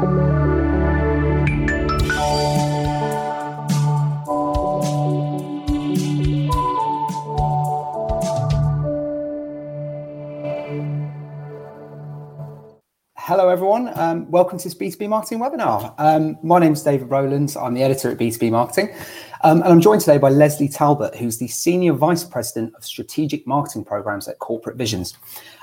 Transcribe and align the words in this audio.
Hello, 0.00 0.08
everyone. 13.50 13.92
Um, 13.98 14.30
welcome 14.30 14.56
to 14.58 14.64
this 14.64 14.74
B2B 14.74 15.06
Marketing 15.10 15.38
webinar. 15.38 15.94
Um, 15.98 16.38
my 16.42 16.58
name 16.58 16.72
is 16.72 16.82
David 16.82 17.10
Rowlands. 17.10 17.54
I'm 17.54 17.74
the 17.74 17.82
editor 17.82 18.10
at 18.10 18.16
B2B 18.16 18.50
Marketing. 18.50 18.94
Um, 19.42 19.62
and 19.62 19.70
I'm 19.70 19.80
joined 19.82 20.00
today 20.00 20.16
by 20.16 20.30
Leslie 20.30 20.68
Talbot, 20.68 21.14
who's 21.14 21.38
the 21.38 21.48
Senior 21.48 21.92
Vice 21.92 22.24
President 22.24 22.74
of 22.74 22.84
Strategic 22.84 23.46
Marketing 23.46 23.84
Programs 23.84 24.28
at 24.28 24.38
Corporate 24.38 24.76
Visions. 24.76 25.14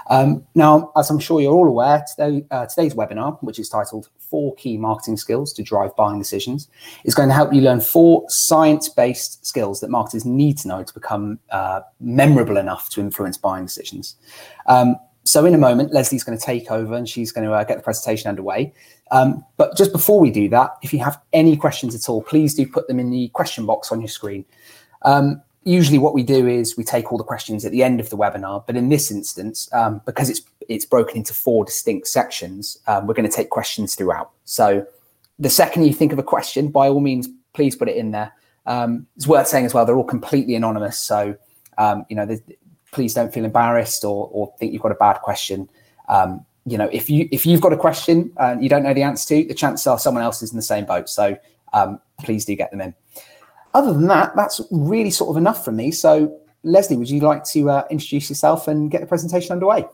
Um, 0.10 0.46
now, 0.56 0.92
as 0.96 1.10
I'm 1.10 1.20
sure 1.20 1.42
you're 1.42 1.54
all 1.54 1.68
aware, 1.68 2.06
today, 2.16 2.46
uh, 2.52 2.68
today's 2.68 2.94
webinar, 2.94 3.38
which 3.42 3.60
is 3.60 3.68
titled 3.70 4.10
Four 4.30 4.55
Key 4.55 4.78
Marketing 4.78 5.18
Skills 5.18 5.54
to 5.54 5.64
Drive 5.64 5.95
Buying 5.95 6.20
Decisions, 6.20 6.67
is 7.04 7.16
going 7.16 7.30
to 7.30 7.36
help 7.36 7.54
you 7.54 7.62
learn 7.62 7.81
four 7.81 8.26
science 8.30 8.90
based 8.90 9.45
skills 9.45 9.80
that 9.81 9.90
marketers 9.90 10.26
need 10.26 10.58
to 10.59 10.67
know 10.67 10.84
to 10.84 10.94
become 10.94 11.40
uh, 11.52 11.81
memorable 12.00 12.58
enough 12.58 12.90
to 12.91 13.02
influence 13.02 13.38
buying 13.38 13.66
decisions. 13.66 14.16
Um, 14.66 14.98
so 15.23 15.45
in 15.45 15.53
a 15.53 15.58
moment, 15.58 15.91
Leslie's 15.91 16.23
going 16.23 16.38
to 16.38 16.44
take 16.44 16.72
over 16.72 16.95
and 16.95 17.08
she's 17.08 17.34
going 17.34 17.45
to 17.45 17.53
uh, 17.53 17.63
get 17.66 17.77
the 17.77 17.84
presentation 17.84 18.30
underway. 18.30 18.73
Um, 19.12 19.44
but 19.58 19.76
just 19.76 19.91
before 19.91 20.20
we 20.22 20.31
do 20.31 20.48
that, 20.50 20.78
if 20.81 20.94
you 20.94 21.00
have 21.00 21.22
any 21.34 21.58
questions 21.58 21.94
at 21.94 22.08
all, 22.08 22.22
please 22.22 22.53
do 22.53 22.66
put 22.66 22.88
them 22.88 23.00
in 23.00 23.09
the 23.09 23.28
question 23.30 23.66
box 23.66 23.91
on 23.91 24.00
your 24.00 24.08
screen. 24.08 24.45
Um, 25.02 25.41
usually 25.66 25.98
what 25.98 26.14
we 26.14 26.23
do 26.23 26.48
is 26.48 26.78
we 26.78 26.84
take 26.86 27.12
all 27.12 27.17
the 27.17 27.25
questions 27.25 27.66
at 27.66 27.73
the 27.73 27.84
end 27.84 28.00
of 28.00 28.09
the 28.09 28.17
webinar, 28.17 28.66
but 28.66 28.78
in 28.78 28.88
this 28.88 29.12
instance, 29.12 29.70
um, 29.73 30.02
because 30.05 30.30
it's 30.30 30.41
it's 30.70 30.85
broken 30.85 31.17
into 31.17 31.34
four 31.34 31.66
distinct 31.66 32.07
sections, 32.07 32.77
um, 32.88 33.08
we're 33.08 33.13
going 33.13 33.30
to 33.30 33.35
take 33.35 33.49
questions 33.49 33.95
throughout. 33.95 34.31
So 34.45 34.85
the 35.39 35.49
second 35.49 35.85
you 35.85 35.94
think 35.94 36.13
of 36.13 36.20
a 36.20 36.23
question, 36.23 36.70
by 36.70 36.88
all 36.88 36.99
means, 36.99 37.30
please 37.53 37.75
put 37.75 37.89
it 37.89 37.95
in 37.95 38.11
there. 38.11 38.33
Um, 38.66 39.08
it's 39.16 39.27
worth 39.27 39.47
saying 39.47 39.66
as 39.66 39.73
well, 39.73 39.86
they're 39.86 39.95
all 39.95 40.03
completely 40.03 40.55
anonymous. 40.55 41.00
So, 41.00 41.36
um, 41.77 42.05
you 42.09 42.16
know, 42.16 42.27
please 42.92 43.14
don't 43.14 43.33
feel 43.33 43.45
embarrassed 43.45 44.03
or, 44.03 44.30
or 44.31 44.53
think 44.59 44.73
you've 44.73 44.81
got 44.81 44.92
a 44.92 44.95
bad 44.95 45.22
question. 45.22 45.69
Um, 46.09 46.45
you 46.66 46.77
know, 46.77 46.89
if 46.92 47.09
you 47.09 47.30
if 47.31 47.45
you've 47.45 47.61
got 47.61 47.72
a 47.72 47.77
question 47.77 48.31
and 48.38 48.61
you 48.61 48.67
don't 48.67 48.83
know 48.83 48.94
the 48.94 49.03
answer 49.03 49.27
to, 49.30 49.47
the 49.47 49.53
chances 49.53 49.88
are 49.88 49.97
someone 49.97 50.23
else 50.23 50.42
is 50.42 50.52
in 50.52 50.58
the 50.58 50.61
same 50.61 50.86
boat. 50.86 51.08
So 51.08 51.38
um, 51.72 52.02
please 52.22 52.44
do 52.44 52.55
get 52.55 52.72
them 52.72 52.81
in. 52.81 52.94
Other 53.73 53.94
than 53.94 54.08
that, 54.08 54.36
that's 54.36 54.59
really 54.72 55.11
sort 55.11 55.30
of 55.30 55.38
enough 55.38 55.64
from 55.64 55.77
me. 55.77 55.92
So 55.92 56.38
Leslie, 56.63 56.97
would 56.97 57.09
you 57.09 57.22
like 57.22 57.44
to 57.45 57.69
uh, 57.69 57.83
introduce 57.89 58.30
yourself 58.30 58.67
and 58.67 58.91
get 58.91 59.02
the 59.02 59.08
presentation 59.08 59.52
underway? 59.52 59.86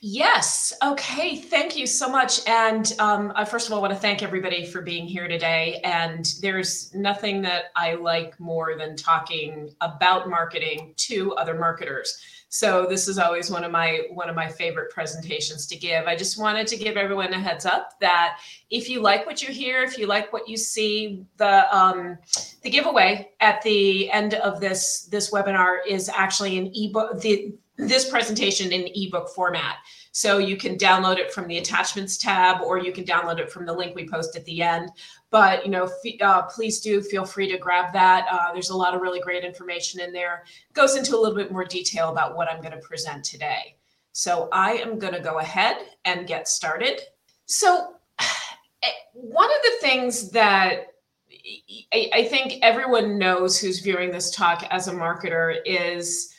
Yes. 0.00 0.72
Okay. 0.84 1.36
Thank 1.36 1.76
you 1.76 1.86
so 1.86 2.08
much. 2.08 2.46
And 2.48 2.94
um, 2.98 3.32
I 3.34 3.44
first 3.44 3.66
of 3.66 3.72
all 3.72 3.80
want 3.80 3.92
to 3.92 3.98
thank 3.98 4.22
everybody 4.22 4.64
for 4.64 4.82
being 4.82 5.06
here 5.06 5.28
today. 5.28 5.80
And 5.84 6.26
there's 6.40 6.94
nothing 6.94 7.42
that 7.42 7.66
I 7.76 7.94
like 7.94 8.38
more 8.40 8.76
than 8.76 8.96
talking 8.96 9.74
about 9.80 10.28
marketing 10.28 10.94
to 10.96 11.34
other 11.34 11.58
marketers. 11.58 12.18
So 12.48 12.86
this 12.88 13.08
is 13.08 13.18
always 13.18 13.50
one 13.50 13.64
of 13.64 13.72
my 13.72 14.02
one 14.10 14.28
of 14.28 14.36
my 14.36 14.48
favorite 14.48 14.90
presentations 14.90 15.66
to 15.66 15.76
give. 15.76 16.06
I 16.06 16.14
just 16.14 16.40
wanted 16.40 16.66
to 16.68 16.76
give 16.76 16.96
everyone 16.96 17.32
a 17.32 17.40
heads 17.40 17.66
up 17.66 17.98
that 18.00 18.38
if 18.70 18.88
you 18.88 19.00
like 19.00 19.26
what 19.26 19.42
you 19.42 19.52
hear, 19.52 19.82
if 19.82 19.98
you 19.98 20.06
like 20.06 20.32
what 20.32 20.48
you 20.48 20.56
see, 20.56 21.24
the 21.38 21.76
um, 21.76 22.18
the 22.62 22.70
giveaway 22.70 23.30
at 23.40 23.62
the 23.62 24.10
end 24.10 24.34
of 24.34 24.60
this 24.60 25.08
this 25.10 25.32
webinar 25.32 25.78
is 25.86 26.08
actually 26.08 26.56
an 26.58 26.70
ebook. 26.74 27.20
The 27.20 27.52
this 27.78 28.08
presentation 28.08 28.72
in 28.72 28.88
ebook 28.94 29.28
format. 29.28 29.76
So 30.12 30.38
you 30.38 30.56
can 30.56 30.76
download 30.76 31.18
it 31.18 31.32
from 31.32 31.46
the 31.46 31.58
attachments 31.58 32.16
tab, 32.16 32.62
or 32.62 32.78
you 32.78 32.90
can 32.90 33.04
download 33.04 33.38
it 33.38 33.50
from 33.50 33.66
the 33.66 33.72
link 33.72 33.94
we 33.94 34.08
post 34.08 34.34
at 34.34 34.44
the 34.46 34.62
end. 34.62 34.90
But 35.30 35.64
you 35.64 35.70
know, 35.70 35.90
uh, 36.22 36.42
please 36.42 36.80
do 36.80 37.02
feel 37.02 37.26
free 37.26 37.50
to 37.50 37.58
grab 37.58 37.92
that. 37.92 38.26
Uh, 38.30 38.52
there's 38.52 38.70
a 38.70 38.76
lot 38.76 38.94
of 38.94 39.02
really 39.02 39.20
great 39.20 39.44
information 39.44 40.00
in 40.00 40.12
there. 40.12 40.44
Goes 40.72 40.96
into 40.96 41.14
a 41.16 41.18
little 41.18 41.36
bit 41.36 41.52
more 41.52 41.64
detail 41.64 42.10
about 42.10 42.34
what 42.34 42.50
I'm 42.50 42.62
going 42.62 42.72
to 42.72 42.80
present 42.80 43.24
today. 43.24 43.76
So 44.12 44.48
I 44.52 44.76
am 44.78 44.98
going 44.98 45.12
to 45.12 45.20
go 45.20 45.40
ahead 45.40 45.76
and 46.06 46.26
get 46.26 46.48
started. 46.48 47.02
So 47.44 47.96
eh, 48.18 48.88
one 49.12 49.50
of 49.50 49.62
the 49.62 49.76
things 49.86 50.30
that 50.30 50.94
I 51.92 52.26
think 52.30 52.54
everyone 52.62 53.18
knows 53.18 53.60
who's 53.60 53.80
viewing 53.80 54.10
this 54.10 54.30
talk 54.30 54.66
as 54.70 54.88
a 54.88 54.92
marketer 54.92 55.58
is 55.64 56.32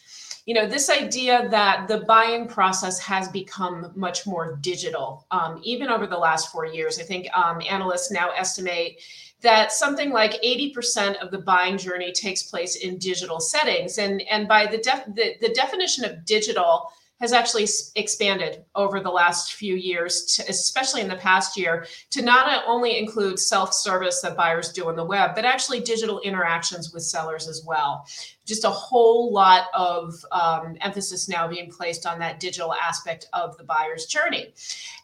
you 0.48 0.54
know 0.54 0.66
this 0.66 0.90
idea 0.90 1.48
that 1.50 1.90
the 1.90 2.00
buying 2.08 2.48
process 2.48 2.98
has 3.00 3.28
become 3.28 3.92
much 3.96 4.26
more 4.26 4.58
digital 4.62 5.28
um, 5.30 5.60
even 5.62 5.90
over 5.90 6.08
the 6.08 6.18
last 6.18 6.54
four 6.54 6.66
years. 6.66 7.00
I 7.00 7.04
think 7.04 7.28
um, 7.38 7.62
analysts 7.70 8.12
now 8.12 8.30
estimate 8.32 9.02
that 9.42 9.74
something 9.74 10.10
like 10.10 10.42
80% 10.42 11.18
of 11.18 11.32
the 11.32 11.38
buying 11.38 11.78
journey 11.78 12.12
takes 12.14 12.44
place 12.44 12.78
in 12.78 12.98
digital 12.98 13.42
settings. 13.42 13.98
And 13.98 14.22
and 14.32 14.48
by 14.48 14.66
the, 14.66 14.78
def- 14.78 15.14
the, 15.14 15.36
the 15.42 15.54
definition 15.54 16.06
of 16.06 16.24
digital 16.24 16.92
has 17.20 17.34
actually 17.34 17.68
expanded 17.96 18.64
over 18.76 19.00
the 19.00 19.10
last 19.10 19.54
few 19.54 19.76
years, 19.76 20.36
to, 20.36 20.44
especially 20.50 21.02
in 21.02 21.08
the 21.08 21.16
past 21.16 21.58
year, 21.58 21.88
to 22.12 22.22
not 22.22 22.64
only 22.68 22.98
include 22.98 23.38
self 23.38 23.74
service 23.74 24.22
that 24.22 24.38
buyers 24.38 24.72
do 24.72 24.88
on 24.88 24.96
the 24.96 25.04
web, 25.04 25.36
but 25.36 25.44
actually 25.44 25.82
digital 25.82 26.22
interactions 26.22 26.94
with 26.94 27.04
sellers 27.04 27.50
as 27.50 27.66
well 27.66 28.06
just 28.48 28.64
a 28.64 28.70
whole 28.70 29.32
lot 29.32 29.66
of 29.74 30.26
um, 30.32 30.78
emphasis 30.82 31.28
now 31.28 31.48
being 31.48 31.70
placed 31.70 32.06
on 32.08 32.18
that 32.20 32.40
digital 32.40 32.74
aspect 32.74 33.28
of 33.34 33.58
the 33.58 33.64
buyer's 33.64 34.06
journey. 34.06 34.54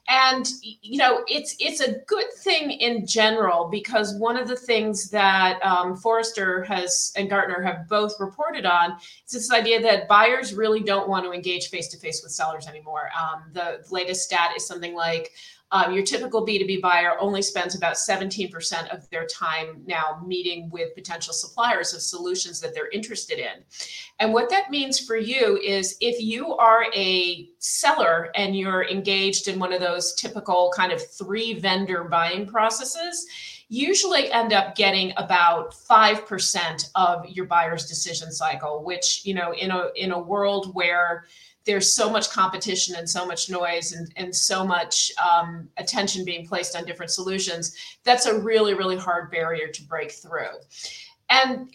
And 0.08 0.50
you 0.62 0.98
know 0.98 1.24
it's 1.28 1.56
it's 1.60 1.80
a 1.80 2.00
good 2.08 2.32
thing 2.40 2.72
in 2.72 3.06
general 3.06 3.70
because 3.70 4.16
one 4.16 4.38
of 4.38 4.48
the 4.48 4.56
things 4.56 5.10
that 5.12 5.64
um, 5.64 5.96
forrester 5.96 6.64
has 6.64 7.14
and 7.16 7.30
gartner 7.30 7.62
have 7.62 7.88
both 7.88 8.20
reported 8.20 8.66
on 8.66 8.98
is 9.26 9.34
this 9.34 9.52
idea 9.52 9.82
that 9.82 10.10
buyers 10.10 10.54
really 10.54 10.82
don't 10.82 11.08
want 11.08 11.26
to 11.26 11.32
engage 11.32 11.70
face 11.70 11.88
to 11.90 11.98
face 11.98 12.22
with 12.22 12.34
sellers 12.34 12.68
anymore. 12.68 13.10
Um, 13.18 13.44
the 13.54 13.84
latest 13.92 14.24
stat 14.24 14.52
is 14.58 14.68
something 14.68 14.94
like 14.94 15.32
um, 15.74 15.92
your 15.92 16.04
typical 16.04 16.46
B2B 16.46 16.82
buyer 16.82 17.18
only 17.20 17.42
spends 17.42 17.76
about 17.76 17.96
17% 17.96 18.96
of 18.96 19.10
their 19.10 19.26
time 19.26 19.82
now 19.88 20.22
meeting 20.24 20.70
with 20.70 20.94
potential 20.94 21.34
suppliers 21.34 21.96
of 21.96 22.02
solutions 22.02 22.62
that 22.62 22.76
they're 22.76 22.92
interested 22.92 23.40
in. 23.40 23.64
And 24.20 24.32
what 24.32 24.52
that 24.52 24.70
means 24.70 25.00
for 25.00 25.18
you 25.18 25.58
is 25.58 25.98
if 26.00 26.22
you 26.22 26.56
are 26.58 26.86
a 26.96 27.50
seller 27.58 28.30
and 28.36 28.56
you're 28.56 28.88
engaged 28.88 29.48
in 29.48 29.58
one 29.58 29.74
of 29.74 29.82
those 29.82 30.14
typical 30.14 30.72
kind 30.76 30.92
of 30.92 31.02
three 31.12 31.60
vendor 31.60 32.04
buying 32.04 32.46
processes, 32.46 33.26
usually 33.68 34.32
end 34.32 34.54
up 34.54 34.76
getting 34.76 35.12
about 35.18 35.74
5% 35.74 36.92
of 36.94 37.28
your 37.28 37.46
buyer's 37.46 37.88
decision 37.88 38.32
cycle 38.32 38.84
which 38.84 39.26
you 39.26 39.34
know 39.34 39.52
in 39.54 39.72
a 39.72 39.88
in 39.96 40.12
a 40.12 40.20
world 40.20 40.76
where 40.76 41.26
there's 41.66 41.94
so 41.94 42.10
much 42.10 42.30
competition 42.30 42.96
and 42.96 43.10
so 43.10 43.26
much 43.26 43.50
noise 43.50 43.94
and, 43.94 44.12
and 44.16 44.36
so 44.36 44.66
much 44.66 45.12
um, 45.24 45.70
attention 45.78 46.26
being 46.26 46.46
placed 46.46 46.76
on 46.76 46.86
different 46.86 47.12
solutions 47.12 47.76
that's 48.04 48.26
a 48.26 48.40
really 48.40 48.74
really 48.74 48.98
hard 48.98 49.32
barrier 49.32 49.68
to 49.68 49.84
break 49.84 50.12
through. 50.12 50.54
And 51.30 51.70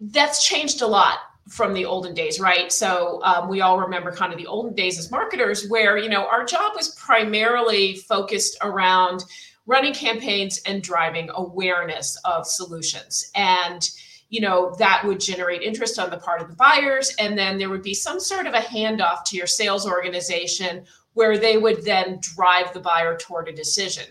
that's 0.00 0.46
changed 0.46 0.82
a 0.82 0.86
lot 0.86 1.18
from 1.48 1.74
the 1.74 1.84
olden 1.84 2.12
days 2.12 2.40
right? 2.40 2.72
So 2.72 3.20
um, 3.22 3.48
we 3.48 3.60
all 3.60 3.78
remember 3.80 4.10
kind 4.12 4.32
of 4.32 4.38
the 4.38 4.46
olden 4.46 4.74
days 4.74 4.98
as 4.98 5.10
marketers 5.10 5.68
where 5.68 5.96
you 5.96 6.08
know 6.08 6.26
our 6.26 6.44
job 6.44 6.72
was 6.74 6.94
primarily 6.94 7.96
focused 7.96 8.56
around 8.62 9.24
running 9.66 9.92
campaigns 9.92 10.60
and 10.66 10.82
driving 10.82 11.28
awareness 11.34 12.16
of 12.24 12.46
solutions. 12.46 13.30
And 13.34 13.88
you 14.28 14.40
know 14.40 14.74
that 14.78 15.04
would 15.04 15.20
generate 15.20 15.62
interest 15.62 15.98
on 15.98 16.10
the 16.10 16.16
part 16.16 16.40
of 16.40 16.48
the 16.48 16.56
buyers. 16.56 17.14
And 17.18 17.38
then 17.38 17.58
there 17.58 17.70
would 17.70 17.82
be 17.82 17.94
some 17.94 18.20
sort 18.20 18.46
of 18.46 18.54
a 18.54 18.58
handoff 18.58 19.24
to 19.26 19.36
your 19.36 19.46
sales 19.46 19.86
organization 19.86 20.84
where 21.14 21.38
they 21.38 21.56
would 21.56 21.84
then 21.84 22.18
drive 22.20 22.72
the 22.72 22.80
buyer 22.80 23.16
toward 23.16 23.48
a 23.48 23.52
decision. 23.52 24.04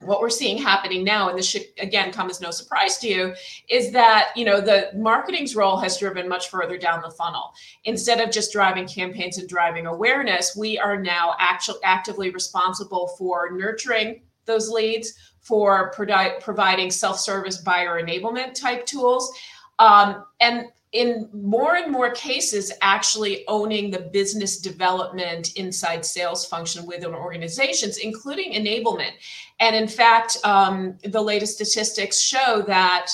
What 0.00 0.20
we're 0.20 0.30
seeing 0.30 0.58
happening 0.58 1.04
now 1.04 1.28
and 1.28 1.38
this 1.38 1.46
should 1.46 1.66
again 1.78 2.12
come 2.12 2.28
as 2.28 2.40
no 2.40 2.50
surprise 2.50 2.98
to 2.98 3.08
you 3.08 3.34
is 3.68 3.92
that 3.92 4.32
you 4.34 4.44
know 4.44 4.60
the 4.60 4.90
marketing's 4.96 5.54
role 5.54 5.76
has 5.76 5.98
driven 5.98 6.28
much 6.28 6.48
further 6.48 6.76
down 6.76 7.02
the 7.02 7.10
funnel. 7.10 7.52
Instead 7.84 8.20
of 8.20 8.32
just 8.32 8.52
driving 8.52 8.88
campaigns 8.88 9.38
and 9.38 9.48
driving 9.48 9.86
awareness 9.86 10.56
we 10.56 10.76
are 10.78 11.00
now 11.00 11.36
actually 11.38 11.78
actively 11.84 12.30
responsible 12.30 13.08
for 13.18 13.50
nurturing 13.52 14.22
those 14.44 14.68
leads 14.68 15.14
for 15.42 15.92
providing 16.40 16.90
self-service 16.90 17.58
buyer 17.58 18.00
enablement 18.02 18.54
type 18.54 18.86
tools. 18.86 19.32
Um, 19.78 20.24
and 20.40 20.66
in 20.92 21.28
more 21.32 21.76
and 21.76 21.90
more 21.90 22.10
cases 22.10 22.70
actually 22.82 23.46
owning 23.48 23.90
the 23.90 24.10
business 24.12 24.58
development 24.58 25.54
inside 25.54 26.04
sales 26.04 26.44
function 26.44 26.84
within 26.86 27.14
organizations 27.14 27.96
including 27.98 28.52
enablement. 28.52 29.12
And 29.58 29.74
in 29.74 29.88
fact 29.88 30.36
um, 30.44 30.98
the 31.02 31.20
latest 31.20 31.54
statistics 31.54 32.20
show 32.20 32.62
that 32.66 33.10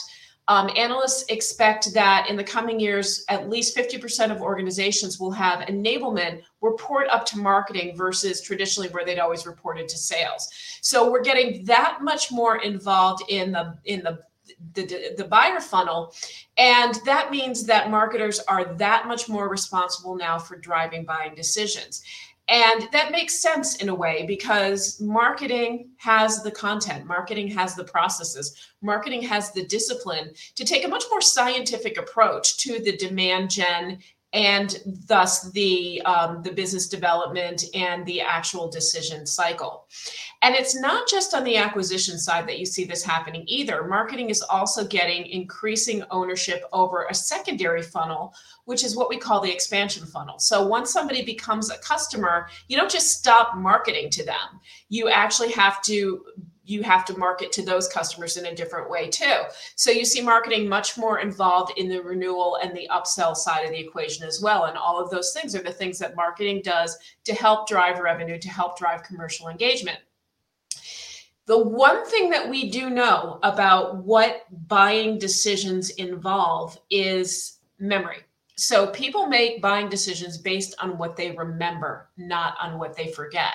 um, 0.49 0.71
analysts 0.77 1.25
expect 1.29 1.93
that 1.93 2.27
in 2.31 2.35
the 2.35 2.43
coming 2.43 2.81
years, 2.81 3.23
at 3.29 3.51
least 3.51 3.77
50% 3.77 4.33
of 4.33 4.41
organizations 4.41 5.21
will 5.21 5.31
have 5.31 5.67
enablement 5.69 6.41
report 6.61 7.09
up 7.09 7.25
to 7.27 7.39
marketing 7.39 7.97
versus 7.97 8.41
traditionally 8.41 8.89
where 8.91 9.05
they'd 9.05 9.19
always 9.19 9.47
reported 9.47 9.89
to 9.89 9.97
sales. 9.97 10.49
So 10.81 11.11
we're 11.11 11.23
getting 11.23 11.65
that 11.65 11.99
much 12.03 12.33
more 12.33 12.59
involved 12.59 13.23
in 13.29 13.53
the 13.53 13.79
in 13.85 14.03
the 14.03 14.21
the, 14.73 15.15
the 15.17 15.25
buyer 15.25 15.61
funnel. 15.61 16.15
And 16.57 16.99
that 17.05 17.31
means 17.31 17.65
that 17.67 17.91
marketers 17.91 18.41
are 18.41 18.65
that 18.77 19.07
much 19.07 19.29
more 19.29 19.49
responsible 19.49 20.17
now 20.17 20.39
for 20.39 20.57
driving 20.57 21.05
buying 21.05 21.35
decisions. 21.35 22.03
And 22.49 22.89
that 22.93 23.13
makes 23.13 23.43
sense 23.43 23.77
in 23.77 23.91
a 23.91 23.95
way 23.95 24.25
because 24.27 24.99
marketing 25.03 25.91
has 25.99 26.43
the 26.43 26.51
content, 26.51 27.05
marketing 27.05 27.49
has 27.49 27.75
the 27.75 27.85
processes, 27.85 28.71
marketing 28.81 29.21
has 29.23 29.53
the 29.53 29.67
discipline 29.67 30.33
to 30.55 30.65
take 30.65 30.87
a 30.87 30.89
much 30.89 31.05
more 31.11 31.21
scientific 31.21 31.99
approach 31.99 32.57
to 32.59 32.83
the 32.83 32.97
demand 32.97 33.51
gen 33.51 33.99
and 34.38 34.79
thus 35.08 35.50
the 35.50 36.00
um, 36.02 36.43
the 36.43 36.52
business 36.52 36.87
development 36.87 37.64
and 37.75 38.06
the 38.06 38.20
actual 38.20 38.70
decision 38.70 39.26
cycle. 39.26 39.88
And 40.43 40.55
it's 40.55 40.81
not 40.81 41.08
just 41.08 41.35
on 41.35 41.43
the 41.43 41.56
acquisition 41.56 42.20
side 42.20 42.46
that 42.46 42.61
you 42.61 42.64
see 42.64 42.85
this 42.85 43.02
happening 43.02 43.43
either. 43.49 43.88
Marketing 43.88 44.31
is 44.31 44.40
also 44.43 44.87
getting 44.87 45.26
increasing 45.26 46.05
ownership 46.12 46.62
over 46.73 47.06
a 47.11 47.14
secondary 47.14 47.82
funnel 47.82 48.32
which 48.67 48.85
is 48.85 48.94
what 48.94 49.08
we 49.08 49.17
call 49.17 49.40
the 49.40 49.50
expansion 49.50 50.05
funnel. 50.05 50.38
So 50.38 50.67
once 50.67 50.93
somebody 50.93 51.25
becomes 51.25 51.70
a 51.70 51.79
customer 51.79 52.49
you 52.69 52.76
don't 52.76 52.90
just 52.90 53.19
stop 53.19 53.56
marketing 53.56 54.11
to 54.11 54.25
them. 54.25 54.61
You 54.88 55.08
actually 55.08 55.50
have 55.52 55.82
to 55.82 56.25
you 56.69 56.82
have 56.82 57.05
to 57.06 57.17
market 57.17 57.50
to 57.53 57.62
those 57.62 57.88
customers 57.88 58.37
in 58.37 58.47
a 58.47 58.55
different 58.55 58.91
way 58.91 59.09
too. 59.09 59.43
So 59.75 59.91
you 59.91 60.05
see 60.05 60.20
marketing 60.20 60.69
much 60.69 60.99
more 60.99 61.20
involved 61.20 61.73
in 61.79 61.88
the 61.88 62.03
renewal 62.03 62.59
and 62.62 62.76
the 62.76 62.88
upsell 62.93 63.35
side 63.35 63.65
of 63.65 63.70
the 63.70 63.79
equation 63.81 64.26
as 64.26 64.43
well. 64.43 64.65
And 64.65 64.76
all 64.76 65.03
of 65.03 65.11
those 65.11 65.32
things 65.32 65.55
are 65.55 65.62
the 65.62 65.73
things 65.73 65.99
that 65.99 66.15
marketing 66.15 66.61
does 66.62 66.99
to 67.25 67.35
help 67.35 67.69
drive 67.69 68.00
revenue, 68.00 68.38
to 68.38 68.49
help 68.49 68.79
drive 68.79 69.03
commercial 69.03 69.49
engagement. 69.49 69.99
The 71.47 71.59
one 71.59 72.05
thing 72.06 72.29
that 72.29 72.47
we 72.47 72.71
do 72.71 72.91
know 72.91 73.38
about 73.43 74.05
what 74.05 74.44
buying 74.69 75.19
decisions 75.19 75.88
involve 75.91 76.79
is 76.91 77.61
memory. 77.79 78.19
So 78.56 78.88
people 78.88 79.26
make 79.26 79.62
buying 79.62 79.88
decisions 79.88 80.37
based 80.37 80.75
on 80.81 80.99
what 80.99 81.17
they 81.17 81.31
remember, 81.31 82.11
not 82.19 82.56
on 82.61 82.79
what 82.79 82.94
they 82.94 83.12
forget. 83.12 83.55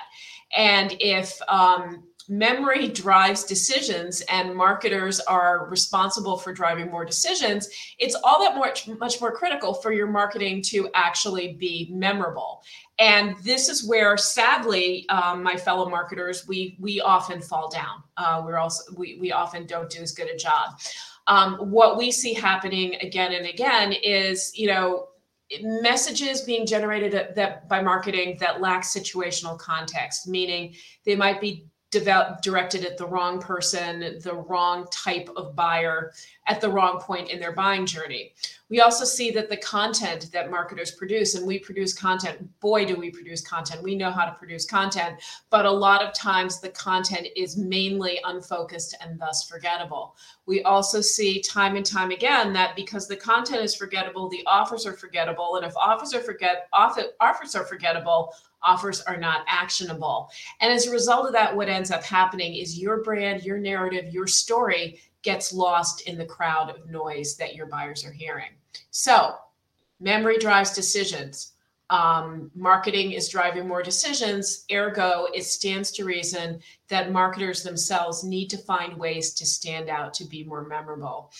And 0.55 0.95
if 0.99 1.39
um, 1.47 2.03
memory 2.29 2.87
drives 2.87 3.43
decisions 3.43 4.21
and 4.29 4.55
marketers 4.55 5.19
are 5.21 5.67
responsible 5.69 6.37
for 6.37 6.53
driving 6.53 6.89
more 6.89 7.05
decisions 7.05 7.67
it's 7.99 8.15
all 8.23 8.39
that 8.39 8.57
much 8.57 8.87
much 8.99 9.19
more 9.21 9.31
critical 9.31 9.73
for 9.73 9.91
your 9.91 10.07
marketing 10.07 10.61
to 10.61 10.89
actually 10.93 11.53
be 11.53 11.89
memorable. 11.91 12.63
And 12.99 13.35
this 13.43 13.69
is 13.69 13.87
where 13.87 14.17
sadly 14.17 15.07
um, 15.09 15.43
my 15.43 15.55
fellow 15.55 15.89
marketers 15.89 16.47
we 16.47 16.77
we 16.79 17.01
often 17.01 17.41
fall 17.41 17.69
down. 17.69 18.03
Uh, 18.17 18.41
we're 18.45 18.57
also 18.57 18.93
we, 18.95 19.17
we 19.19 19.31
often 19.31 19.65
don't 19.65 19.89
do 19.89 20.01
as 20.01 20.11
good 20.11 20.29
a 20.29 20.37
job. 20.37 20.79
Um, 21.27 21.55
what 21.71 21.97
we 21.97 22.11
see 22.11 22.33
happening 22.33 22.95
again 22.95 23.33
and 23.33 23.45
again 23.45 23.93
is 23.93 24.51
you 24.55 24.67
know 24.67 25.07
messages 25.61 26.41
being 26.41 26.65
generated 26.65 27.35
that 27.35 27.67
by 27.69 27.81
marketing 27.81 28.37
that 28.39 28.59
lack 28.59 28.81
situational 28.81 29.57
context 29.59 30.27
meaning 30.27 30.73
they 31.05 31.15
might 31.15 31.39
be 31.39 31.67
directed 32.41 32.85
at 32.85 32.97
the 32.97 33.05
wrong 33.05 33.39
person, 33.39 34.19
the 34.21 34.35
wrong 34.47 34.87
type 34.91 35.29
of 35.35 35.55
buyer 35.55 36.11
at 36.47 36.59
the 36.59 36.69
wrong 36.69 36.99
point 36.99 37.29
in 37.29 37.39
their 37.39 37.53
buying 37.53 37.85
journey. 37.85 38.33
We 38.69 38.81
also 38.81 39.05
see 39.05 39.29
that 39.31 39.49
the 39.49 39.57
content 39.57 40.31
that 40.33 40.49
marketers 40.49 40.91
produce, 40.91 41.35
and 41.35 41.45
we 41.45 41.59
produce 41.59 41.93
content, 41.93 42.49
boy, 42.59 42.85
do 42.85 42.95
we 42.95 43.11
produce 43.11 43.41
content. 43.41 43.83
We 43.83 43.95
know 43.95 44.09
how 44.09 44.25
to 44.25 44.33
produce 44.33 44.65
content, 44.65 45.21
but 45.51 45.65
a 45.65 45.71
lot 45.71 46.01
of 46.01 46.13
times 46.13 46.59
the 46.59 46.69
content 46.69 47.27
is 47.35 47.55
mainly 47.55 48.19
unfocused 48.25 48.95
and 48.99 49.19
thus 49.19 49.47
forgettable. 49.47 50.15
We 50.47 50.63
also 50.63 51.01
see 51.01 51.39
time 51.41 51.75
and 51.75 51.85
time 51.85 52.11
again 52.11 52.51
that 52.53 52.75
because 52.75 53.07
the 53.07 53.15
content 53.15 53.61
is 53.61 53.75
forgettable, 53.75 54.27
the 54.27 54.43
offers 54.47 54.85
are 54.85 54.93
forgettable. 54.93 55.55
And 55.55 55.65
if 55.65 55.77
offers 55.77 56.13
are 56.13 56.21
forget 56.21 56.67
offers 56.73 57.55
are 57.55 57.65
forgettable, 57.65 58.33
offers 58.63 59.01
are 59.01 59.17
not 59.17 59.45
actionable. 59.47 60.29
And 60.61 60.71
as 60.71 60.87
a 60.87 60.91
result 60.91 61.25
of 61.25 61.33
that, 61.33 61.55
what 61.55 61.69
ends 61.69 61.91
up 61.91 62.03
happening 62.03 62.55
is 62.55 62.79
your 62.79 63.03
brand, 63.03 63.43
your 63.43 63.57
narrative, 63.57 64.13
your 64.13 64.27
story 64.27 64.99
gets 65.21 65.53
lost 65.53 66.01
in 66.07 66.17
the 66.17 66.25
crowd 66.25 66.69
of 66.69 66.89
noise 66.89 67.35
that 67.37 67.55
your 67.55 67.65
buyers 67.67 68.05
are 68.05 68.11
hearing. 68.11 68.51
So, 68.91 69.35
memory 69.99 70.37
drives 70.37 70.73
decisions. 70.73 71.52
Um, 71.89 72.49
marketing 72.55 73.11
is 73.11 73.29
driving 73.29 73.67
more 73.67 73.83
decisions. 73.83 74.65
Ergo, 74.71 75.27
it 75.33 75.43
stands 75.43 75.91
to 75.91 76.05
reason 76.05 76.59
that 76.87 77.11
marketers 77.11 77.61
themselves 77.61 78.23
need 78.23 78.49
to 78.49 78.57
find 78.57 78.97
ways 78.97 79.33
to 79.35 79.45
stand 79.45 79.89
out 79.89 80.13
to 80.15 80.25
be 80.25 80.43
more 80.43 80.65
memorable. 80.67 81.31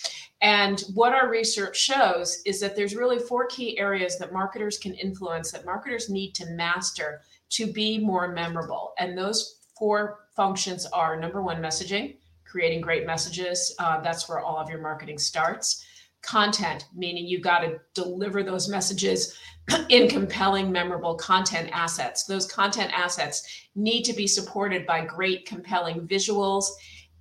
And 0.42 0.80
what 0.94 1.12
our 1.12 1.28
research 1.28 1.76
shows 1.76 2.42
is 2.44 2.60
that 2.60 2.76
there's 2.76 2.94
really 2.94 3.18
four 3.18 3.46
key 3.46 3.78
areas 3.78 4.18
that 4.18 4.32
marketers 4.32 4.78
can 4.78 4.94
influence, 4.94 5.50
that 5.52 5.64
marketers 5.64 6.10
need 6.10 6.34
to 6.36 6.46
master 6.50 7.22
to 7.50 7.66
be 7.66 7.98
more 7.98 8.28
memorable. 8.28 8.92
And 8.98 9.16
those 9.16 9.60
four 9.78 10.20
functions 10.36 10.86
are 10.86 11.18
number 11.18 11.42
one, 11.42 11.60
messaging 11.60 12.16
creating 12.54 12.80
great 12.80 13.04
messages. 13.04 13.74
Uh, 13.80 14.00
that's 14.00 14.28
where 14.28 14.38
all 14.38 14.58
of 14.58 14.70
your 14.70 14.80
marketing 14.80 15.18
starts. 15.18 15.84
Content, 16.24 16.86
meaning 16.94 17.26
you 17.26 17.38
got 17.38 17.60
to 17.60 17.80
deliver 17.94 18.42
those 18.42 18.68
messages 18.68 19.38
in 19.88 20.08
compelling, 20.08 20.72
memorable 20.72 21.14
content 21.14 21.68
assets. 21.72 22.24
Those 22.24 22.46
content 22.50 22.92
assets 22.94 23.66
need 23.74 24.02
to 24.04 24.12
be 24.12 24.26
supported 24.26 24.86
by 24.86 25.04
great, 25.04 25.46
compelling 25.46 26.06
visuals 26.06 26.66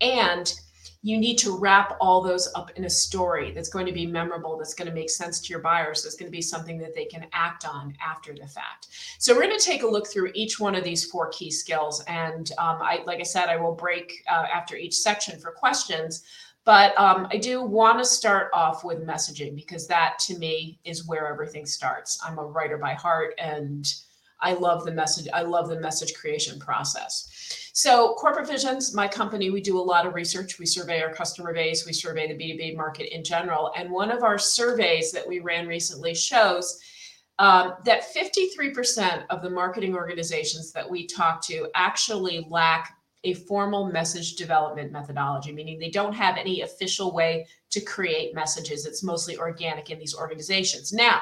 and 0.02 0.54
you 1.06 1.18
need 1.18 1.38
to 1.38 1.58
wrap 1.58 1.98
all 2.00 2.22
those 2.22 2.50
up 2.56 2.72
in 2.78 2.86
a 2.86 2.90
story 2.90 3.52
that's 3.52 3.68
going 3.68 3.86
to 3.86 3.92
be 3.92 4.06
memorable, 4.06 4.58
that's 4.58 4.74
going 4.74 4.88
to 4.88 4.94
make 4.94 5.10
sense 5.10 5.42
to 5.42 5.50
your 5.50 5.60
buyers, 5.60 6.02
that's 6.02 6.16
going 6.16 6.32
to 6.32 6.36
be 6.36 6.42
something 6.42 6.78
that 6.78 6.96
they 6.96 7.04
can 7.04 7.28
act 7.34 7.68
on 7.68 7.94
after 8.02 8.34
the 8.34 8.48
fact. 8.48 8.88
So 9.20 9.36
we're 9.36 9.44
going 9.44 9.58
to 9.58 9.64
take 9.64 9.84
a 9.84 9.88
look 9.88 10.08
through 10.08 10.32
each 10.34 10.62
one 10.62 10.76
of 10.76 10.86
these 10.86 11.06
four 11.06 11.28
key 11.30 11.52
skills, 11.52 12.02
and 12.08 12.50
um, 12.58 12.80
I, 12.82 13.04
like 13.06 13.20
I 13.20 13.24
said, 13.24 13.50
I 13.50 13.58
will 13.58 13.76
break 13.76 14.24
uh, 14.32 14.46
after 14.54 14.78
each 14.78 14.96
section 14.96 15.38
for 15.40 15.52
questions. 15.52 16.24
But 16.66 16.98
um, 16.98 17.28
I 17.30 17.38
do 17.38 17.62
want 17.62 18.00
to 18.00 18.06
start 18.06 18.50
off 18.54 18.86
with 18.86 19.06
messaging 19.06 19.56
because 19.56 19.86
that 19.88 20.18
to 20.20 20.38
me 20.38 20.80
is 20.86 21.06
where 21.08 21.28
everything 21.28 21.66
starts. 21.66 22.20
I'm 22.26 22.40
a 22.40 22.46
writer 22.46 22.78
by 22.78 22.94
heart, 22.94 23.34
and 23.38 23.86
I 24.40 24.54
love 24.54 24.86
the 24.86 24.92
message. 24.92 25.28
I 25.34 25.42
love 25.42 25.68
the 25.68 25.80
message 25.80 26.14
creation 26.14 26.60
process. 26.60 27.70
So, 27.74 28.14
Corporate 28.14 28.48
Visions, 28.48 28.94
my 28.94 29.08
company, 29.08 29.50
we 29.50 29.60
do 29.60 29.80
a 29.80 29.82
lot 29.82 30.06
of 30.06 30.14
research. 30.14 30.60
We 30.60 30.66
survey 30.66 31.02
our 31.02 31.12
customer 31.12 31.54
base, 31.54 31.86
we 31.86 31.94
survey 31.94 32.28
the 32.28 32.36
B2B 32.36 32.78
market 32.78 33.14
in 33.14 33.24
general. 33.24 33.74
And 33.76 33.92
one 33.92 34.12
of 34.12 34.24
our 34.24 34.38
surveys 34.38 35.12
that 35.12 35.28
we 35.28 35.40
ran 35.40 35.68
recently 35.68 36.14
shows 36.14 36.80
um, 37.40 37.74
that 37.84 38.14
53% 38.14 39.26
of 39.32 39.42
the 39.42 39.50
marketing 39.50 39.96
organizations 39.96 40.72
that 40.74 40.88
we 40.88 41.08
talk 41.08 41.42
to 41.48 41.68
actually 41.74 42.46
lack 42.50 42.96
a 43.24 43.34
formal 43.34 43.86
message 43.92 44.36
development 44.36 44.92
methodology, 44.92 45.52
meaning 45.52 45.80
they 45.80 45.90
don't 45.90 46.14
have 46.14 46.38
any 46.38 46.62
official 46.62 47.14
way 47.14 47.48
to 47.70 47.80
create 47.82 48.36
messages. 48.36 48.86
It's 48.86 49.04
mostly 49.04 49.38
organic 49.38 49.90
in 49.90 50.00
these 50.00 50.16
organizations. 50.16 50.92
Now, 50.92 51.22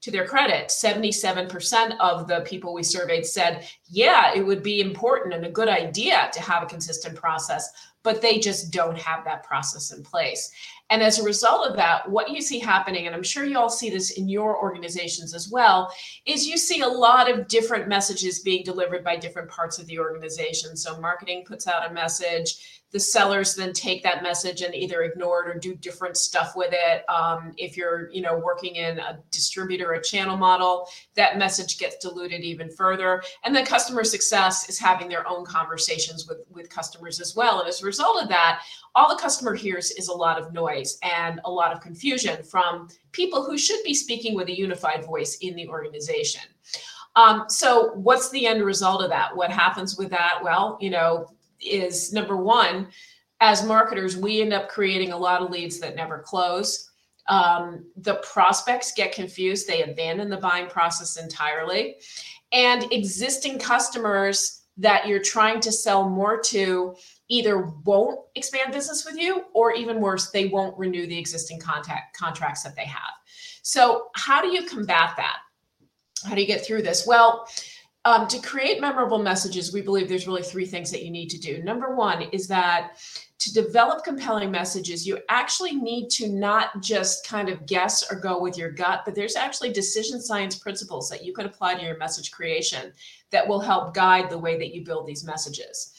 to 0.00 0.10
their 0.10 0.26
credit, 0.26 0.68
77% 0.68 1.96
of 2.00 2.26
the 2.26 2.40
people 2.40 2.72
we 2.72 2.82
surveyed 2.82 3.26
said, 3.26 3.68
yeah, 3.86 4.32
it 4.34 4.40
would 4.40 4.62
be 4.62 4.80
important 4.80 5.34
and 5.34 5.44
a 5.44 5.50
good 5.50 5.68
idea 5.68 6.30
to 6.32 6.40
have 6.40 6.62
a 6.62 6.66
consistent 6.66 7.16
process, 7.16 7.68
but 8.02 8.22
they 8.22 8.38
just 8.38 8.72
don't 8.72 8.96
have 8.96 9.24
that 9.24 9.42
process 9.42 9.92
in 9.92 10.02
place. 10.02 10.50
And 10.90 11.02
as 11.02 11.20
a 11.20 11.24
result 11.24 11.68
of 11.68 11.76
that, 11.76 12.10
what 12.10 12.30
you 12.30 12.42
see 12.42 12.58
happening, 12.58 13.06
and 13.06 13.14
I'm 13.14 13.22
sure 13.22 13.44
you 13.44 13.56
all 13.56 13.70
see 13.70 13.90
this 13.90 14.12
in 14.12 14.28
your 14.28 14.60
organizations 14.60 15.34
as 15.34 15.48
well, 15.48 15.92
is 16.26 16.46
you 16.46 16.58
see 16.58 16.80
a 16.80 16.88
lot 16.88 17.30
of 17.30 17.46
different 17.46 17.88
messages 17.88 18.40
being 18.40 18.64
delivered 18.64 19.04
by 19.04 19.16
different 19.16 19.48
parts 19.48 19.78
of 19.78 19.86
the 19.86 20.00
organization. 20.00 20.76
So 20.76 21.00
marketing 21.00 21.44
puts 21.46 21.68
out 21.68 21.88
a 21.88 21.94
message 21.94 22.79
the 22.92 23.00
sellers 23.00 23.54
then 23.54 23.72
take 23.72 24.02
that 24.02 24.22
message 24.22 24.62
and 24.62 24.74
either 24.74 25.02
ignore 25.02 25.46
it 25.46 25.54
or 25.54 25.58
do 25.58 25.74
different 25.76 26.16
stuff 26.16 26.56
with 26.56 26.70
it. 26.72 27.08
Um, 27.08 27.52
if 27.56 27.76
you're, 27.76 28.10
you 28.10 28.20
know, 28.20 28.36
working 28.38 28.76
in 28.76 28.98
a 28.98 29.18
distributor, 29.30 29.92
a 29.92 30.02
channel 30.02 30.36
model, 30.36 30.88
that 31.14 31.38
message 31.38 31.78
gets 31.78 31.96
diluted 31.96 32.42
even 32.42 32.70
further. 32.70 33.22
And 33.44 33.54
then 33.54 33.64
customer 33.64 34.02
success 34.02 34.68
is 34.68 34.78
having 34.78 35.08
their 35.08 35.28
own 35.28 35.44
conversations 35.44 36.26
with 36.28 36.38
with 36.50 36.68
customers 36.68 37.20
as 37.20 37.36
well. 37.36 37.60
And 37.60 37.68
as 37.68 37.82
a 37.82 37.86
result 37.86 38.22
of 38.22 38.28
that, 38.28 38.62
all 38.94 39.08
the 39.08 39.20
customer 39.20 39.54
hears 39.54 39.92
is 39.92 40.08
a 40.08 40.12
lot 40.12 40.40
of 40.40 40.52
noise 40.52 40.98
and 41.02 41.40
a 41.44 41.50
lot 41.50 41.72
of 41.72 41.80
confusion 41.80 42.42
from 42.42 42.88
people 43.12 43.44
who 43.44 43.56
should 43.56 43.82
be 43.84 43.94
speaking 43.94 44.34
with 44.34 44.48
a 44.48 44.56
unified 44.56 45.04
voice 45.04 45.36
in 45.42 45.54
the 45.54 45.68
organization. 45.68 46.42
Um, 47.16 47.44
so, 47.48 47.92
what's 47.94 48.30
the 48.30 48.46
end 48.46 48.62
result 48.62 49.02
of 49.02 49.10
that? 49.10 49.36
What 49.36 49.50
happens 49.50 49.96
with 49.96 50.10
that? 50.10 50.38
Well, 50.42 50.78
you 50.80 50.90
know, 50.90 51.28
is 51.60 52.12
number 52.12 52.36
one, 52.36 52.88
as 53.40 53.64
marketers, 53.64 54.16
we 54.16 54.42
end 54.42 54.52
up 54.52 54.68
creating 54.68 55.12
a 55.12 55.16
lot 55.16 55.42
of 55.42 55.50
leads 55.50 55.78
that 55.80 55.96
never 55.96 56.18
close. 56.18 56.90
Um, 57.28 57.86
the 57.96 58.14
prospects 58.16 58.92
get 58.92 59.12
confused, 59.12 59.66
they 59.66 59.82
abandon 59.82 60.28
the 60.28 60.36
buying 60.36 60.66
process 60.66 61.16
entirely. 61.16 61.96
and 62.52 62.92
existing 62.92 63.58
customers 63.58 64.62
that 64.76 65.06
you're 65.06 65.22
trying 65.22 65.60
to 65.60 65.70
sell 65.70 66.08
more 66.08 66.40
to 66.40 66.94
either 67.28 67.70
won't 67.84 68.18
expand 68.34 68.72
business 68.72 69.04
with 69.04 69.16
you 69.16 69.44
or 69.52 69.72
even 69.72 70.00
worse 70.00 70.30
they 70.30 70.48
won't 70.48 70.76
renew 70.78 71.06
the 71.06 71.18
existing 71.18 71.60
contact 71.60 72.16
contracts 72.16 72.62
that 72.62 72.74
they 72.74 72.84
have 72.84 73.12
so 73.62 74.08
how 74.14 74.40
do 74.40 74.48
you 74.48 74.64
combat 74.66 75.12
that 75.16 75.38
how 76.24 76.34
do 76.34 76.40
you 76.40 76.46
get 76.46 76.64
through 76.64 76.82
this 76.82 77.06
well 77.06 77.46
um, 78.04 78.26
to 78.28 78.38
create 78.40 78.80
memorable 78.80 79.18
messages 79.18 79.72
we 79.72 79.82
believe 79.82 80.08
there's 80.08 80.26
really 80.26 80.42
three 80.42 80.66
things 80.66 80.90
that 80.90 81.04
you 81.04 81.10
need 81.10 81.28
to 81.28 81.38
do 81.38 81.62
number 81.62 81.94
one 81.94 82.22
is 82.32 82.46
that 82.46 82.92
to 83.40 83.54
develop 83.54 84.04
compelling 84.04 84.50
messages, 84.50 85.06
you 85.06 85.18
actually 85.30 85.74
need 85.74 86.10
to 86.10 86.28
not 86.28 86.82
just 86.82 87.26
kind 87.26 87.48
of 87.48 87.64
guess 87.64 88.12
or 88.12 88.20
go 88.20 88.38
with 88.38 88.58
your 88.58 88.70
gut, 88.70 89.00
but 89.06 89.14
there's 89.14 89.34
actually 89.34 89.72
decision 89.72 90.20
science 90.20 90.56
principles 90.56 91.08
that 91.08 91.24
you 91.24 91.32
can 91.32 91.46
apply 91.46 91.74
to 91.74 91.82
your 91.82 91.96
message 91.96 92.30
creation 92.30 92.92
that 93.30 93.48
will 93.48 93.58
help 93.58 93.94
guide 93.94 94.28
the 94.28 94.38
way 94.38 94.58
that 94.58 94.74
you 94.74 94.84
build 94.84 95.06
these 95.06 95.24
messages. 95.24 95.94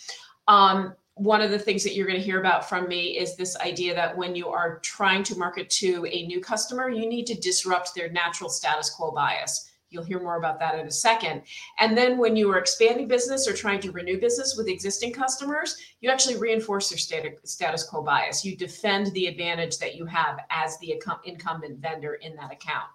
Um, 0.48 0.96
one 1.15 1.41
of 1.41 1.50
the 1.50 1.58
things 1.58 1.84
that 1.84 1.96
you're 1.96 2.05
going 2.05 2.20
to 2.20 2.25
hear 2.25 2.39
about 2.39 2.70
from 2.70 2.88
me 2.88 3.17
is 3.17 3.36
this 3.36 3.58
idea 3.58 3.96
that 3.96 4.15
when 4.15 4.36
you 4.36 4.48
are 4.48 4.77
trying 4.79 5.24
to 5.24 5.36
market 5.36 5.67
to 5.72 6.05
a 6.12 6.27
new 6.27 6.41
customer, 6.41 6.89
you 6.89 7.10
need 7.10 7.25
to 7.25 7.34
disrupt 7.34 7.96
their 7.96 8.12
natural 8.12 8.51
status 8.51 8.91
quo 8.91 9.12
bias. 9.12 9.71
You'll 9.91 10.03
hear 10.05 10.21
more 10.21 10.38
about 10.38 10.57
that 10.60 10.79
in 10.79 10.88
a 10.88 10.91
second. 10.91 11.43
And 11.77 11.98
then 11.98 12.17
when 12.17 12.38
you 12.38 12.50
are 12.50 12.57
expanding 12.57 13.07
business 13.10 13.48
or 13.48 13.53
trying 13.53 13.81
to 13.81 13.91
renew 13.91 14.19
business 14.19 14.55
with 14.57 14.69
existing 14.69 15.12
customers, 15.12 15.75
you 16.00 16.10
actually 16.10 16.38
reinforce 16.38 16.89
your 16.89 16.98
status 17.43 17.83
quo 17.83 18.01
bias. 18.01 18.45
You 18.45 18.55
defend 18.55 19.07
the 19.07 19.27
advantage 19.27 19.77
that 19.79 19.95
you 19.95 20.05
have 20.05 20.39
as 20.50 20.79
the 20.79 21.00
incumbent 21.25 21.79
vendor 21.79 22.13
in 22.15 22.36
that 22.38 22.53
account. 22.53 22.88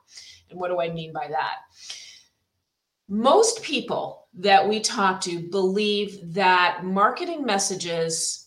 And 0.50 0.58
what 0.58 0.68
do 0.68 0.80
I 0.80 0.90
mean 0.90 1.12
by 1.12 1.28
that? 1.28 1.56
Most 3.08 3.62
people 3.62 4.26
that 4.34 4.66
we 4.66 4.80
talk 4.80 5.20
to 5.20 5.48
believe 5.48 6.32
that 6.34 6.80
marketing 6.82 7.44
messages 7.44 8.45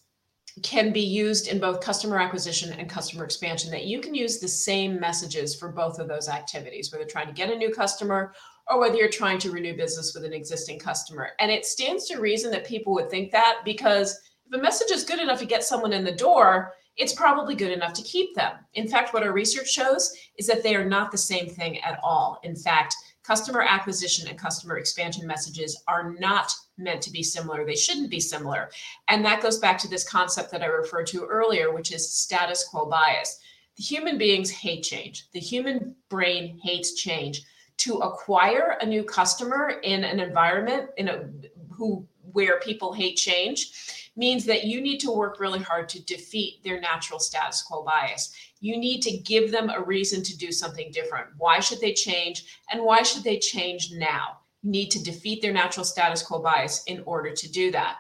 can 0.64 0.92
be 0.92 1.02
used 1.02 1.48
in 1.48 1.60
both 1.60 1.82
customer 1.82 2.20
acquisition 2.20 2.74
and 2.74 2.90
customer 2.90 3.24
expansion, 3.24 3.72
that 3.72 3.86
you 3.86 4.00
can 4.00 4.16
use 4.16 4.40
the 4.40 4.48
same 4.48 5.00
messages 5.00 5.56
for 5.56 5.72
both 5.72 6.00
of 6.00 6.08
those 6.08 6.30
activities, 6.30 6.92
whether 6.92 7.06
trying 7.06 7.28
to 7.28 7.34
get 7.34 7.52
a 7.52 7.56
new 7.56 7.74
customer 7.74 8.34
or 8.68 8.80
whether 8.80 8.96
you're 8.96 9.10
trying 9.10 9.40
to 9.40 9.52
renew 9.52 9.76
business 9.76 10.14
with 10.14 10.24
an 10.26 10.34
existing 10.34 10.80
customer. 10.80 11.32
And 11.40 11.52
it 11.52 11.66
stands 11.66 12.08
to 12.08 12.20
reason 12.20 12.52
that 12.52 12.68
people 12.68 12.94
would 12.94 13.10
think 13.10 13.32
that 13.32 13.62
because 13.66 14.20
if 14.46 14.60
a 14.60 14.62
message 14.62 14.92
is 14.92 15.04
good 15.04 15.20
enough 15.20 15.40
to 15.40 15.46
get 15.46 15.64
someone 15.64 15.94
in 15.94 16.04
the 16.04 16.12
door, 16.12 16.74
it's 16.98 17.14
probably 17.14 17.56
good 17.56 17.72
enough 17.72 17.94
to 17.94 18.04
keep 18.04 18.36
them. 18.36 18.54
In 18.74 18.88
fact, 18.88 19.14
what 19.14 19.24
our 19.24 19.32
research 19.32 19.70
shows 19.70 20.12
is 20.38 20.48
that 20.48 20.64
they 20.64 20.76
are 20.76 20.86
not 20.86 21.12
the 21.12 21.18
same 21.18 21.48
thing 21.48 21.80
at 21.80 22.00
all. 22.04 22.40
In 22.44 22.56
fact, 22.56 22.96
customer 23.30 23.62
acquisition 23.62 24.28
and 24.28 24.40
customer 24.40 24.80
expansion 24.80 25.28
messages 25.28 25.84
are 25.88 26.16
not 26.18 26.52
meant 26.80 27.00
to 27.00 27.12
be 27.12 27.22
similar. 27.22 27.64
They 27.64 27.76
shouldn't 27.76 28.10
be 28.10 28.20
similar. 28.20 28.72
And 29.08 29.24
that 29.24 29.44
goes 29.44 29.60
back 29.60 29.78
to 29.80 29.88
this 29.88 30.10
concept 30.10 30.50
that 30.50 30.64
I 30.64 30.66
referred 30.66 31.06
to 31.08 31.26
earlier, 31.26 31.72
which 31.72 31.92
is 31.92 32.12
status 32.12 32.68
quo 32.68 32.88
bias. 32.88 33.40
The 33.78 33.84
human 33.84 34.18
beings 34.18 34.50
hate 34.50 34.82
change. 34.82 35.28
The 35.32 35.40
human 35.40 35.96
brain 36.10 36.60
hates 36.64 36.96
change. 36.96 37.44
To 37.86 38.00
acquire 38.00 38.78
a 38.82 38.86
new 38.86 39.04
customer 39.04 39.80
in 39.84 40.04
an 40.04 40.20
environment 40.20 40.90
in 40.98 41.08
a 41.08 41.30
who 41.70 42.08
where 42.32 42.60
people 42.60 42.94
hate 42.94 43.16
change 43.16 44.12
means 44.16 44.44
that 44.46 44.66
you 44.66 44.82
need 44.82 45.00
to 45.02 45.12
work 45.12 45.40
really 45.40 45.60
hard 45.60 45.88
to 45.90 46.04
defeat 46.04 46.64
their 46.64 46.82
natural 46.82 47.20
status 47.20 47.62
quo 47.62 47.84
bias. 47.84 48.34
You 48.60 48.78
need 48.78 49.02
to 49.04 49.18
give 49.18 49.52
them 49.52 49.70
a 49.70 49.82
reason 49.82 50.22
to 50.24 50.38
do 50.38 50.52
something 50.52 50.92
different. 50.92 51.28
Why 51.38 51.60
should 51.60 51.80
they 51.80 51.94
change? 51.94 52.46
And 52.72 52.84
why 52.84 53.04
should 53.04 53.24
they 53.24 53.40
change 53.40 53.92
now? 53.94 54.40
You 54.62 54.72
need 54.72 54.92
to 54.92 55.04
defeat 55.04 55.42
their 55.42 55.54
natural 55.54 55.86
status 55.86 56.22
quo 56.22 56.40
bias 56.40 56.84
in 56.88 57.02
order 57.06 57.32
to 57.32 57.52
do 57.52 57.72
that. 57.72 57.98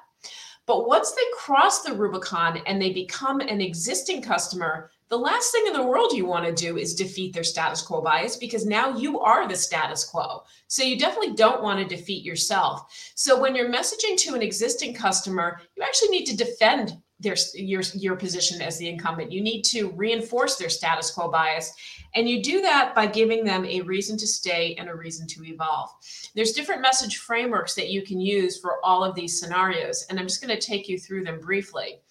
But 0.66 0.88
once 0.88 1.12
they 1.12 1.24
cross 1.36 1.82
the 1.82 1.94
Rubicon 1.94 2.62
and 2.68 2.80
they 2.80 2.94
become 2.94 3.40
an 3.40 3.60
existing 3.60 4.22
customer, 4.22 4.92
the 5.08 5.18
last 5.18 5.52
thing 5.52 5.66
in 5.66 5.74
the 5.74 5.84
world 5.84 6.12
you 6.12 6.28
want 6.28 6.46
to 6.46 6.54
do 6.54 6.78
is 6.78 6.94
defeat 6.94 7.34
their 7.34 7.44
status 7.44 7.82
quo 7.82 8.02
bias 8.02 8.36
because 8.36 8.68
now 8.68 8.96
you 8.96 9.20
are 9.20 9.48
the 9.48 9.56
status 9.56 10.06
quo. 10.06 10.44
So 10.68 10.84
you 10.84 11.00
definitely 11.00 11.34
don't 11.34 11.64
want 11.64 11.80
to 11.80 11.96
defeat 11.96 12.24
yourself. 12.24 12.94
So 13.16 13.40
when 13.40 13.56
you're 13.56 13.74
messaging 13.74 14.16
to 14.18 14.36
an 14.36 14.44
existing 14.44 14.94
customer, 14.94 15.60
you 15.76 15.82
actually 15.82 16.10
need 16.10 16.26
to 16.26 16.38
defend 16.38 17.02
their 17.20 17.36
your 17.54 17.82
your 17.94 18.16
position 18.16 18.62
as 18.62 18.78
the 18.78 18.88
incumbent. 18.88 19.32
You 19.32 19.42
need 19.42 19.64
to 19.64 19.92
reinforce 19.92 20.56
their 20.56 20.70
status 20.70 21.12
quo 21.12 21.30
bias, 21.30 21.74
and 22.16 22.30
you 22.30 22.42
do 22.42 22.62
that 22.62 22.96
by 22.96 23.08
giving 23.08 23.44
them 23.44 23.66
a 23.66 23.82
reason 23.82 24.18
to 24.18 24.28
stay 24.28 24.76
and 24.80 24.90
a 24.90 24.96
reason 24.96 25.28
to 25.28 25.44
evolve. 25.44 25.90
There's 26.36 26.54
different 26.54 26.82
message 26.82 27.18
frameworks 27.18 27.76
that 27.76 27.90
you 27.90 28.02
can 28.04 28.20
use 28.22 28.60
for 28.60 28.84
all 28.84 29.04
of 29.04 29.16
these 29.16 29.40
scenarios, 29.40 30.06
and 30.10 30.20
I'm 30.20 30.28
just 30.28 30.42
going 30.42 30.58
to 30.58 30.68
take 30.68 30.88
you 30.88 30.98
through 30.98 31.24
them 31.24 31.40
briefly. 31.40 32.02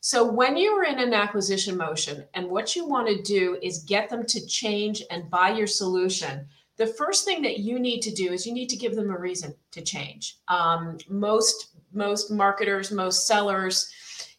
So 0.00 0.24
when 0.24 0.56
you 0.56 0.70
are 0.70 0.84
in 0.84 1.00
an 1.00 1.12
acquisition 1.12 1.76
motion 1.76 2.24
and 2.34 2.48
what 2.48 2.76
you 2.76 2.86
want 2.86 3.08
to 3.08 3.22
do 3.22 3.58
is 3.60 3.82
get 3.82 4.08
them 4.08 4.24
to 4.26 4.46
change 4.46 5.02
and 5.10 5.28
buy 5.28 5.50
your 5.50 5.66
solution, 5.66 6.46
the 6.76 6.86
first 6.86 7.24
thing 7.24 7.42
that 7.42 7.58
you 7.58 7.80
need 7.80 8.02
to 8.02 8.12
do 8.12 8.32
is 8.32 8.46
you 8.46 8.52
need 8.52 8.68
to 8.68 8.76
give 8.76 8.94
them 8.94 9.10
a 9.10 9.18
reason 9.18 9.52
to 9.72 9.82
change. 9.82 10.38
Um, 10.48 10.98
most 11.08 11.76
most 11.92 12.30
marketers, 12.30 12.92
most 12.92 13.26
sellers 13.26 13.90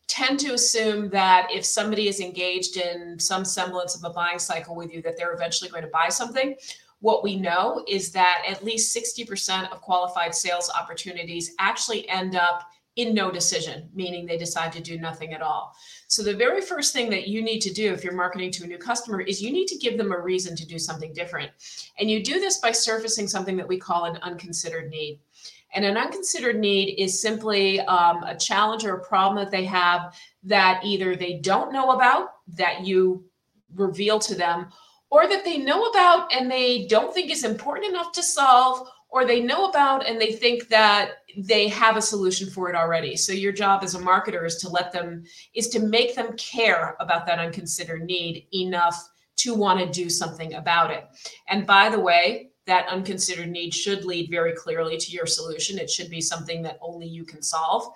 tend 0.07 0.39
to 0.39 0.53
assume 0.53 1.09
that 1.09 1.47
if 1.51 1.65
somebody 1.65 2.07
is 2.07 2.19
engaged 2.19 2.77
in 2.77 3.19
some 3.19 3.43
semblance 3.43 3.95
of 3.95 4.03
a 4.03 4.13
buying 4.13 4.39
cycle 4.39 4.75
with 4.75 4.93
you, 4.93 5.01
that 5.01 5.17
they're 5.17 5.33
eventually 5.33 5.69
going 5.69 5.83
to 5.83 5.89
buy 5.89 6.09
something. 6.09 6.55
What 6.99 7.23
we 7.23 7.35
know 7.35 7.83
is 7.87 8.11
that 8.11 8.43
at 8.47 8.63
least 8.63 8.95
60% 8.95 9.71
of 9.71 9.81
qualified 9.81 10.33
sales 10.33 10.71
opportunities 10.75 11.53
actually 11.59 12.07
end 12.09 12.35
up 12.35 12.63
in 12.95 13.13
no 13.13 13.29
decision, 13.29 13.87
meaning 13.93 14.25
they 14.25 14.37
decide 14.37 14.71
to 14.73 14.81
do 14.81 14.97
nothing 14.97 15.33
at 15.33 15.41
all. 15.41 15.75
So, 16.07 16.23
the 16.23 16.35
very 16.35 16.61
first 16.61 16.93
thing 16.93 17.11
that 17.11 17.27
you 17.27 17.43
need 17.43 17.59
to 17.59 17.73
do 17.73 17.93
if 17.93 18.03
you're 18.03 18.13
marketing 18.13 18.51
to 18.53 18.63
a 18.63 18.67
new 18.67 18.79
customer 18.79 19.21
is 19.21 19.41
you 19.41 19.51
need 19.51 19.67
to 19.67 19.77
give 19.77 19.97
them 19.97 20.11
a 20.11 20.19
reason 20.19 20.55
to 20.55 20.65
do 20.65 20.79
something 20.79 21.13
different. 21.13 21.51
And 21.99 22.09
you 22.09 22.23
do 22.23 22.39
this 22.39 22.57
by 22.57 22.71
surfacing 22.71 23.27
something 23.27 23.55
that 23.57 23.67
we 23.67 23.77
call 23.77 24.05
an 24.05 24.17
unconsidered 24.23 24.89
need. 24.89 25.19
And 25.73 25.83
an 25.85 25.97
unconsidered 25.97 26.59
need 26.59 26.95
is 26.97 27.21
simply 27.21 27.81
um, 27.81 28.23
a 28.23 28.35
challenge 28.35 28.85
or 28.85 28.95
a 28.95 29.03
problem 29.03 29.43
that 29.43 29.51
they 29.51 29.65
have 29.65 30.15
that 30.43 30.81
either 30.83 31.15
they 31.15 31.39
don't 31.39 31.73
know 31.73 31.91
about, 31.91 32.29
that 32.55 32.85
you 32.85 33.25
reveal 33.75 34.17
to 34.19 34.35
them, 34.35 34.67
or 35.09 35.27
that 35.27 35.43
they 35.43 35.57
know 35.57 35.85
about 35.85 36.33
and 36.33 36.49
they 36.49 36.87
don't 36.87 37.13
think 37.13 37.31
is 37.31 37.43
important 37.43 37.87
enough 37.87 38.11
to 38.13 38.23
solve, 38.23 38.87
or 39.09 39.25
they 39.25 39.39
know 39.39 39.69
about 39.69 40.05
and 40.05 40.19
they 40.19 40.33
think 40.33 40.67
that 40.67 41.11
they 41.37 41.67
have 41.67 41.95
a 41.95 42.01
solution 42.01 42.49
for 42.49 42.69
it 42.69 42.75
already. 42.75 43.15
So 43.15 43.31
your 43.31 43.53
job 43.53 43.83
as 43.83 43.95
a 43.95 43.99
marketer 43.99 44.45
is 44.45 44.57
to 44.57 44.69
let 44.69 44.91
them 44.91 45.23
is 45.53 45.69
to 45.69 45.79
make 45.79 46.15
them 46.15 46.35
care 46.37 46.95
about 46.99 47.25
that 47.25 47.39
unconsidered 47.39 48.03
need 48.03 48.47
enough 48.53 49.07
to 49.37 49.53
want 49.53 49.79
to 49.79 49.85
do 50.03 50.09
something 50.09 50.55
about 50.55 50.91
it. 50.91 51.05
And 51.47 51.65
by 51.65 51.89
the 51.89 51.99
way, 51.99 52.49
that 52.67 52.87
unconsidered 52.87 53.49
need 53.49 53.73
should 53.73 54.05
lead 54.05 54.29
very 54.29 54.53
clearly 54.53 54.97
to 54.97 55.11
your 55.11 55.25
solution. 55.25 55.79
It 55.79 55.89
should 55.89 56.09
be 56.09 56.21
something 56.21 56.61
that 56.63 56.77
only 56.81 57.07
you 57.07 57.25
can 57.25 57.41
solve. 57.41 57.93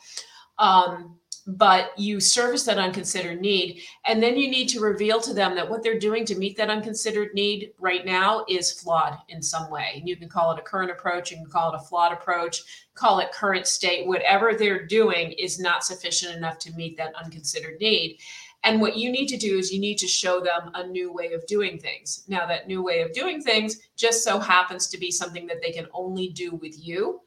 Um, 0.57 1.19
but 1.47 1.97
you 1.97 2.19
service 2.19 2.63
that 2.63 2.77
unconsidered 2.77 3.41
need 3.41 3.81
and 4.05 4.21
then 4.21 4.37
you 4.37 4.49
need 4.49 4.67
to 4.67 4.79
reveal 4.79 5.19
to 5.19 5.33
them 5.33 5.55
that 5.55 5.67
what 5.67 5.81
they're 5.81 5.99
doing 5.99 6.23
to 6.23 6.35
meet 6.35 6.55
that 6.55 6.69
unconsidered 6.69 7.33
need 7.33 7.73
right 7.79 8.05
now 8.05 8.45
is 8.47 8.71
flawed 8.71 9.17
in 9.29 9.41
some 9.41 9.69
way 9.71 9.93
and 9.95 10.07
you 10.07 10.15
can 10.15 10.29
call 10.29 10.51
it 10.51 10.59
a 10.59 10.61
current 10.61 10.91
approach 10.91 11.31
you 11.31 11.37
can 11.37 11.49
call 11.49 11.73
it 11.73 11.75
a 11.75 11.83
flawed 11.83 12.13
approach 12.13 12.61
call 12.93 13.19
it 13.19 13.31
current 13.31 13.65
state 13.65 14.07
whatever 14.07 14.53
they're 14.53 14.85
doing 14.85 15.31
is 15.31 15.59
not 15.59 15.83
sufficient 15.83 16.35
enough 16.35 16.59
to 16.59 16.71
meet 16.73 16.95
that 16.95 17.15
unconsidered 17.15 17.79
need 17.79 18.19
and 18.63 18.79
what 18.79 18.95
you 18.95 19.11
need 19.11 19.27
to 19.27 19.37
do 19.37 19.57
is 19.57 19.71
you 19.71 19.79
need 19.79 19.97
to 19.97 20.07
show 20.07 20.39
them 20.39 20.71
a 20.75 20.85
new 20.85 21.11
way 21.11 21.33
of 21.33 21.45
doing 21.47 21.79
things. 21.79 22.23
Now 22.27 22.45
that 22.45 22.67
new 22.67 22.83
way 22.83 23.01
of 23.01 23.11
doing 23.13 23.41
things 23.41 23.77
just 23.95 24.23
so 24.23 24.39
happens 24.39 24.87
to 24.87 24.99
be 24.99 25.09
something 25.09 25.47
that 25.47 25.61
they 25.61 25.71
can 25.71 25.87
only 25.93 26.29
do 26.29 26.55
with 26.55 26.75
you. 26.77 27.21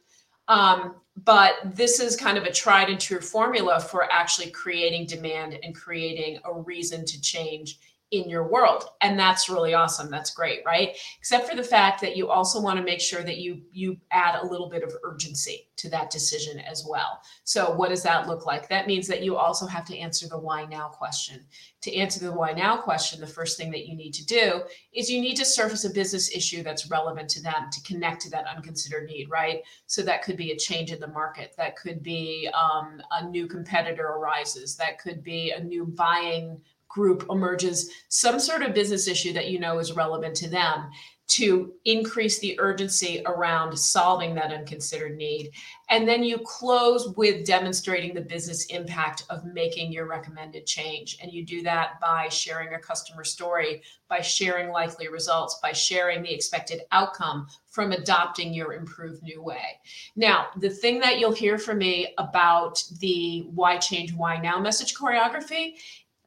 Um, 0.46 0.96
but 1.24 1.54
this 1.64 2.00
is 2.00 2.16
kind 2.16 2.36
of 2.38 2.44
a 2.44 2.52
tried 2.52 2.90
and 2.90 3.00
true 3.00 3.20
formula 3.20 3.80
for 3.80 4.10
actually 4.12 4.50
creating 4.50 5.06
demand 5.06 5.58
and 5.62 5.74
creating 5.74 6.38
a 6.44 6.52
reason 6.52 7.04
to 7.04 7.20
change 7.20 7.78
in 8.10 8.28
your 8.28 8.46
world. 8.46 8.84
And 9.00 9.18
that's 9.18 9.48
really 9.48 9.74
awesome. 9.74 10.10
That's 10.10 10.30
great 10.30 10.60
right? 10.64 10.96
Except 11.18 11.48
for 11.48 11.56
the 11.56 11.62
fact 11.62 12.00
that 12.00 12.16
you 12.16 12.28
also 12.28 12.60
want 12.60 12.78
to 12.78 12.84
make 12.84 13.00
sure 13.00 13.22
that 13.22 13.38
you 13.38 13.62
you 13.72 13.96
add 14.10 14.40
a 14.40 14.46
little 14.46 14.68
bit 14.68 14.82
of 14.82 14.94
urgency 15.02 15.68
to 15.76 15.88
that 15.90 16.10
decision 16.10 16.60
as 16.60 16.86
well. 16.88 17.20
So 17.42 17.74
what 17.74 17.88
does 17.88 18.02
that 18.04 18.28
look 18.28 18.46
like? 18.46 18.68
That 18.68 18.86
means 18.86 19.08
that 19.08 19.22
you 19.22 19.36
also 19.36 19.66
have 19.66 19.84
to 19.86 19.98
answer 19.98 20.28
the 20.28 20.38
why 20.38 20.64
now 20.64 20.88
question. 20.88 21.44
To 21.82 21.94
answer 21.94 22.20
the 22.20 22.32
why 22.32 22.52
now 22.52 22.76
question 22.76 23.20
the 23.20 23.26
first 23.26 23.58
thing 23.58 23.70
that 23.72 23.86
you 23.86 23.96
need 23.96 24.14
to 24.14 24.24
do 24.24 24.62
is 24.92 25.10
you 25.10 25.20
need 25.20 25.36
to 25.36 25.44
surface 25.44 25.84
a 25.84 25.90
business 25.90 26.34
issue 26.34 26.62
that's 26.62 26.90
relevant 26.90 27.28
to 27.30 27.42
them 27.42 27.68
to 27.72 27.82
connect 27.82 28.22
to 28.22 28.30
that 28.30 28.46
unconsidered 28.46 29.06
need 29.08 29.28
right? 29.28 29.60
So 29.86 30.02
that 30.02 30.22
could 30.22 30.36
be 30.36 30.52
a 30.52 30.56
change 30.56 30.92
in 30.92 31.00
the 31.00 31.08
market. 31.08 31.54
That 31.56 31.76
could 31.76 32.02
be 32.02 32.48
um, 32.54 33.00
a 33.10 33.28
new 33.28 33.46
competitor 33.46 34.06
arises. 34.06 34.76
That 34.76 35.00
could 35.00 35.22
be 35.22 35.50
a 35.50 35.62
new 35.62 35.86
buying 35.86 36.60
group 36.88 37.26
emerges 37.30 37.90
some 38.08 38.38
sort 38.38 38.62
of 38.62 38.74
business 38.74 39.08
issue 39.08 39.32
that 39.32 39.50
you 39.50 39.58
know 39.58 39.78
is 39.78 39.92
relevant 39.92 40.34
to 40.36 40.48
them 40.48 40.90
to 41.26 41.72
increase 41.86 42.38
the 42.38 42.58
urgency 42.60 43.22
around 43.24 43.76
solving 43.78 44.34
that 44.34 44.52
unconsidered 44.52 45.16
need. 45.16 45.50
And 45.88 46.06
then 46.06 46.22
you 46.22 46.38
close 46.44 47.14
with 47.16 47.46
demonstrating 47.46 48.14
the 48.14 48.20
business 48.20 48.66
impact 48.66 49.24
of 49.30 49.44
making 49.44 49.90
your 49.90 50.06
recommended 50.06 50.66
change. 50.66 51.16
And 51.22 51.32
you 51.32 51.44
do 51.44 51.62
that 51.62 51.98
by 52.00 52.28
sharing 52.28 52.74
a 52.74 52.78
customer 52.78 53.24
story, 53.24 53.82
by 54.08 54.20
sharing 54.20 54.70
likely 54.70 55.08
results, 55.08 55.58
by 55.62 55.72
sharing 55.72 56.22
the 56.22 56.32
expected 56.32 56.82
outcome 56.92 57.46
from 57.70 57.92
adopting 57.92 58.52
your 58.52 58.74
improved 58.74 59.22
new 59.22 59.42
way. 59.42 59.80
Now, 60.16 60.48
the 60.58 60.70
thing 60.70 61.00
that 61.00 61.18
you'll 61.18 61.32
hear 61.32 61.58
from 61.58 61.78
me 61.78 62.14
about 62.18 62.82
the 63.00 63.46
why 63.54 63.78
change, 63.78 64.12
why 64.12 64.36
now 64.36 64.60
message 64.60 64.94
choreography, 64.94 65.74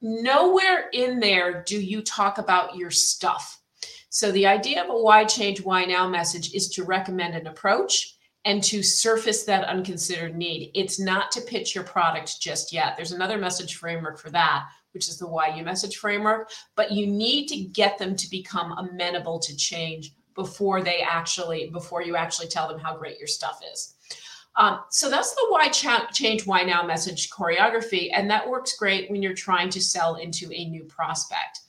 nowhere 0.01 0.89
in 0.93 1.19
there 1.19 1.63
do 1.63 1.79
you 1.79 2.01
talk 2.01 2.37
about 2.37 2.75
your 2.75 2.91
stuff 2.91 3.57
so 4.09 4.31
the 4.31 4.47
idea 4.47 4.83
of 4.83 4.89
a 4.89 4.97
why 4.97 5.25
change, 5.25 5.61
why 5.61 5.85
now 5.85 6.07
message 6.07 6.53
is 6.53 6.69
to 6.69 6.83
recommend 6.83 7.35
an 7.35 7.45
approach 7.45 8.15
and 8.45 8.63
to 8.63 8.81
surface 8.81 9.43
that 9.43 9.65
unconsidered 9.65 10.35
need. 10.35 10.71
It's 10.73 10.99
not 10.99 11.31
to 11.33 11.41
pitch 11.41 11.75
your 11.75 11.83
product 11.83 12.41
just 12.41 12.71
yet. 12.73 12.95
There's 12.95 13.11
another 13.11 13.37
message 13.37 13.75
framework 13.75 14.17
for 14.17 14.29
that, 14.31 14.65
which 14.93 15.09
is 15.09 15.19
the 15.19 15.27
why 15.27 15.55
you 15.55 15.63
message 15.63 15.97
framework, 15.97 16.49
but 16.75 16.91
you 16.91 17.05
need 17.05 17.47
to 17.49 17.57
get 17.57 17.97
them 17.97 18.15
to 18.15 18.29
become 18.31 18.71
amenable 18.71 19.37
to 19.39 19.55
change 19.55 20.13
before 20.33 20.81
they 20.81 21.01
actually 21.01 21.69
before 21.71 22.01
you 22.01 22.15
actually 22.15 22.47
tell 22.47 22.67
them 22.67 22.79
how 22.79 22.95
great 22.97 23.19
your 23.19 23.27
stuff 23.27 23.59
is. 23.73 23.96
Um, 24.57 24.79
so 24.89 25.09
that's 25.09 25.35
the 25.35 25.45
why 25.49 25.67
cha- 25.67 26.07
change 26.11 26.47
why 26.47 26.63
now 26.63 26.83
message 26.83 27.29
choreography 27.29 28.09
and 28.13 28.29
that 28.29 28.49
works 28.49 28.75
great 28.75 29.09
when 29.11 29.21
you're 29.21 29.33
trying 29.33 29.69
to 29.69 29.81
sell 29.81 30.15
into 30.15 30.51
a 30.51 30.65
new 30.65 30.83
prospect 30.85 31.59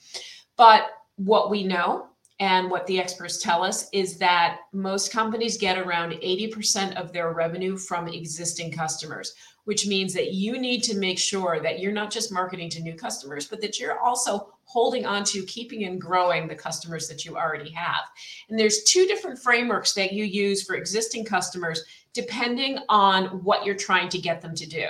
but 0.58 0.90
what 1.16 1.50
we 1.50 1.64
know 1.64 2.08
and 2.40 2.70
what 2.70 2.86
the 2.86 3.00
experts 3.00 3.38
tell 3.38 3.64
us 3.64 3.88
is 3.92 4.18
that 4.18 4.60
most 4.72 5.12
companies 5.12 5.56
get 5.56 5.78
around 5.78 6.12
80% 6.12 6.94
of 6.94 7.12
their 7.12 7.32
revenue 7.32 7.76
from 7.76 8.06
existing 8.06 8.70
customers, 8.70 9.34
which 9.64 9.86
means 9.86 10.14
that 10.14 10.32
you 10.32 10.58
need 10.58 10.84
to 10.84 10.96
make 10.96 11.18
sure 11.18 11.58
that 11.60 11.80
you're 11.80 11.90
not 11.90 12.12
just 12.12 12.32
marketing 12.32 12.70
to 12.70 12.80
new 12.80 12.94
customers, 12.94 13.46
but 13.46 13.60
that 13.60 13.80
you're 13.80 13.98
also 13.98 14.52
holding 14.64 15.04
on 15.04 15.24
to 15.24 15.42
keeping 15.46 15.84
and 15.84 16.00
growing 16.00 16.46
the 16.46 16.54
customers 16.54 17.08
that 17.08 17.24
you 17.24 17.36
already 17.36 17.70
have. 17.70 18.04
And 18.48 18.58
there's 18.58 18.84
two 18.84 19.06
different 19.06 19.40
frameworks 19.40 19.92
that 19.94 20.12
you 20.12 20.24
use 20.24 20.62
for 20.62 20.76
existing 20.76 21.24
customers 21.24 21.82
depending 22.12 22.78
on 22.88 23.26
what 23.44 23.64
you're 23.64 23.74
trying 23.74 24.08
to 24.10 24.18
get 24.18 24.40
them 24.40 24.54
to 24.54 24.66
do. 24.66 24.86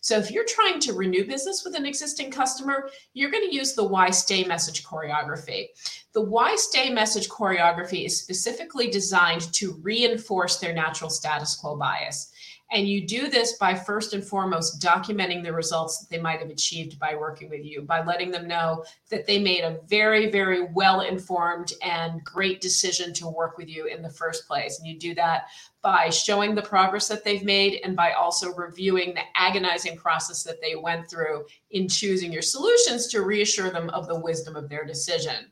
So 0.00 0.18
if 0.18 0.30
you're 0.30 0.44
trying 0.46 0.80
to 0.80 0.92
renew 0.92 1.26
business 1.26 1.64
with 1.64 1.74
an 1.74 1.86
existing 1.86 2.30
customer, 2.30 2.90
you're 3.14 3.30
going 3.30 3.48
to 3.48 3.54
use 3.54 3.72
the 3.72 3.84
why 3.84 4.10
stay 4.10 4.44
message 4.44 4.84
choreography. 4.84 5.68
The 6.12 6.20
why 6.20 6.56
stay 6.56 6.90
message 6.90 7.28
choreography 7.30 8.04
is 8.04 8.20
specifically 8.20 8.90
designed 8.90 9.50
to 9.54 9.78
reinforce 9.82 10.58
their 10.58 10.74
natural 10.74 11.08
status 11.08 11.56
quo 11.56 11.76
bias. 11.76 12.32
And 12.70 12.88
you 12.88 13.06
do 13.06 13.28
this 13.28 13.52
by 13.58 13.74
first 13.74 14.14
and 14.14 14.24
foremost 14.24 14.80
documenting 14.80 15.44
the 15.44 15.52
results 15.52 15.98
that 15.98 16.10
they 16.10 16.20
might 16.20 16.40
have 16.40 16.50
achieved 16.50 16.98
by 16.98 17.14
working 17.14 17.48
with 17.48 17.64
you, 17.64 17.82
by 17.82 18.02
letting 18.02 18.30
them 18.30 18.48
know 18.48 18.84
that 19.10 19.26
they 19.26 19.38
made 19.38 19.62
a 19.62 19.78
very, 19.86 20.30
very 20.30 20.64
well 20.72 21.02
informed 21.02 21.72
and 21.82 22.24
great 22.24 22.60
decision 22.60 23.12
to 23.14 23.28
work 23.28 23.58
with 23.58 23.68
you 23.68 23.86
in 23.86 24.02
the 24.02 24.10
first 24.10 24.48
place. 24.48 24.78
And 24.78 24.88
you 24.88 24.98
do 24.98 25.14
that 25.14 25.44
by 25.82 26.08
showing 26.08 26.54
the 26.54 26.62
progress 26.62 27.06
that 27.08 27.22
they've 27.22 27.44
made 27.44 27.80
and 27.84 27.94
by 27.94 28.12
also 28.12 28.52
reviewing 28.54 29.14
the 29.14 29.20
agonizing 29.36 29.96
process 29.96 30.42
that 30.42 30.60
they 30.62 30.74
went 30.74 31.08
through 31.08 31.44
in 31.70 31.86
choosing 31.86 32.32
your 32.32 32.42
solutions 32.42 33.06
to 33.08 33.22
reassure 33.22 33.70
them 33.70 33.90
of 33.90 34.08
the 34.08 34.18
wisdom 34.18 34.56
of 34.56 34.68
their 34.68 34.84
decision. 34.84 35.50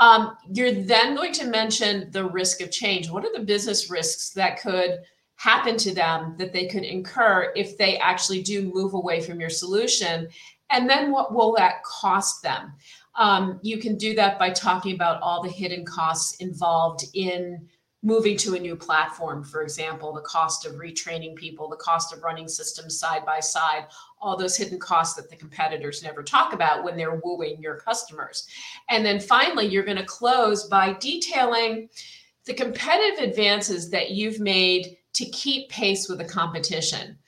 Um, 0.00 0.38
you're 0.50 0.72
then 0.72 1.14
going 1.14 1.34
to 1.34 1.44
mention 1.44 2.10
the 2.10 2.24
risk 2.24 2.62
of 2.62 2.70
change. 2.70 3.10
What 3.10 3.24
are 3.26 3.32
the 3.32 3.44
business 3.44 3.90
risks 3.90 4.30
that 4.30 4.58
could 4.58 5.00
happen 5.40 5.78
to 5.78 5.94
them 5.94 6.34
that 6.36 6.52
they 6.52 6.66
could 6.66 6.84
incur 6.84 7.50
if 7.56 7.78
they 7.78 7.96
actually 7.96 8.42
do 8.42 8.70
move 8.74 8.92
away 8.92 9.22
from 9.22 9.40
your 9.40 9.48
solution? 9.48 10.28
And 10.68 10.88
then 10.88 11.10
what 11.10 11.32
will 11.32 11.54
that 11.56 11.82
cost 11.82 12.42
them? 12.42 12.74
Um, 13.14 13.58
you 13.62 13.78
can 13.78 13.96
do 13.96 14.14
that 14.16 14.38
by 14.38 14.50
talking 14.50 14.94
about 14.94 15.22
all 15.22 15.42
the 15.42 15.48
hidden 15.48 15.86
costs 15.86 16.36
involved 16.36 17.06
in 17.14 17.66
moving 18.02 18.36
to 18.36 18.54
a 18.54 18.58
new 18.58 18.76
platform, 18.76 19.42
for 19.42 19.62
example, 19.62 20.12
the 20.12 20.20
cost 20.20 20.66
of 20.66 20.74
retraining 20.74 21.34
people, 21.34 21.70
the 21.70 21.76
cost 21.76 22.12
of 22.12 22.22
running 22.22 22.48
systems 22.48 22.98
side 22.98 23.24
by 23.24 23.40
side, 23.40 23.86
all 24.20 24.36
those 24.36 24.58
hidden 24.58 24.78
costs 24.78 25.14
that 25.16 25.30
the 25.30 25.36
competitors 25.36 26.02
never 26.02 26.22
talk 26.22 26.52
about 26.52 26.84
when 26.84 26.98
they're 26.98 27.20
wooing 27.24 27.62
your 27.62 27.76
customers. 27.76 28.46
And 28.90 29.06
then 29.06 29.20
finally, 29.20 29.66
you're 29.66 29.84
going 29.84 29.96
to 29.96 30.04
close 30.04 30.64
by 30.64 30.92
detailing 31.00 31.88
the 32.44 32.54
competitive 32.54 33.24
advances 33.24 33.90
that 33.90 34.10
you've 34.10 34.40
made 34.40 34.96
to 35.20 35.30
keep 35.30 35.68
pace 35.68 36.08
with 36.08 36.18
the 36.18 36.24
competition. 36.24 37.18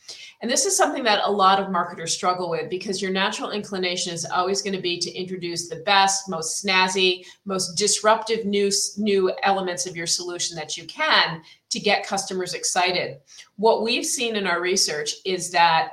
And 0.40 0.50
this 0.50 0.64
is 0.64 0.76
something 0.76 1.04
that 1.04 1.20
a 1.24 1.30
lot 1.30 1.60
of 1.60 1.70
marketers 1.70 2.14
struggle 2.14 2.48
with 2.48 2.70
because 2.70 3.02
your 3.02 3.12
natural 3.12 3.50
inclination 3.50 4.14
is 4.14 4.24
always 4.24 4.62
going 4.62 4.74
to 4.74 4.80
be 4.80 4.98
to 4.98 5.12
introduce 5.12 5.68
the 5.68 5.84
best, 5.84 6.28
most 6.28 6.64
snazzy, 6.64 7.24
most 7.44 7.74
disruptive 7.74 8.46
new, 8.46 8.70
new 8.96 9.30
elements 9.42 9.86
of 9.86 9.94
your 9.94 10.06
solution 10.06 10.56
that 10.56 10.76
you 10.76 10.84
can 10.86 11.42
to 11.68 11.78
get 11.78 12.06
customers 12.06 12.54
excited. 12.54 13.18
What 13.56 13.82
we've 13.82 14.06
seen 14.06 14.36
in 14.36 14.46
our 14.46 14.60
research 14.60 15.14
is 15.26 15.50
that 15.50 15.92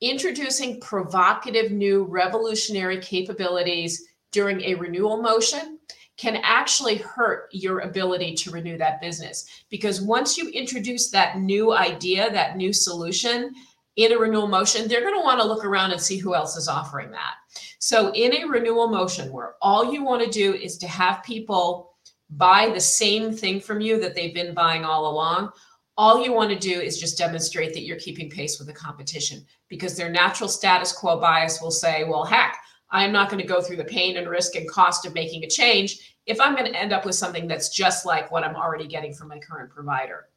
introducing 0.00 0.80
provocative 0.80 1.70
new 1.70 2.04
revolutionary 2.04 2.98
capabilities 3.00 4.06
during 4.32 4.62
a 4.62 4.74
renewal 4.74 5.20
motion 5.22 5.73
can 6.16 6.38
actually 6.42 6.96
hurt 6.96 7.48
your 7.52 7.80
ability 7.80 8.34
to 8.34 8.50
renew 8.50 8.78
that 8.78 9.00
business. 9.00 9.64
Because 9.68 10.00
once 10.00 10.38
you 10.38 10.48
introduce 10.50 11.10
that 11.10 11.38
new 11.38 11.72
idea, 11.72 12.30
that 12.30 12.56
new 12.56 12.72
solution 12.72 13.52
in 13.96 14.12
a 14.12 14.18
renewal 14.18 14.48
motion, 14.48 14.88
they're 14.88 15.02
going 15.02 15.14
to 15.14 15.24
want 15.24 15.40
to 15.40 15.46
look 15.46 15.64
around 15.64 15.92
and 15.92 16.00
see 16.00 16.18
who 16.18 16.34
else 16.34 16.56
is 16.56 16.68
offering 16.68 17.10
that. 17.12 17.34
So, 17.78 18.12
in 18.12 18.34
a 18.34 18.46
renewal 18.46 18.88
motion 18.88 19.32
where 19.32 19.54
all 19.62 19.92
you 19.92 20.04
want 20.04 20.22
to 20.24 20.30
do 20.30 20.54
is 20.54 20.78
to 20.78 20.88
have 20.88 21.22
people 21.22 21.92
buy 22.30 22.70
the 22.72 22.80
same 22.80 23.32
thing 23.32 23.60
from 23.60 23.80
you 23.80 24.00
that 24.00 24.14
they've 24.14 24.34
been 24.34 24.54
buying 24.54 24.84
all 24.84 25.10
along, 25.10 25.50
all 25.96 26.24
you 26.24 26.32
want 26.32 26.50
to 26.50 26.58
do 26.58 26.80
is 26.80 26.98
just 26.98 27.18
demonstrate 27.18 27.72
that 27.72 27.84
you're 27.84 27.98
keeping 27.98 28.28
pace 28.28 28.58
with 28.58 28.66
the 28.66 28.74
competition 28.74 29.44
because 29.68 29.96
their 29.96 30.10
natural 30.10 30.48
status 30.48 30.92
quo 30.92 31.20
bias 31.20 31.60
will 31.60 31.70
say, 31.70 32.04
well, 32.04 32.24
heck, 32.24 32.58
I'm 32.94 33.10
not 33.10 33.28
going 33.28 33.42
to 33.42 33.46
go 33.46 33.60
through 33.60 33.78
the 33.78 33.84
pain 33.84 34.16
and 34.16 34.28
risk 34.28 34.54
and 34.54 34.70
cost 34.70 35.04
of 35.04 35.14
making 35.14 35.42
a 35.42 35.48
change 35.48 36.16
if 36.26 36.40
I'm 36.40 36.54
going 36.54 36.72
to 36.72 36.78
end 36.78 36.92
up 36.92 37.04
with 37.04 37.16
something 37.16 37.48
that's 37.48 37.68
just 37.68 38.06
like 38.06 38.30
what 38.30 38.44
I'm 38.44 38.54
already 38.54 38.86
getting 38.86 39.12
from 39.12 39.28
my 39.28 39.40
current 39.40 39.68
provider. 39.68 40.28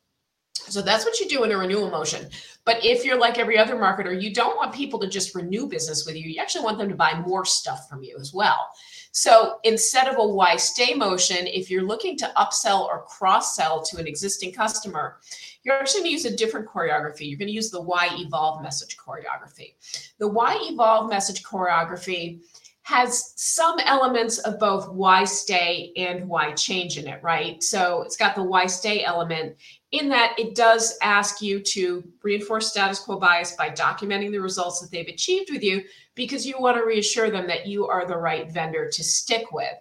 So 0.56 0.82
that's 0.82 1.06
what 1.06 1.20
you 1.20 1.30
do 1.30 1.44
in 1.44 1.52
a 1.52 1.58
renewal 1.58 1.92
motion. 1.92 2.28
But 2.66 2.84
if 2.84 3.06
you're 3.06 3.20
like 3.20 3.38
every 3.38 3.60
other 3.60 3.76
marketer, 3.76 4.20
you 4.20 4.34
don't 4.34 4.58
want 4.58 4.74
people 4.74 5.00
to 5.00 5.08
just 5.08 5.36
renew 5.36 5.68
business 5.68 6.06
with 6.08 6.16
you. 6.16 6.24
You 6.24 6.42
actually 6.42 6.66
want 6.66 6.80
them 6.80 6.90
to 6.90 6.96
buy 6.96 7.14
more 7.26 7.46
stuff 7.46 7.88
from 7.88 8.02
you 8.02 8.18
as 8.20 8.34
well. 8.34 8.68
So 9.12 9.60
instead 9.64 10.08
of 10.08 10.18
a 10.18 10.28
why 10.28 10.58
stay 10.58 10.96
motion, 10.96 11.46
if 11.46 11.70
you're 11.70 11.86
looking 11.86 12.18
to 12.18 12.32
upsell 12.36 12.86
or 12.86 13.04
cross 13.04 13.56
sell 13.56 13.84
to 13.84 13.98
an 13.98 14.08
existing 14.08 14.52
customer, 14.52 15.20
you're 15.68 15.76
actually 15.76 16.00
going 16.00 16.12
to 16.12 16.14
use 16.14 16.26
a 16.26 16.36
different 16.36 16.66
choreography. 16.66 17.28
You're 17.28 17.38
going 17.38 17.50
to 17.50 17.54
use 17.54 17.70
the 17.70 17.82
why 17.82 18.08
evolve 18.14 18.64
message 18.64 18.96
choreography. 18.96 19.74
The 20.18 20.28
why 20.28 20.58
evolve 20.62 21.10
message 21.10 21.44
choreography 21.44 22.40
has 22.84 23.34
some 23.36 23.78
elements 23.82 24.38
of 24.38 24.60
both 24.60 24.90
why 24.94 25.26
stay 25.26 25.92
and 25.98 26.26
why 26.30 26.54
change 26.54 26.98
in 26.98 27.06
it, 27.06 27.22
right? 27.22 27.62
So 27.62 28.02
it's 28.04 28.16
got 28.16 28.34
the 28.34 28.44
why 28.44 28.66
stay 28.66 29.04
element 29.04 29.58
in 29.92 30.08
that 30.08 30.36
it 30.38 30.56
does 30.56 30.98
ask 31.02 31.42
you 31.42 31.60
to 31.60 32.02
reinforce 32.24 32.72
status 32.72 33.00
quo 33.00 33.20
bias 33.20 33.52
by 33.58 33.70
documenting 33.70 34.32
the 34.32 34.40
results 34.40 34.80
that 34.80 34.90
they've 34.90 35.10
achieved 35.10 35.52
with 35.52 35.64
you 35.64 35.84
because 36.16 36.46
you 36.46 36.56
want 36.60 36.78
to 36.78 36.86
reassure 36.86 37.30
them 37.30 37.46
that 37.48 37.68
you 37.68 37.86
are 37.88 38.08
the 38.08 38.16
right 38.16 38.50
vendor 38.54 38.90
to 38.90 39.04
stick 39.04 39.52
with. 39.52 39.74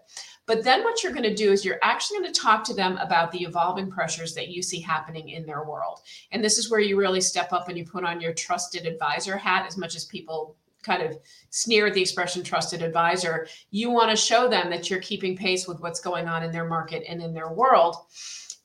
But 0.47 0.63
then 0.63 0.85
what 0.85 1.03
you're 1.03 1.13
going 1.13 1.25
to 1.25 1.35
do 1.35 1.53
is 1.53 1.65
you're 1.65 1.79
actually 1.83 2.21
going 2.21 2.33
to 2.33 2.41
talk 2.41 2.63
to 2.65 2.75
them 2.75 2.97
about 2.99 3.33
the 3.33 3.43
evolving 3.43 3.91
pressures 3.91 4.35
that 4.35 4.49
you 4.49 4.63
see 4.63 4.81
happening 4.81 5.31
in 5.31 5.45
their 5.45 5.65
world. 5.65 6.01
And 6.31 6.43
this 6.43 6.57
is 6.57 6.71
where 6.71 6.81
you 6.81 6.97
really 6.97 7.21
step 7.21 7.53
up 7.53 7.69
and 7.69 7.77
you 7.77 7.85
put 7.85 8.05
on 8.05 8.21
your 8.21 8.33
trusted 8.33 8.87
advisor 8.87 9.37
hat 9.37 9.67
as 9.67 9.77
much 9.77 9.97
as 9.97 10.05
people 10.05 10.57
kind 10.83 11.03
of 11.03 11.19
sneer 11.51 11.89
at 11.89 11.95
the 11.95 12.01
expression 12.01 12.45
trusted 12.45 12.81
advisor. 12.81 13.49
You 13.73 13.91
want 13.91 14.11
to 14.11 14.17
show 14.17 14.49
them 14.49 14.71
that 14.71 14.89
you're 14.89 15.01
keeping 15.01 15.37
pace 15.37 15.67
with 15.67 15.81
what's 15.81 16.01
going 16.01 16.29
on 16.29 16.45
in 16.45 16.53
their 16.53 16.69
market 16.69 17.03
and 17.09 17.21
in 17.21 17.35
their 17.35 17.53
world. 17.53 17.97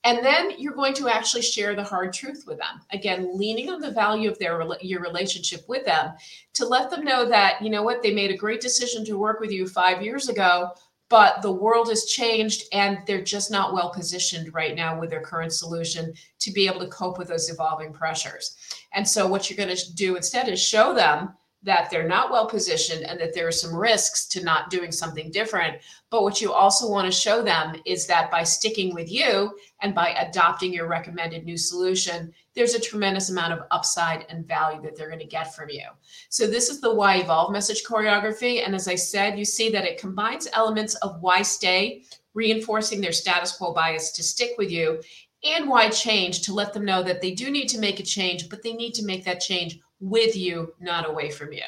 And 0.03 0.23
then 0.23 0.51
you're 0.59 0.73
going 0.73 0.93
to 0.95 1.09
actually 1.09 1.43
share 1.43 1.75
the 1.75 1.83
hard 1.83 2.13
truth 2.13 2.43
with 2.47 2.57
them. 2.57 2.81
Again, 2.91 3.37
leaning 3.37 3.69
on 3.69 3.81
the 3.81 3.91
value 3.91 4.29
of 4.29 4.37
their 4.39 4.63
your 4.81 5.01
relationship 5.01 5.61
with 5.67 5.85
them 5.85 6.13
to 6.53 6.65
let 6.65 6.89
them 6.89 7.03
know 7.03 7.27
that, 7.27 7.61
you 7.61 7.69
know 7.69 7.83
what, 7.83 8.01
they 8.01 8.13
made 8.13 8.31
a 8.31 8.37
great 8.37 8.61
decision 8.61 9.05
to 9.05 9.17
work 9.17 9.39
with 9.39 9.51
you 9.51 9.67
5 9.67 10.01
years 10.01 10.27
ago, 10.29 10.71
but 11.12 11.41
the 11.41 11.52
world 11.52 11.89
has 11.89 12.06
changed 12.06 12.63
and 12.71 13.00
they're 13.06 13.21
just 13.21 13.52
not 13.52 13.74
well 13.74 13.91
positioned 13.91 14.54
right 14.54 14.76
now 14.76 14.97
with 14.97 15.10
their 15.10 15.21
current 15.21 15.52
solution 15.52 16.13
to 16.39 16.52
be 16.54 16.65
able 16.67 16.80
to 16.80 16.88
cope 16.88 17.17
with 17.19 17.28
those 17.28 17.50
evolving 17.50 17.91
pressures. 17.91 18.56
And 18.93 19.06
so 19.08 19.28
what 19.28 19.50
you're 19.50 19.58
going 19.58 19.76
to 19.76 19.93
do 19.93 20.15
instead 20.15 20.47
is 20.47 20.62
show 20.62 20.93
them 20.93 21.34
that 21.63 21.89
they're 21.91 22.08
not 22.08 22.32
well 22.32 22.47
positioned 22.47 23.04
and 23.04 23.19
that 23.19 23.34
there 23.36 23.47
are 23.47 23.52
some 23.52 23.76
risks 23.76 24.26
to 24.26 24.43
not 24.43 24.71
doing 24.71 24.91
something 24.91 25.30
different. 25.30 25.78
But 26.10 26.24
what 26.24 26.41
you 26.41 26.52
also 26.52 26.89
want 26.89 27.06
to 27.06 27.12
show 27.12 27.43
them 27.43 27.76
is 27.86 28.08
that 28.08 28.32
by 28.32 28.43
sticking 28.43 28.95
with 28.95 29.12
you 29.12 29.56
and 29.82 29.93
by 29.93 30.10
adopting 30.10 30.74
your 30.74 30.88
recommended 30.88 31.45
new 31.45 31.58
solution, 31.58 32.34
there's 32.56 32.74
a 32.74 32.80
tremendous 32.80 33.30
amount 33.30 33.54
of 33.54 33.67
upside 33.69 34.26
and 34.30 34.47
value 34.47 34.82
that 34.82 34.95
they're 34.97 35.10
going 35.10 35.19
to 35.19 35.26
get 35.26 35.54
from 35.56 35.69
you. 35.69 35.86
So, 36.30 36.47
this 36.47 36.69
is 36.69 36.82
the 36.82 36.93
why 36.93 37.17
evolve 37.17 37.52
message 37.52 37.84
choreography. 37.84 38.65
And 38.65 38.74
as 38.74 38.88
I 38.88 38.95
said, 38.95 39.38
you 39.38 39.45
see 39.45 39.69
that 39.69 39.86
it 39.86 40.00
combines 40.00 40.47
elements 40.54 40.95
of 40.95 41.21
why 41.21 41.43
stay, 41.43 42.04
reinforcing 42.34 43.02
their 43.02 43.12
status 43.12 43.52
quo 43.56 43.74
bias 43.74 44.12
to 44.13 44.24
stick 44.24 44.52
with 44.58 44.71
you, 44.71 45.02
and 45.43 45.69
why 45.69 45.89
change 45.89 46.41
to 46.41 46.54
let 46.54 46.74
them 46.74 46.86
know 46.86 47.02
that 47.04 47.21
they 47.21 47.32
do 47.32 47.50
need 47.50 47.67
to 47.67 47.80
make 47.80 48.00
a 48.00 48.04
change, 48.04 48.50
but 48.50 48.62
they 48.63 48.74
need 48.74 48.93
to 48.95 49.06
make 49.06 49.26
that 49.26 49.39
change 49.39 49.80
with 50.01 50.35
you, 50.35 50.73
not 50.79 51.09
away 51.09 51.29
from 51.29 51.53
you. 51.53 51.63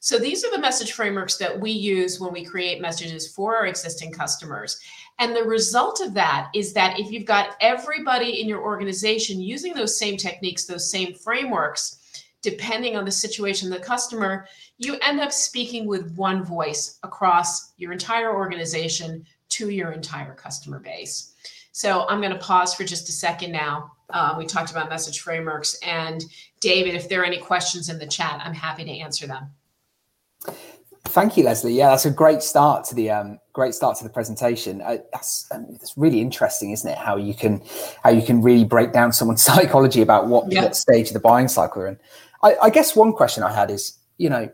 So 0.00 0.18
these 0.18 0.44
are 0.44 0.50
the 0.50 0.60
message 0.60 0.92
frameworks 0.92 1.36
that 1.38 1.58
we 1.58 1.70
use 1.70 2.20
when 2.20 2.32
we 2.32 2.44
create 2.44 2.80
messages 2.80 3.32
for 3.32 3.56
our 3.56 3.66
existing 3.66 4.12
customers. 4.12 4.80
And 5.18 5.34
the 5.34 5.42
result 5.42 6.00
of 6.00 6.14
that 6.14 6.50
is 6.54 6.72
that 6.74 6.98
if 7.00 7.10
you've 7.10 7.24
got 7.24 7.56
everybody 7.60 8.40
in 8.40 8.48
your 8.48 8.62
organization 8.62 9.40
using 9.40 9.74
those 9.74 9.98
same 9.98 10.16
techniques, 10.16 10.64
those 10.64 10.90
same 10.90 11.14
frameworks, 11.14 12.22
depending 12.42 12.96
on 12.96 13.04
the 13.04 13.10
situation 13.10 13.72
of 13.72 13.78
the 13.78 13.84
customer, 13.84 14.46
you 14.78 14.96
end 15.02 15.20
up 15.20 15.32
speaking 15.32 15.86
with 15.86 16.14
one 16.16 16.44
voice 16.44 16.98
across 17.02 17.72
your 17.76 17.92
entire 17.92 18.32
organization 18.32 19.26
to 19.48 19.70
your 19.70 19.92
entire 19.92 20.34
customer 20.34 20.78
base. 20.78 21.34
So 21.72 22.06
I'm 22.08 22.20
going 22.20 22.32
to 22.32 22.38
pause 22.38 22.74
for 22.74 22.84
just 22.84 23.08
a 23.08 23.12
second 23.12 23.52
now. 23.52 23.92
Uh, 24.10 24.34
we 24.38 24.46
talked 24.46 24.70
about 24.70 24.88
message 24.88 25.20
frameworks. 25.20 25.76
And 25.82 26.24
David, 26.60 26.94
if 26.94 27.08
there 27.08 27.22
are 27.22 27.24
any 27.24 27.38
questions 27.38 27.88
in 27.88 27.98
the 27.98 28.06
chat, 28.06 28.40
I'm 28.44 28.54
happy 28.54 28.84
to 28.84 28.90
answer 28.90 29.26
them. 29.26 29.50
Thank 31.08 31.36
you, 31.36 31.44
Leslie. 31.44 31.74
Yeah, 31.74 31.90
that's 31.90 32.04
a 32.04 32.10
great 32.10 32.42
start 32.42 32.84
to 32.86 32.94
the 32.94 33.10
um, 33.10 33.38
great 33.52 33.74
start 33.74 33.96
to 33.98 34.04
the 34.04 34.10
presentation. 34.10 34.82
Uh, 34.82 34.98
that's 35.12 35.48
um, 35.50 35.66
that's 35.70 35.96
really 35.96 36.20
interesting, 36.20 36.72
isn't 36.72 36.90
it? 36.90 36.98
How 36.98 37.16
you 37.16 37.32
can 37.32 37.62
how 38.02 38.10
you 38.10 38.22
can 38.22 38.42
really 38.42 38.64
break 38.64 38.92
down 38.92 39.12
someone's 39.12 39.42
psychology 39.50 40.02
about 40.02 40.26
what, 40.26 40.50
yeah. 40.50 40.64
what 40.64 40.76
stage 40.76 41.08
of 41.08 41.14
the 41.14 41.20
buying 41.20 41.48
cycle 41.48 41.82
they're 41.82 41.90
in. 41.92 41.98
I, 42.42 42.56
I 42.64 42.70
guess 42.70 42.94
one 42.94 43.12
question 43.12 43.42
I 43.42 43.52
had 43.52 43.70
is, 43.70 43.98
you 44.18 44.28
know, 44.28 44.50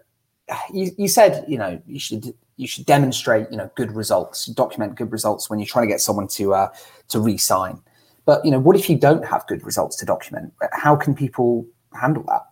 you, 0.73 0.91
you 0.99 1.09
said 1.09 1.45
you 1.49 1.59
know 1.59 1.81
you 1.87 1.99
should 1.99 2.35
you 2.57 2.67
should 2.67 2.87
demonstrate 2.87 3.51
you 3.51 3.57
know 3.57 3.71
good 3.75 3.93
results, 3.93 4.47
document 4.47 4.95
good 4.95 5.11
results 5.11 5.49
when 5.49 5.59
you're 5.59 5.67
trying 5.67 5.87
to 5.87 5.93
get 5.93 6.01
someone 6.01 6.29
to 6.29 6.55
uh, 6.55 6.69
to 7.09 7.19
re-sign. 7.19 7.81
But 8.25 8.45
you 8.45 8.51
know, 8.51 8.59
what 8.59 8.77
if 8.77 8.89
you 8.89 8.97
don't 8.97 9.25
have 9.25 9.47
good 9.47 9.65
results 9.65 9.97
to 9.97 10.07
document? 10.07 10.53
How 10.73 10.97
can 10.97 11.15
people 11.15 11.67
handle 12.01 12.25
that? 12.25 12.43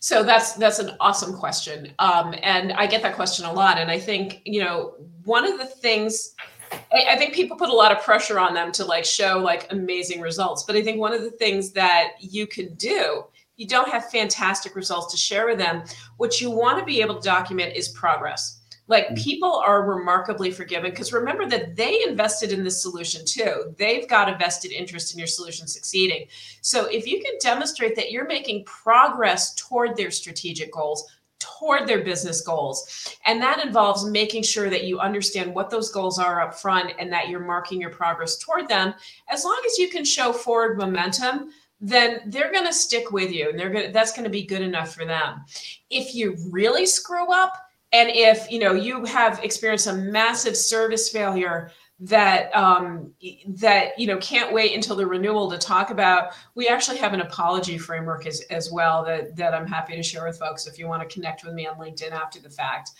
So 0.00 0.22
that's 0.22 0.52
that's 0.54 0.78
an 0.78 0.92
awesome 1.00 1.34
question, 1.36 1.92
um, 1.98 2.34
and 2.42 2.72
I 2.72 2.86
get 2.86 3.02
that 3.02 3.16
question 3.16 3.46
a 3.46 3.52
lot. 3.52 3.78
And 3.78 3.90
I 3.90 3.98
think 3.98 4.42
you 4.44 4.60
know 4.62 4.94
one 5.24 5.44
of 5.44 5.58
the 5.58 5.66
things 5.66 6.34
I, 6.72 7.04
I 7.10 7.16
think 7.16 7.34
people 7.34 7.56
put 7.56 7.68
a 7.68 7.74
lot 7.74 7.90
of 7.90 8.00
pressure 8.02 8.38
on 8.38 8.54
them 8.54 8.70
to 8.72 8.84
like 8.84 9.04
show 9.04 9.38
like 9.38 9.72
amazing 9.72 10.20
results. 10.20 10.62
But 10.62 10.76
I 10.76 10.82
think 10.82 11.00
one 11.00 11.12
of 11.12 11.22
the 11.22 11.32
things 11.32 11.72
that 11.72 12.12
you 12.20 12.46
can 12.46 12.74
do 12.74 13.24
you 13.58 13.66
don't 13.66 13.88
have 13.88 14.08
fantastic 14.08 14.74
results 14.76 15.12
to 15.12 15.18
share 15.18 15.46
with 15.46 15.58
them. 15.58 15.82
What 16.16 16.40
you 16.40 16.48
want 16.50 16.78
to 16.78 16.84
be 16.84 17.02
able 17.02 17.16
to 17.16 17.20
document 17.20 17.76
is 17.76 17.88
progress. 17.88 18.57
Like 18.88 19.08
mm. 19.08 19.22
people 19.22 19.54
are 19.54 19.84
remarkably 19.84 20.50
forgiving 20.50 20.90
because 20.90 21.12
remember 21.12 21.46
that 21.46 21.76
they 21.76 22.02
invested 22.06 22.52
in 22.52 22.64
this 22.64 22.82
solution 22.82 23.24
too. 23.24 23.74
They've 23.78 24.08
got 24.08 24.32
a 24.32 24.36
vested 24.36 24.72
interest 24.72 25.12
in 25.12 25.18
your 25.18 25.28
solution 25.28 25.68
succeeding. 25.68 26.26
So 26.62 26.86
if 26.86 27.06
you 27.06 27.22
can 27.22 27.34
demonstrate 27.40 27.94
that 27.96 28.10
you're 28.10 28.26
making 28.26 28.64
progress 28.64 29.54
toward 29.54 29.96
their 29.96 30.10
strategic 30.10 30.72
goals, 30.72 31.06
toward 31.38 31.86
their 31.86 32.02
business 32.02 32.40
goals. 32.40 33.16
And 33.24 33.40
that 33.42 33.64
involves 33.64 34.04
making 34.04 34.42
sure 34.42 34.70
that 34.70 34.84
you 34.84 34.98
understand 34.98 35.54
what 35.54 35.70
those 35.70 35.90
goals 35.90 36.18
are 36.18 36.40
up 36.40 36.58
front 36.58 36.92
and 36.98 37.12
that 37.12 37.28
you're 37.28 37.40
marking 37.40 37.80
your 37.80 37.90
progress 37.90 38.38
toward 38.38 38.68
them. 38.68 38.94
As 39.28 39.44
long 39.44 39.60
as 39.66 39.78
you 39.78 39.88
can 39.88 40.04
show 40.04 40.32
forward 40.32 40.78
momentum, 40.78 41.50
then 41.80 42.20
they're 42.26 42.52
going 42.52 42.66
to 42.66 42.72
stick 42.72 43.12
with 43.12 43.30
you 43.30 43.50
and 43.50 43.58
they're 43.58 43.70
going 43.70 43.92
that's 43.92 44.12
going 44.12 44.24
to 44.24 44.30
be 44.30 44.44
good 44.44 44.62
enough 44.62 44.94
for 44.94 45.04
them. 45.04 45.44
If 45.90 46.14
you 46.14 46.36
really 46.50 46.86
screw 46.86 47.32
up 47.32 47.67
and 47.92 48.10
if, 48.12 48.50
you 48.50 48.58
know, 48.58 48.72
you 48.72 49.04
have 49.04 49.42
experienced 49.42 49.86
a 49.86 49.94
massive 49.94 50.56
service 50.56 51.08
failure 51.08 51.70
that 52.00 52.54
um, 52.54 53.12
that 53.46 53.98
you 53.98 54.06
know 54.06 54.18
can't 54.18 54.52
wait 54.52 54.74
until 54.74 54.94
the 54.94 55.06
renewal 55.06 55.50
to 55.50 55.58
talk 55.58 55.90
about. 55.90 56.32
We 56.54 56.68
actually 56.68 56.98
have 56.98 57.12
an 57.12 57.22
apology 57.22 57.76
framework 57.76 58.24
as, 58.26 58.42
as 58.50 58.70
well 58.70 59.04
that 59.04 59.34
that 59.36 59.52
I'm 59.52 59.66
happy 59.66 59.96
to 59.96 60.02
share 60.02 60.24
with 60.24 60.38
folks 60.38 60.66
if 60.66 60.78
you 60.78 60.86
want 60.86 61.02
to 61.02 61.12
connect 61.12 61.44
with 61.44 61.54
me 61.54 61.66
on 61.66 61.76
LinkedIn 61.76 62.12
after 62.12 62.40
the 62.40 62.50
fact. 62.50 62.90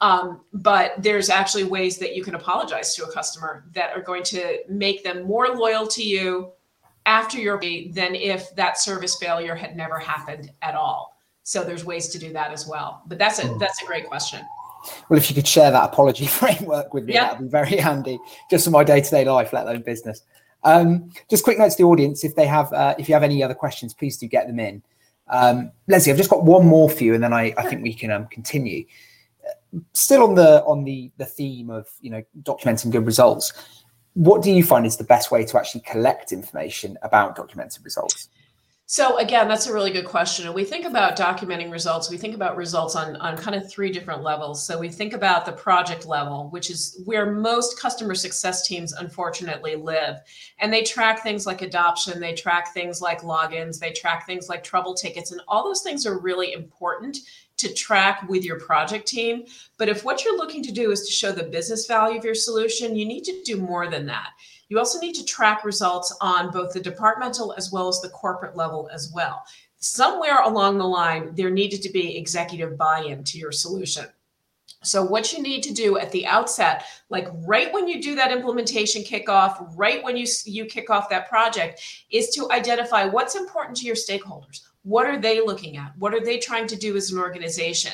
Um, 0.00 0.42
but 0.52 0.94
there's 0.98 1.30
actually 1.30 1.64
ways 1.64 1.98
that 1.98 2.14
you 2.14 2.22
can 2.22 2.34
apologize 2.34 2.94
to 2.96 3.04
a 3.04 3.12
customer 3.12 3.64
that 3.72 3.96
are 3.96 4.02
going 4.02 4.22
to 4.24 4.58
make 4.68 5.02
them 5.02 5.24
more 5.24 5.48
loyal 5.48 5.86
to 5.88 6.02
you 6.02 6.52
after 7.06 7.38
your 7.38 7.58
than 7.60 8.14
if 8.14 8.54
that 8.56 8.78
service 8.78 9.16
failure 9.16 9.54
had 9.54 9.76
never 9.76 9.98
happened 9.98 10.50
at 10.60 10.74
all. 10.74 11.15
So 11.46 11.62
there's 11.62 11.84
ways 11.84 12.08
to 12.08 12.18
do 12.18 12.32
that 12.32 12.50
as 12.50 12.66
well. 12.66 13.02
But 13.06 13.18
that's 13.18 13.38
a 13.38 13.46
hmm. 13.46 13.58
that's 13.58 13.80
a 13.80 13.86
great 13.86 14.08
question. 14.08 14.44
Well, 15.08 15.16
if 15.16 15.30
you 15.30 15.36
could 15.36 15.46
share 15.46 15.70
that 15.70 15.84
apology 15.84 16.26
framework 16.40 16.92
with 16.92 17.04
me, 17.04 17.14
yeah. 17.14 17.28
that'd 17.28 17.46
be 17.46 17.48
very 17.48 17.76
handy, 17.76 18.18
just 18.50 18.64
for 18.64 18.72
my 18.72 18.82
day-to-day 18.82 19.24
life, 19.24 19.52
let 19.52 19.64
alone 19.64 19.82
business. 19.82 20.22
Um, 20.64 21.10
just 21.30 21.44
quick 21.44 21.56
note 21.56 21.70
to 21.70 21.76
the 21.76 21.84
audience: 21.84 22.24
if 22.24 22.34
they 22.34 22.46
have, 22.46 22.72
uh, 22.72 22.96
if 22.98 23.08
you 23.08 23.14
have 23.14 23.22
any 23.22 23.44
other 23.44 23.54
questions, 23.54 23.94
please 23.94 24.16
do 24.16 24.26
get 24.26 24.48
them 24.48 24.58
in. 24.58 24.82
Um, 25.28 25.70
Leslie, 25.86 26.10
I've 26.10 26.18
just 26.18 26.30
got 26.30 26.42
one 26.42 26.66
more 26.66 26.90
for 26.90 27.04
you, 27.04 27.14
and 27.14 27.22
then 27.22 27.32
I, 27.32 27.54
I 27.56 27.62
think 27.62 27.84
we 27.84 27.94
can 27.94 28.10
um, 28.10 28.26
continue. 28.26 28.84
Still 29.92 30.24
on 30.24 30.34
the 30.34 30.64
on 30.64 30.82
the 30.82 31.12
the 31.16 31.26
theme 31.26 31.70
of 31.70 31.86
you 32.00 32.10
know 32.10 32.24
documenting 32.42 32.90
good 32.90 33.06
results 33.06 33.52
what 34.16 34.40
do 34.42 34.50
you 34.50 34.64
find 34.64 34.86
is 34.86 34.96
the 34.96 35.04
best 35.04 35.30
way 35.30 35.44
to 35.44 35.58
actually 35.58 35.82
collect 35.82 36.32
information 36.32 36.96
about 37.02 37.36
documented 37.36 37.84
results? 37.84 38.30
So 38.88 39.18
again, 39.18 39.48
that's 39.48 39.66
a 39.66 39.74
really 39.74 39.90
good 39.90 40.04
question. 40.04 40.46
And 40.46 40.54
we 40.54 40.62
think 40.62 40.84
about 40.84 41.16
documenting 41.16 41.72
results. 41.72 42.08
We 42.08 42.16
think 42.16 42.36
about 42.36 42.56
results 42.56 42.94
on, 42.94 43.16
on 43.16 43.36
kind 43.36 43.56
of 43.56 43.68
three 43.68 43.90
different 43.90 44.22
levels. 44.22 44.64
So 44.64 44.78
we 44.78 44.88
think 44.88 45.12
about 45.12 45.44
the 45.44 45.50
project 45.50 46.06
level, 46.06 46.48
which 46.50 46.70
is 46.70 47.02
where 47.04 47.32
most 47.32 47.80
customer 47.80 48.14
success 48.14 48.64
teams 48.64 48.92
unfortunately 48.92 49.74
live. 49.74 50.20
And 50.60 50.72
they 50.72 50.84
track 50.84 51.24
things 51.24 51.46
like 51.46 51.62
adoption, 51.62 52.20
they 52.20 52.34
track 52.34 52.72
things 52.74 53.00
like 53.00 53.22
logins, 53.22 53.80
they 53.80 53.90
track 53.90 54.24
things 54.24 54.48
like 54.48 54.62
trouble 54.62 54.94
tickets, 54.94 55.32
and 55.32 55.40
all 55.48 55.64
those 55.64 55.82
things 55.82 56.06
are 56.06 56.20
really 56.20 56.52
important 56.52 57.18
to 57.58 57.72
track 57.72 58.28
with 58.28 58.44
your 58.44 58.60
project 58.60 59.06
team. 59.06 59.44
But 59.78 59.88
if 59.88 60.04
what 60.04 60.24
you're 60.24 60.36
looking 60.36 60.62
to 60.64 60.72
do 60.72 60.90
is 60.90 61.06
to 61.06 61.12
show 61.12 61.32
the 61.32 61.44
business 61.44 61.86
value 61.86 62.18
of 62.18 62.24
your 62.24 62.34
solution, 62.34 62.96
you 62.96 63.06
need 63.06 63.24
to 63.24 63.42
do 63.44 63.56
more 63.56 63.88
than 63.88 64.06
that. 64.06 64.30
You 64.68 64.78
also 64.78 64.98
need 64.98 65.14
to 65.14 65.24
track 65.24 65.64
results 65.64 66.16
on 66.20 66.50
both 66.50 66.72
the 66.72 66.80
departmental 66.80 67.54
as 67.56 67.70
well 67.70 67.88
as 67.88 68.00
the 68.00 68.08
corporate 68.08 68.56
level 68.56 68.88
as 68.92 69.12
well. 69.14 69.44
Somewhere 69.78 70.42
along 70.42 70.78
the 70.78 70.84
line, 70.84 71.34
there 71.34 71.50
needed 71.50 71.82
to 71.82 71.90
be 71.90 72.16
executive 72.16 72.76
buy 72.76 73.02
in 73.02 73.22
to 73.24 73.38
your 73.38 73.52
solution. 73.52 74.06
So, 74.82 75.02
what 75.02 75.32
you 75.32 75.42
need 75.42 75.62
to 75.62 75.72
do 75.72 75.98
at 75.98 76.12
the 76.12 76.26
outset, 76.26 76.84
like 77.08 77.28
right 77.46 77.72
when 77.72 77.88
you 77.88 78.00
do 78.00 78.14
that 78.14 78.30
implementation 78.30 79.02
kickoff, 79.02 79.72
right 79.76 80.02
when 80.02 80.16
you, 80.16 80.26
you 80.44 80.64
kick 80.64 80.90
off 80.90 81.08
that 81.10 81.28
project, 81.28 81.82
is 82.10 82.30
to 82.30 82.50
identify 82.52 83.04
what's 83.04 83.34
important 83.34 83.76
to 83.78 83.86
your 83.86 83.96
stakeholders. 83.96 84.65
What 84.86 85.06
are 85.06 85.18
they 85.18 85.44
looking 85.44 85.76
at? 85.78 85.98
What 85.98 86.14
are 86.14 86.24
they 86.24 86.38
trying 86.38 86.68
to 86.68 86.76
do 86.76 86.96
as 86.96 87.10
an 87.10 87.18
organization? 87.18 87.90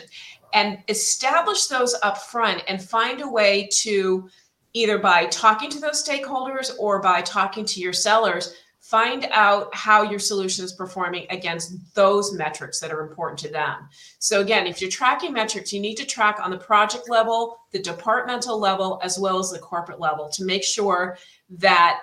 And 0.52 0.78
establish 0.88 1.64
those 1.64 1.94
up 2.02 2.18
front 2.18 2.62
and 2.68 2.82
find 2.82 3.22
a 3.22 3.28
way 3.28 3.66
to 3.80 4.28
either 4.74 4.98
by 4.98 5.24
talking 5.26 5.70
to 5.70 5.80
those 5.80 6.06
stakeholders 6.06 6.70
or 6.78 7.00
by 7.00 7.22
talking 7.22 7.64
to 7.64 7.80
your 7.80 7.94
sellers, 7.94 8.54
find 8.80 9.26
out 9.32 9.74
how 9.74 10.02
your 10.02 10.18
solution 10.18 10.66
is 10.66 10.74
performing 10.74 11.26
against 11.30 11.94
those 11.94 12.34
metrics 12.34 12.78
that 12.80 12.92
are 12.92 13.08
important 13.08 13.38
to 13.38 13.48
them. 13.48 13.88
So, 14.18 14.42
again, 14.42 14.66
if 14.66 14.82
you're 14.82 14.90
tracking 14.90 15.32
metrics, 15.32 15.72
you 15.72 15.80
need 15.80 15.94
to 15.94 16.04
track 16.04 16.40
on 16.42 16.50
the 16.50 16.58
project 16.58 17.08
level, 17.08 17.56
the 17.70 17.78
departmental 17.78 18.60
level, 18.60 19.00
as 19.02 19.18
well 19.18 19.38
as 19.38 19.50
the 19.50 19.58
corporate 19.58 19.98
level 19.98 20.28
to 20.34 20.44
make 20.44 20.62
sure 20.62 21.16
that 21.48 22.00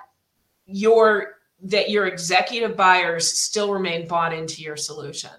your 0.65 1.38
that 1.61 1.89
your 1.89 2.07
executive 2.07 2.75
buyers 2.77 3.31
still 3.31 3.71
remain 3.71 4.07
bought 4.07 4.33
into 4.33 4.61
your 4.61 4.77
solution. 4.77 5.31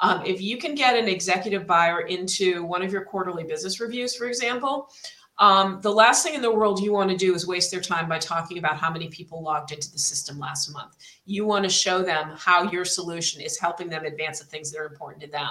Um, 0.00 0.24
if 0.24 0.40
you 0.40 0.58
can 0.58 0.74
get 0.74 0.96
an 0.96 1.08
executive 1.08 1.66
buyer 1.66 2.02
into 2.02 2.64
one 2.64 2.82
of 2.82 2.92
your 2.92 3.04
quarterly 3.04 3.44
business 3.44 3.80
reviews, 3.80 4.14
for 4.14 4.26
example, 4.26 4.90
um, 5.38 5.80
the 5.82 5.92
last 5.92 6.22
thing 6.22 6.34
in 6.34 6.40
the 6.40 6.50
world 6.50 6.80
you 6.80 6.92
want 6.92 7.10
to 7.10 7.16
do 7.16 7.34
is 7.34 7.46
waste 7.46 7.70
their 7.70 7.80
time 7.80 8.08
by 8.08 8.18
talking 8.18 8.56
about 8.58 8.78
how 8.78 8.90
many 8.90 9.08
people 9.08 9.42
logged 9.42 9.72
into 9.72 9.90
the 9.90 9.98
system 9.98 10.38
last 10.38 10.72
month. 10.72 10.96
You 11.26 11.44
want 11.44 11.64
to 11.64 11.70
show 11.70 12.02
them 12.02 12.32
how 12.38 12.70
your 12.70 12.86
solution 12.86 13.42
is 13.42 13.58
helping 13.58 13.88
them 13.88 14.04
advance 14.04 14.38
the 14.38 14.46
things 14.46 14.70
that 14.72 14.78
are 14.78 14.86
important 14.86 15.22
to 15.24 15.30
them. 15.30 15.48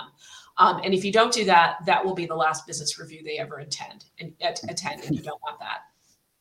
Um, 0.57 0.81
and 0.83 0.93
if 0.93 1.03
you 1.03 1.11
don't 1.11 1.33
do 1.33 1.45
that, 1.45 1.85
that 1.85 2.03
will 2.03 2.15
be 2.15 2.25
the 2.25 2.35
last 2.35 2.65
business 2.65 2.97
review 2.97 3.21
they 3.23 3.37
ever 3.37 3.59
intend 3.59 4.05
and 4.19 4.33
attend, 4.41 5.03
and 5.03 5.15
you 5.15 5.21
don't 5.21 5.41
want 5.43 5.59
that. 5.59 5.81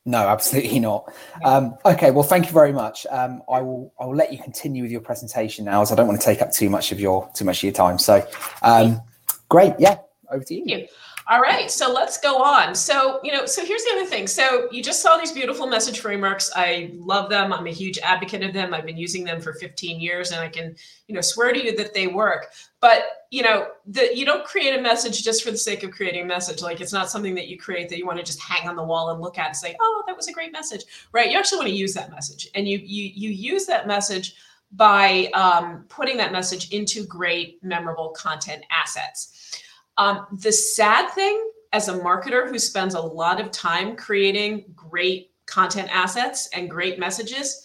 No, 0.07 0.19
absolutely 0.29 0.81
not. 0.81 1.11
Um, 1.45 1.77
okay, 1.85 2.11
well, 2.11 2.23
thank 2.23 2.47
you 2.47 2.53
very 2.53 2.73
much. 2.73 3.07
Um, 3.11 3.43
I 3.51 3.63
will 3.63 3.93
I 3.99 4.05
will 4.05 4.17
let 4.17 4.33
you 4.33 4.39
continue 4.39 4.83
with 4.83 4.93
your 4.93 5.01
presentation 5.01 5.65
now, 5.65 5.81
as 5.81 5.91
I 5.93 5.95
don't 5.95 6.07
want 6.07 6.21
to 6.21 6.25
take 6.25 6.43
up 6.43 6.53
too 6.53 6.69
much 6.69 6.93
of 6.93 7.01
your 7.01 7.31
too 7.35 7.45
much 7.45 7.59
of 7.59 7.63
your 7.65 7.73
time. 7.73 7.99
So, 7.99 8.27
um, 8.63 9.01
great, 9.49 9.73
yeah. 9.79 9.99
over 10.31 10.45
to 10.45 10.55
you. 10.55 10.87
All 11.27 11.41
right, 11.41 11.71
so 11.71 11.91
let's 11.91 12.19
go 12.19 12.43
on. 12.43 12.75
So, 12.75 13.19
you 13.25 13.33
know, 13.33 13.47
so 13.47 13.65
here's 13.65 13.83
the 13.85 13.93
other 13.97 14.05
thing. 14.05 14.27
So, 14.27 14.69
you 14.71 14.83
just 14.83 15.01
saw 15.01 15.17
these 15.17 15.33
beautiful 15.33 15.67
message 15.67 16.01
frameworks. 16.01 16.51
I 16.55 16.91
love 16.95 17.31
them. 17.31 17.51
I'm 17.51 17.67
a 17.67 17.71
huge 17.71 17.99
advocate 17.99 18.43
of 18.43 18.53
them. 18.53 18.75
I've 18.75 18.85
been 18.85 18.99
using 18.99 19.25
them 19.25 19.41
for 19.41 19.55
15 19.55 20.01
years 20.01 20.33
and 20.33 20.41
I 20.41 20.49
can, 20.49 20.77
you 21.09 21.15
know, 21.15 21.23
swear 21.23 21.55
to 21.55 21.65
you 21.65 21.75
that 21.77 21.95
they 21.95 22.09
work. 22.09 22.53
But, 22.81 23.05
you 23.31 23.43
know, 23.43 23.69
that 23.87 24.17
you 24.17 24.27
don't 24.27 24.45
create 24.45 24.79
a 24.79 24.83
message 24.83 25.25
just 25.25 25.43
for 25.43 25.51
the 25.51 25.57
sake 25.57 25.83
of 25.83 25.93
creating 25.93 26.23
a 26.23 26.27
message. 26.27 26.61
Like 26.61 26.83
it's 26.83 26.93
not 26.93 27.11
something 27.11 27.35
that 27.37 27.49
you 27.49 27.59
create 27.59 27.89
that 27.89 27.99
you 27.99 28.07
want 28.07 28.19
to 28.19 28.25
just 28.25 28.41
hang 28.41 28.69
on 28.69 28.77
the 28.77 28.85
wall 28.85 29.11
and 29.11 29.21
look 29.21 29.39
at 29.39 29.47
and 29.47 29.57
say, 29.57 29.75
"Oh, 29.81 30.03
that 30.07 30.17
was 30.17 30.29
a 30.29 30.33
great 30.33 30.53
message." 30.53 30.85
Right? 31.13 31.31
You 31.31 31.39
actually 31.39 31.59
want 31.59 31.69
to 31.69 31.75
use 31.75 31.95
that 31.95 32.11
message. 32.11 32.49
And 32.55 32.69
you 32.69 32.79
you 32.79 33.11
you 33.15 33.31
use 33.31 33.67
that 33.67 33.87
message 33.87 34.37
by 34.73 35.31
um, 35.35 35.85
putting 35.89 36.17
that 36.19 36.33
message 36.33 36.71
into 36.71 37.07
great 37.07 37.63
memorable 37.63 38.11
content 38.11 38.65
assets. 38.71 39.63
Um, 39.99 40.27
the 40.33 40.53
sad 40.53 41.11
thing 41.11 41.51
as 41.73 41.89
a 41.89 41.99
marketer 41.99 42.49
who 42.49 42.59
spends 42.59 42.95
a 42.95 43.01
lot 43.01 43.41
of 43.41 43.51
time 43.51 43.97
creating 43.97 44.65
great 44.75 45.33
content 45.47 45.89
assets 45.93 46.49
and 46.53 46.71
great 46.71 46.99
messages 46.99 47.63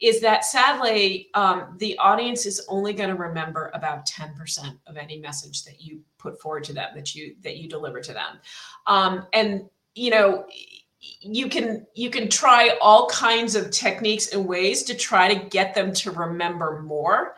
is 0.00 0.20
that 0.20 0.44
sadly 0.44 1.28
um, 1.34 1.76
the 1.78 1.96
audience 1.98 2.46
is 2.46 2.66
only 2.68 2.92
going 2.92 3.08
to 3.08 3.14
remember 3.14 3.70
about 3.74 4.06
10% 4.06 4.78
of 4.86 4.96
any 4.96 5.18
message 5.18 5.64
that 5.64 5.80
you 5.80 6.00
put 6.18 6.40
forward 6.40 6.64
to 6.64 6.72
them 6.72 6.90
that 6.94 7.14
you 7.14 7.36
that 7.42 7.56
you 7.56 7.68
deliver 7.68 8.00
to 8.00 8.12
them. 8.12 8.38
Um, 8.86 9.26
and 9.32 9.62
you 9.94 10.10
know 10.10 10.46
you 11.20 11.48
can 11.48 11.86
you 11.94 12.10
can 12.10 12.28
try 12.28 12.76
all 12.80 13.08
kinds 13.08 13.54
of 13.54 13.70
techniques 13.70 14.32
and 14.32 14.46
ways 14.46 14.82
to 14.84 14.94
try 14.94 15.32
to 15.32 15.48
get 15.48 15.74
them 15.74 15.92
to 15.92 16.10
remember 16.10 16.82
more. 16.82 17.36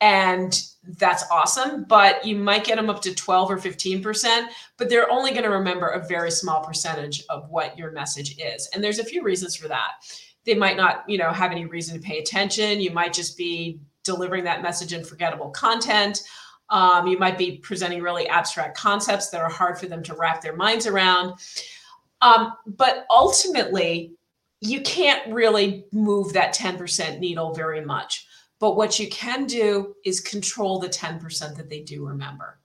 And 0.00 0.60
that's 0.96 1.24
awesome 1.30 1.84
but 1.84 2.24
you 2.24 2.34
might 2.34 2.64
get 2.64 2.76
them 2.76 2.88
up 2.88 3.02
to 3.02 3.14
12 3.14 3.50
or 3.50 3.58
15% 3.58 4.46
but 4.78 4.88
they're 4.88 5.10
only 5.10 5.32
going 5.32 5.42
to 5.42 5.50
remember 5.50 5.88
a 5.88 6.06
very 6.06 6.30
small 6.30 6.64
percentage 6.64 7.24
of 7.28 7.48
what 7.50 7.76
your 7.76 7.92
message 7.92 8.36
is 8.38 8.68
and 8.72 8.82
there's 8.82 8.98
a 8.98 9.04
few 9.04 9.22
reasons 9.22 9.54
for 9.54 9.68
that. 9.68 9.92
They 10.46 10.54
might 10.54 10.78
not 10.78 11.04
you 11.06 11.18
know 11.18 11.30
have 11.30 11.52
any 11.52 11.66
reason 11.66 12.00
to 12.00 12.06
pay 12.06 12.18
attention 12.18 12.80
you 12.80 12.90
might 12.90 13.12
just 13.12 13.36
be 13.36 13.80
delivering 14.02 14.44
that 14.44 14.62
message 14.62 14.94
in 14.94 15.04
forgettable 15.04 15.50
content 15.50 16.22
um, 16.70 17.06
you 17.06 17.18
might 17.18 17.36
be 17.36 17.58
presenting 17.58 18.02
really 18.02 18.26
abstract 18.28 18.76
concepts 18.76 19.28
that 19.30 19.42
are 19.42 19.50
hard 19.50 19.78
for 19.78 19.86
them 19.86 20.02
to 20.04 20.14
wrap 20.14 20.40
their 20.40 20.56
minds 20.56 20.86
around 20.86 21.34
um, 22.22 22.54
but 22.66 23.04
ultimately 23.10 24.12
you 24.60 24.80
can't 24.80 25.32
really 25.32 25.84
move 25.92 26.32
that 26.32 26.54
10% 26.54 27.18
needle 27.18 27.54
very 27.54 27.84
much 27.84 28.26
but 28.60 28.76
what 28.76 28.98
you 28.98 29.08
can 29.08 29.46
do 29.46 29.94
is 30.04 30.20
control 30.20 30.78
the 30.78 30.88
10% 30.88 31.56
that 31.56 31.68
they 31.68 31.80
do 31.80 32.06
remember. 32.06 32.58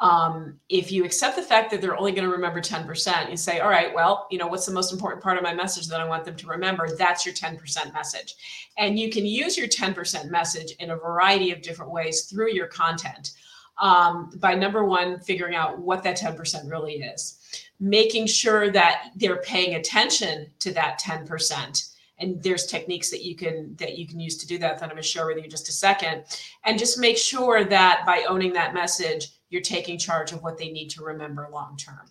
Um, 0.00 0.60
if 0.68 0.92
you 0.92 1.04
accept 1.04 1.34
the 1.34 1.42
fact 1.42 1.70
that 1.70 1.80
they're 1.80 1.96
only 1.96 2.12
going 2.12 2.24
to 2.24 2.30
remember 2.32 2.60
10%, 2.60 3.30
you 3.30 3.36
say, 3.36 3.58
all 3.58 3.68
right, 3.68 3.92
well, 3.92 4.28
you 4.30 4.38
know, 4.38 4.46
what's 4.46 4.66
the 4.66 4.72
most 4.72 4.92
important 4.92 5.22
part 5.22 5.36
of 5.38 5.42
my 5.42 5.52
message 5.52 5.88
that 5.88 6.00
I 6.00 6.06
want 6.06 6.24
them 6.24 6.36
to 6.36 6.46
remember? 6.46 6.88
That's 6.96 7.26
your 7.26 7.34
10% 7.34 7.92
message. 7.92 8.36
And 8.76 8.98
you 8.98 9.10
can 9.10 9.26
use 9.26 9.58
your 9.58 9.66
10% 9.66 10.30
message 10.30 10.72
in 10.78 10.90
a 10.90 10.96
variety 10.96 11.50
of 11.50 11.62
different 11.62 11.90
ways 11.90 12.26
through 12.26 12.52
your 12.52 12.68
content. 12.68 13.32
Um, 13.78 14.30
by 14.38 14.54
number 14.54 14.84
one, 14.84 15.18
figuring 15.18 15.56
out 15.56 15.78
what 15.78 16.04
that 16.04 16.18
10% 16.18 16.70
really 16.70 16.94
is, 17.02 17.38
making 17.80 18.26
sure 18.26 18.70
that 18.70 19.10
they're 19.16 19.42
paying 19.42 19.74
attention 19.74 20.48
to 20.60 20.72
that 20.74 21.00
10% 21.00 21.94
and 22.18 22.42
there's 22.42 22.66
techniques 22.66 23.10
that 23.10 23.24
you 23.24 23.36
can 23.36 23.74
that 23.76 23.98
you 23.98 24.06
can 24.06 24.18
use 24.20 24.36
to 24.38 24.46
do 24.46 24.58
that 24.58 24.78
that 24.78 24.84
i'm 24.84 24.90
going 24.90 25.02
to 25.02 25.08
share 25.08 25.26
with 25.26 25.36
you 25.36 25.44
in 25.44 25.50
just 25.50 25.68
a 25.68 25.72
second. 25.72 26.24
And 26.64 26.78
just 26.78 26.98
make 26.98 27.16
sure 27.16 27.64
that 27.64 28.04
by 28.06 28.24
owning 28.28 28.52
that 28.54 28.74
message 28.74 29.28
you're 29.50 29.62
taking 29.62 29.98
charge 29.98 30.32
of 30.32 30.42
what 30.42 30.58
they 30.58 30.70
need 30.70 30.88
to 30.90 31.04
remember 31.04 31.48
long 31.52 31.76
term 31.76 32.10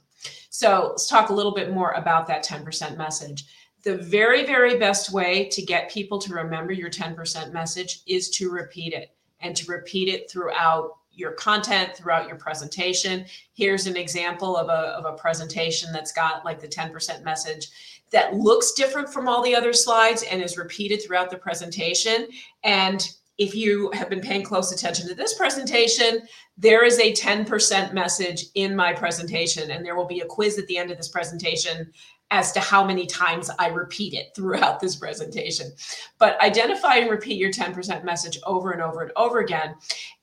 so 0.49 0.87
let's 0.89 1.07
talk 1.07 1.29
a 1.29 1.33
little 1.33 1.53
bit 1.53 1.71
more 1.71 1.91
about 1.91 2.25
that 2.27 2.43
10% 2.43 2.97
message. 2.97 3.45
The 3.83 3.97
very 3.97 4.45
very 4.45 4.77
best 4.77 5.11
way 5.11 5.47
to 5.49 5.61
get 5.61 5.91
people 5.91 6.19
to 6.19 6.33
remember 6.33 6.73
your 6.73 6.89
10% 6.89 7.53
message 7.53 8.01
is 8.07 8.29
to 8.31 8.49
repeat 8.49 8.93
it 8.93 9.15
and 9.39 9.55
to 9.55 9.71
repeat 9.71 10.09
it 10.09 10.29
throughout 10.29 10.97
your 11.17 11.31
content 11.31 11.95
throughout 11.95 12.27
your 12.27 12.37
presentation. 12.37 13.25
Here's 13.53 13.87
an 13.87 13.97
example 13.97 14.55
of 14.55 14.69
a, 14.69 14.95
of 14.95 15.05
a 15.05 15.17
presentation 15.17 15.91
that's 15.91 16.11
got 16.11 16.45
like 16.45 16.61
the 16.61 16.67
10% 16.67 17.23
message 17.23 17.96
that 18.11 18.35
looks 18.35 18.73
different 18.73 19.09
from 19.09 19.27
all 19.27 19.43
the 19.43 19.55
other 19.55 19.73
slides 19.73 20.23
and 20.23 20.41
is 20.41 20.57
repeated 20.57 21.01
throughout 21.01 21.29
the 21.29 21.37
presentation. 21.37 22.27
And 22.63 23.07
if 23.37 23.53
you 23.53 23.91
have 23.91 24.09
been 24.09 24.21
paying 24.21 24.43
close 24.43 24.71
attention 24.71 25.07
to 25.07 25.13
this 25.13 25.35
presentation, 25.35 26.21
there 26.57 26.83
is 26.83 26.99
a 26.99 27.13
10% 27.13 27.93
message 27.93 28.45
in 28.55 28.75
my 28.75 28.93
presentation, 28.93 29.69
and 29.69 29.85
there 29.85 29.95
will 29.95 30.07
be 30.07 30.21
a 30.21 30.25
quiz 30.25 30.57
at 30.57 30.65
the 30.67 30.77
end 30.77 30.89
of 30.89 30.97
this 30.97 31.09
presentation 31.09 31.91
as 32.31 32.51
to 32.51 32.59
how 32.59 32.83
many 32.83 33.05
times 33.05 33.49
I 33.57 33.67
repeat 33.67 34.13
it 34.13 34.33
throughout 34.35 34.79
this 34.79 34.95
presentation. 34.95 35.71
But 36.17 36.41
identify 36.41 36.95
and 36.95 37.09
repeat 37.09 37.39
your 37.39 37.51
10% 37.51 38.03
message 38.03 38.37
over 38.45 38.71
and 38.71 38.81
over 38.81 39.03
and 39.03 39.11
over 39.15 39.39
again. 39.39 39.75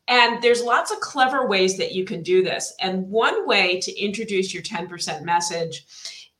And 0.09 0.43
there's 0.43 0.63
lots 0.63 0.91
of 0.91 1.01
clever 1.01 1.47
ways 1.47 1.79
that 1.79 1.93
you 1.93 2.05
can 2.05 2.23
do 2.23 2.43
this. 2.43 2.75
And 2.81 3.09
one 3.09 3.47
way 3.47 3.81
to 3.81 3.99
introduce 3.99 4.53
your 4.53 4.63
10% 4.63 5.23
message 5.23 5.87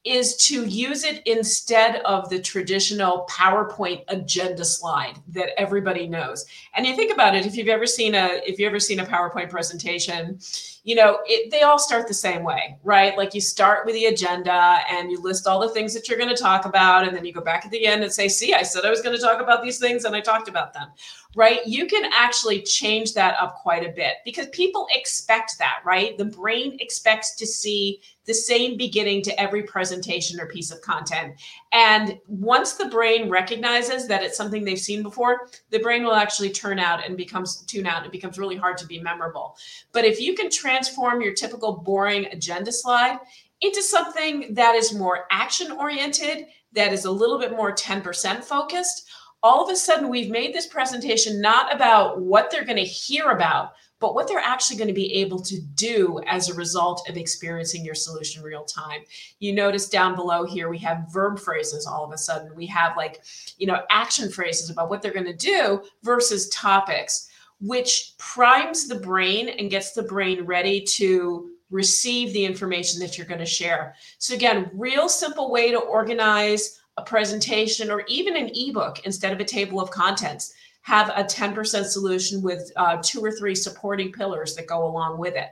is 0.05 0.37
to 0.37 0.67
use 0.67 1.03
it 1.03 1.23
instead 1.27 1.97
of 2.03 2.29
the 2.29 2.39
traditional 2.39 3.27
PowerPoint 3.31 4.05
agenda 4.09 4.65
slide 4.65 5.15
that 5.29 5.59
everybody 5.59 6.07
knows. 6.07 6.45
And 6.75 6.87
you 6.87 6.95
think 6.95 7.11
about 7.11 7.35
it, 7.35 7.47
if 7.47 7.57
you've 7.57 7.69
ever 7.69 7.87
seen 7.87 8.15
a 8.15 8.41
if 8.45 8.59
you've 8.59 8.69
ever 8.69 8.81
seen 8.81 9.01
a 9.01 9.07
PowerPoint 9.07 9.49
presentation, 9.49 10.39
you 10.83 10.95
know, 10.95 11.21
it, 11.25 11.51
they 11.51 11.63
all 11.63 11.79
start 11.79 12.07
the 12.07 12.15
same 12.15 12.43
way, 12.43 12.77
right? 12.85 13.17
Like 13.17 13.33
you 13.33 13.41
start 13.41 13.87
with 13.87 13.95
the 13.95 14.05
agenda 14.05 14.81
and 14.91 15.11
you 15.11 15.21
list 15.23 15.47
all 15.47 15.61
the 15.61 15.71
things 15.71 15.95
that 15.95 16.07
you're 16.07 16.19
going 16.19 16.35
to 16.35 16.41
talk 16.41 16.67
about 16.67 17.09
and 17.09 17.17
then 17.17 17.25
you 17.25 17.33
go 17.33 17.41
back 17.41 17.65
at 17.65 17.71
the 17.71 17.87
end 17.87 18.03
and 18.03 18.13
say, 18.13 18.29
"See, 18.29 18.53
I 18.53 18.63
said 18.63 18.85
I 18.85 18.91
was 18.91 19.01
going 19.01 19.17
to 19.17 19.23
talk 19.23 19.41
about 19.41 19.63
these 19.63 19.79
things 19.79 20.05
and 20.05 20.15
I 20.15 20.21
talked 20.21 20.49
about 20.49 20.75
them." 20.75 20.89
Right? 21.35 21.67
You 21.67 21.87
can 21.87 22.11
actually 22.13 22.63
change 22.63 23.15
that 23.15 23.37
up 23.41 23.57
quite 23.57 23.85
a 23.85 23.91
bit 23.91 24.17
because 24.25 24.47
people 24.49 24.87
expect 24.95 25.59
that, 25.59 25.79
right? 25.85 26.17
The 26.17 26.27
brain 26.27 26.77
expects 26.79 27.35
to 27.37 27.47
see 27.47 28.01
the 28.27 28.35
same 28.35 28.77
beginning 28.77 29.23
to 29.23 29.41
every 29.41 29.63
presentation 29.63 30.41
or 30.41 30.47
piece 30.47 30.71
of 30.71 30.81
content. 30.81 31.35
And 31.73 32.19
once 32.27 32.75
the 32.75 32.87
brain 32.87 33.29
recognizes 33.29 34.07
that 34.09 34.23
it's 34.23 34.37
something 34.37 34.65
they've 34.65 34.79
seen 34.79 35.03
before, 35.03 35.49
the 35.71 35.79
brain 35.79 36.05
will 36.05 36.15
actually 36.15 36.51
turn 36.51 36.79
out 36.79 37.07
and 37.07 37.17
becomes 37.17 37.63
tune 37.63 37.87
out. 37.87 38.07
It 38.07 38.13
becomes 38.13 38.39
really 38.39 38.57
hard 38.57 38.79
to 38.79 38.87
be 38.87 39.01
memorable. 39.01 39.57
But 39.93 40.05
if 40.05 40.21
you 40.21 40.35
can 40.35 40.51
transform 40.51 41.21
your 41.21 41.35
typical 41.35 41.73
boring 41.73 42.27
agenda 42.27 42.73
slide 42.73 43.19
into 43.61 43.83
something 43.83 44.55
that 44.55 44.75
is 44.75 44.95
more 44.95 45.27
action 45.31 45.73
oriented, 45.73 46.47
that 46.73 46.93
is 46.93 47.05
a 47.05 47.11
little 47.11 47.39
bit 47.39 47.53
more 47.53 47.75
10% 47.75 48.43
focused, 48.43 49.09
all 49.43 49.63
of 49.63 49.71
a 49.71 49.77
sudden 49.77 50.09
we've 50.09 50.31
made 50.31 50.55
this 50.55 50.67
presentation 50.67 51.41
not 51.41 51.73
about 51.75 52.21
what 52.21 52.51
they're 52.51 52.65
going 52.65 52.77
to 52.77 52.83
hear 52.83 53.31
about, 53.31 53.75
but 54.01 54.15
what 54.15 54.29
they're 54.29 54.39
actually 54.39 54.77
going 54.77 54.89
to 54.89 54.95
be 54.95 55.15
able 55.15 55.41
to 55.41 55.61
do 55.75 56.21
as 56.27 56.49
a 56.49 56.55
result 56.55 57.09
of 57.09 57.17
experiencing 57.17 57.85
your 57.85 57.95
solution 57.95 58.43
real 58.43 58.65
time. 58.65 59.01
You 59.39 59.53
notice 59.53 59.89
down 59.89 60.15
below 60.15 60.45
here, 60.45 60.69
we 60.69 60.79
have 60.79 61.13
verb 61.13 61.39
phrases 61.39 61.87
all 61.87 62.05
of 62.05 62.13
a 62.13 62.19
sudden. 62.19 62.55
We 62.55 62.67
have 62.67 62.97
like, 62.97 63.23
you 63.57 63.67
know, 63.67 63.83
action 63.91 64.31
phrases 64.31 64.71
about 64.71 64.91
what 64.91 65.01
they're 65.01 65.13
going 65.13 65.25
to 65.27 65.33
do 65.33 65.83
versus 66.03 66.49
topics, 66.51 67.29
which 67.61 68.15
primes 68.19 68.89
the 68.89 68.97
brain 68.97 69.49
and 69.49 69.71
gets 69.71 69.93
the 69.93 70.03
brain 70.03 70.43
ready 70.45 70.81
to 70.83 71.51
receive 71.71 72.33
the 72.33 72.45
information 72.45 73.01
that 73.01 73.17
you're 73.17 73.27
going 73.27 73.41
to 73.41 73.47
share. 73.47 73.95
So 74.19 74.35
again, 74.35 74.71
real 74.75 75.09
simple 75.09 75.51
way 75.51 75.71
to 75.71 75.79
organize 75.79 76.81
a 76.97 77.03
presentation 77.03 77.91
or 77.91 78.05
even 78.07 78.37
an 78.37 78.51
ebook 78.55 79.05
instead 79.05 79.33
of 79.33 79.41
a 79.41 79.45
table 79.45 79.81
of 79.81 79.91
contents 79.91 80.55
have 80.85 81.09
a 81.17 81.25
10% 81.25 81.85
solution 81.87 82.43
with 82.43 82.71
uh, 82.77 82.99
two 83.03 83.25
or 83.25 83.33
three 83.33 83.55
supporting 83.55 84.13
pillars 84.13 84.55
that 84.55 84.67
go 84.67 84.87
along 84.87 85.19
with 85.19 85.35
it. 85.35 85.49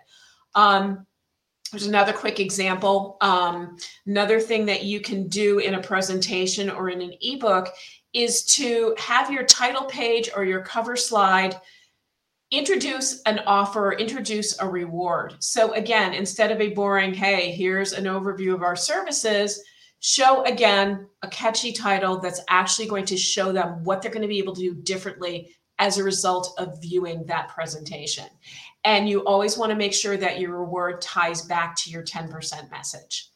Um, 0.55 1.07
there's 1.71 1.87
another 1.87 2.13
quick 2.13 2.39
example. 2.39 3.17
Um, 3.23 3.79
another 4.07 4.39
thing 4.39 4.67
that 4.67 4.85
you 4.85 5.01
can 5.01 5.29
do 5.29 5.59
in 5.59 5.75
a 5.75 5.83
presentation 5.83 6.69
or 6.69 6.91
in 6.91 7.01
an 7.01 7.15
ebook 7.23 7.69
is 8.13 8.45
to 8.45 8.95
have 8.99 9.31
your 9.31 9.45
title 9.45 9.85
page 9.85 10.29
or 10.37 10.45
your 10.45 10.61
cover 10.61 10.97
slide 10.97 11.59
introduce 12.51 13.23
an 13.23 13.41
offer, 13.47 13.93
introduce 13.93 14.61
a 14.61 14.69
reward. 14.69 15.37
So 15.39 15.73
again, 15.73 16.13
instead 16.13 16.51
of 16.51 16.61
a 16.61 16.75
boring, 16.75 17.15
hey, 17.15 17.53
here's 17.53 17.95
an 17.95 18.05
overview 18.05 18.53
of 18.53 18.63
our 18.63 18.77
services, 18.77 19.63
show 20.03 20.45
again 20.45 21.07
a 21.23 21.29
catchy 21.29 21.73
title 21.73 22.19
that's 22.19 22.41
actually 22.51 22.89
going 22.89 23.07
to 23.07 23.17
show 23.17 23.53
them 23.53 23.83
what 23.85 24.03
they're 24.03 24.11
going 24.11 24.23
to 24.23 24.29
be 24.29 24.39
able 24.39 24.55
to 24.55 24.61
do 24.61 24.75
differently 24.75 25.55
as 25.79 25.97
a 25.97 26.05
result 26.05 26.55
of 26.59 26.81
viewing 26.83 27.25
that 27.27 27.49
presentation. 27.49 28.27
And 28.85 29.09
you 29.09 29.21
always 29.21 29.57
want 29.57 29.71
to 29.71 29.77
make 29.77 29.95
sure 29.95 30.17
that 30.17 30.41
your 30.41 30.59
reward 30.59 31.01
ties 31.01 31.43
back 31.43 31.77
to 31.77 31.91
your 31.91 32.03
10% 32.03 32.71
message. 32.71 33.31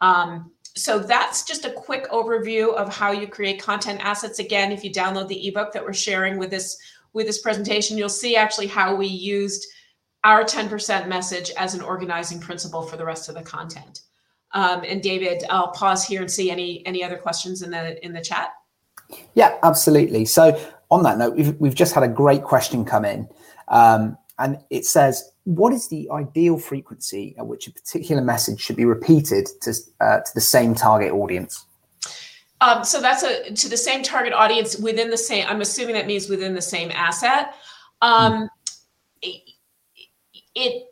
Um, 0.00 0.52
so 0.76 0.98
that's 0.98 1.44
just 1.44 1.64
a 1.64 1.70
quick 1.70 2.08
overview 2.10 2.74
of 2.74 2.94
how 2.94 3.10
you 3.12 3.26
create 3.26 3.60
content 3.60 4.00
assets. 4.02 4.38
Again, 4.38 4.70
if 4.70 4.84
you 4.84 4.92
download 4.92 5.28
the 5.28 5.48
ebook 5.48 5.72
that 5.72 5.84
we're 5.84 5.92
sharing 5.92 6.38
with 6.38 6.50
this 6.50 6.76
with 7.14 7.26
this 7.26 7.42
presentation, 7.42 7.98
you'll 7.98 8.08
see 8.08 8.36
actually 8.36 8.66
how 8.66 8.94
we 8.94 9.06
used 9.06 9.66
our 10.24 10.44
10% 10.44 11.08
message 11.08 11.50
as 11.58 11.74
an 11.74 11.82
organizing 11.82 12.40
principle 12.40 12.82
for 12.82 12.96
the 12.96 13.04
rest 13.04 13.28
of 13.28 13.34
the 13.34 13.42
content. 13.42 14.00
Um, 14.54 14.82
and 14.86 15.02
David, 15.02 15.44
I'll 15.50 15.72
pause 15.72 16.04
here 16.04 16.20
and 16.20 16.30
see 16.30 16.50
any 16.50 16.84
any 16.86 17.02
other 17.02 17.16
questions 17.16 17.62
in 17.62 17.70
the 17.70 18.04
in 18.04 18.12
the 18.12 18.20
chat. 18.20 18.50
Yeah, 19.34 19.56
absolutely. 19.62 20.24
So 20.24 20.58
on 20.90 21.02
that 21.04 21.18
note, 21.18 21.36
we've 21.36 21.58
we've 21.58 21.74
just 21.74 21.94
had 21.94 22.02
a 22.02 22.08
great 22.08 22.44
question 22.44 22.84
come 22.84 23.04
in, 23.04 23.28
um, 23.68 24.18
and 24.38 24.58
it 24.70 24.84
says, 24.84 25.30
"What 25.44 25.72
is 25.72 25.88
the 25.88 26.08
ideal 26.10 26.58
frequency 26.58 27.34
at 27.38 27.46
which 27.46 27.66
a 27.66 27.72
particular 27.72 28.22
message 28.22 28.60
should 28.60 28.76
be 28.76 28.84
repeated 28.84 29.48
to 29.62 29.74
uh, 30.00 30.20
to 30.20 30.34
the 30.34 30.40
same 30.40 30.74
target 30.74 31.12
audience?" 31.12 31.64
Um, 32.60 32.84
so 32.84 33.00
that's 33.00 33.22
a 33.22 33.52
to 33.54 33.68
the 33.68 33.76
same 33.76 34.02
target 34.02 34.32
audience 34.32 34.78
within 34.78 35.10
the 35.10 35.18
same. 35.18 35.46
I'm 35.48 35.62
assuming 35.62 35.94
that 35.94 36.06
means 36.06 36.28
within 36.28 36.54
the 36.54 36.62
same 36.62 36.90
asset. 36.92 37.54
Um, 38.02 38.32
mm. 38.32 38.48
it, 39.22 39.42
it 40.54 40.91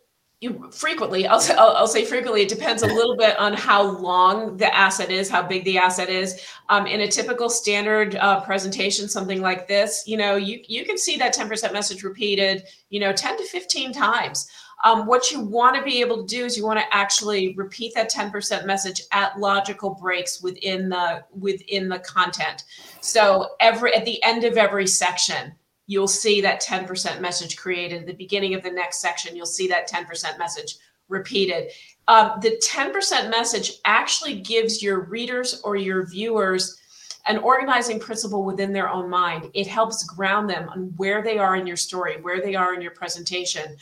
frequently 0.70 1.26
I'll, 1.26 1.42
I'll, 1.58 1.76
I'll, 1.76 1.86
say 1.86 2.04
frequently 2.04 2.42
it 2.42 2.48
depends 2.48 2.82
a 2.82 2.86
little 2.86 3.16
bit 3.16 3.38
on 3.38 3.52
how 3.52 3.82
long 3.82 4.56
the 4.56 4.74
asset 4.74 5.10
is 5.10 5.28
how 5.28 5.42
big 5.42 5.64
the 5.64 5.78
asset 5.78 6.08
is. 6.08 6.44
Um, 6.68 6.86
in 6.86 7.02
a 7.02 7.08
typical 7.08 7.50
standard 7.50 8.16
uh, 8.16 8.40
presentation 8.40 9.08
something 9.08 9.40
like 9.40 9.68
this 9.68 10.04
you 10.06 10.16
know 10.16 10.36
you, 10.36 10.60
you 10.66 10.84
can 10.84 10.96
see 10.96 11.16
that 11.18 11.34
10% 11.34 11.72
message 11.72 12.02
repeated 12.02 12.64
you 12.88 13.00
know 13.00 13.12
10 13.12 13.38
to 13.38 13.44
15 13.44 13.92
times. 13.92 14.50
Um, 14.82 15.06
what 15.06 15.30
you 15.30 15.40
want 15.40 15.76
to 15.76 15.82
be 15.82 16.00
able 16.00 16.26
to 16.26 16.26
do 16.26 16.46
is 16.46 16.56
you 16.56 16.64
want 16.64 16.80
to 16.80 16.96
actually 16.96 17.54
repeat 17.54 17.94
that 17.94 18.10
10% 18.10 18.64
message 18.64 19.02
at 19.12 19.38
logical 19.38 19.94
breaks 19.94 20.42
within 20.42 20.88
the 20.88 21.22
within 21.38 21.88
the 21.88 21.98
content. 21.98 22.64
So 23.02 23.50
every 23.60 23.94
at 23.94 24.06
the 24.06 24.22
end 24.22 24.44
of 24.44 24.56
every 24.56 24.86
section 24.86 25.52
you'll 25.90 26.06
see 26.06 26.40
that 26.40 26.62
10% 26.62 27.20
message 27.20 27.56
created. 27.56 28.02
At 28.02 28.06
the 28.06 28.12
beginning 28.12 28.54
of 28.54 28.62
the 28.62 28.70
next 28.70 29.00
section, 29.00 29.34
you'll 29.34 29.44
see 29.44 29.66
that 29.66 29.90
10% 29.90 30.38
message 30.38 30.76
repeated. 31.08 31.72
Um, 32.06 32.38
the 32.40 32.62
10% 32.64 33.28
message 33.28 33.72
actually 33.84 34.36
gives 34.36 34.84
your 34.84 35.00
readers 35.00 35.60
or 35.64 35.74
your 35.74 36.06
viewers 36.06 36.78
an 37.26 37.38
organizing 37.38 37.98
principle 37.98 38.44
within 38.44 38.72
their 38.72 38.88
own 38.88 39.10
mind. 39.10 39.50
It 39.52 39.66
helps 39.66 40.04
ground 40.04 40.48
them 40.48 40.68
on 40.68 40.94
where 40.96 41.24
they 41.24 41.38
are 41.38 41.56
in 41.56 41.66
your 41.66 41.76
story, 41.76 42.20
where 42.22 42.40
they 42.40 42.54
are 42.54 42.72
in 42.72 42.80
your 42.80 42.92
presentation, 42.92 43.76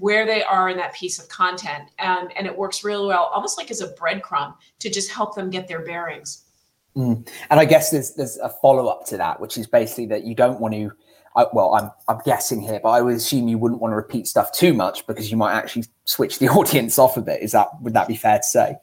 where 0.00 0.26
they 0.26 0.44
are 0.44 0.68
in 0.68 0.76
that 0.76 0.92
piece 0.92 1.18
of 1.18 1.30
content. 1.30 1.88
Um, 1.98 2.28
and 2.36 2.46
it 2.46 2.54
works 2.54 2.84
really 2.84 3.06
well, 3.06 3.30
almost 3.32 3.56
like 3.56 3.70
as 3.70 3.80
a 3.80 3.94
breadcrumb 3.94 4.54
to 4.80 4.90
just 4.90 5.10
help 5.10 5.34
them 5.34 5.48
get 5.48 5.66
their 5.66 5.82
bearings. 5.82 6.43
Mm. 6.96 7.28
And 7.50 7.60
I 7.60 7.64
guess 7.64 7.90
there's 7.90 8.14
there's 8.14 8.36
a 8.38 8.48
follow 8.48 8.86
up 8.86 9.06
to 9.06 9.16
that, 9.16 9.40
which 9.40 9.58
is 9.58 9.66
basically 9.66 10.06
that 10.06 10.24
you 10.24 10.34
don't 10.34 10.60
want 10.60 10.74
to 10.74 10.92
I, 11.36 11.46
well, 11.52 11.74
I'm 11.74 11.90
I'm 12.08 12.20
guessing 12.24 12.60
here, 12.60 12.80
but 12.82 12.90
I 12.90 13.02
would 13.02 13.16
assume 13.16 13.48
you 13.48 13.58
wouldn't 13.58 13.80
want 13.80 13.92
to 13.92 13.96
repeat 13.96 14.26
stuff 14.26 14.52
too 14.52 14.72
much 14.72 15.06
because 15.06 15.30
you 15.30 15.36
might 15.36 15.54
actually 15.54 15.84
switch 16.04 16.38
the 16.38 16.48
audience 16.50 16.98
off 16.98 17.16
a 17.16 17.22
bit. 17.22 17.42
Is 17.42 17.52
that 17.52 17.68
would 17.80 17.94
that 17.94 18.08
be 18.08 18.16
fair 18.16 18.38
to 18.38 18.44
say? 18.44 18.76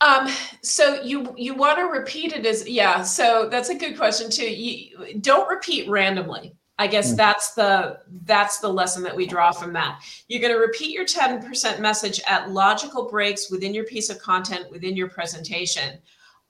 Um, 0.00 0.28
so 0.62 1.02
you 1.02 1.34
you 1.36 1.54
want 1.54 1.78
to 1.78 1.84
repeat 1.84 2.32
it 2.32 2.46
as 2.46 2.68
yeah. 2.68 3.02
So 3.02 3.48
that's 3.50 3.70
a 3.70 3.74
good 3.74 3.96
question 3.96 4.30
too. 4.30 4.48
You 4.48 5.18
don't 5.20 5.48
repeat 5.48 5.88
randomly. 5.88 6.54
I 6.78 6.86
guess 6.86 7.12
mm. 7.12 7.16
that's 7.16 7.54
the 7.54 8.00
that's 8.24 8.58
the 8.58 8.68
lesson 8.68 9.02
that 9.04 9.16
we 9.16 9.26
draw 9.26 9.50
from 9.50 9.72
that. 9.72 10.00
You're 10.28 10.42
going 10.42 10.52
to 10.52 10.60
repeat 10.60 10.90
your 10.90 11.06
10% 11.06 11.80
message 11.80 12.20
at 12.28 12.50
logical 12.50 13.08
breaks 13.08 13.50
within 13.50 13.72
your 13.72 13.84
piece 13.84 14.10
of 14.10 14.18
content 14.18 14.70
within 14.70 14.94
your 14.94 15.08
presentation. 15.08 15.98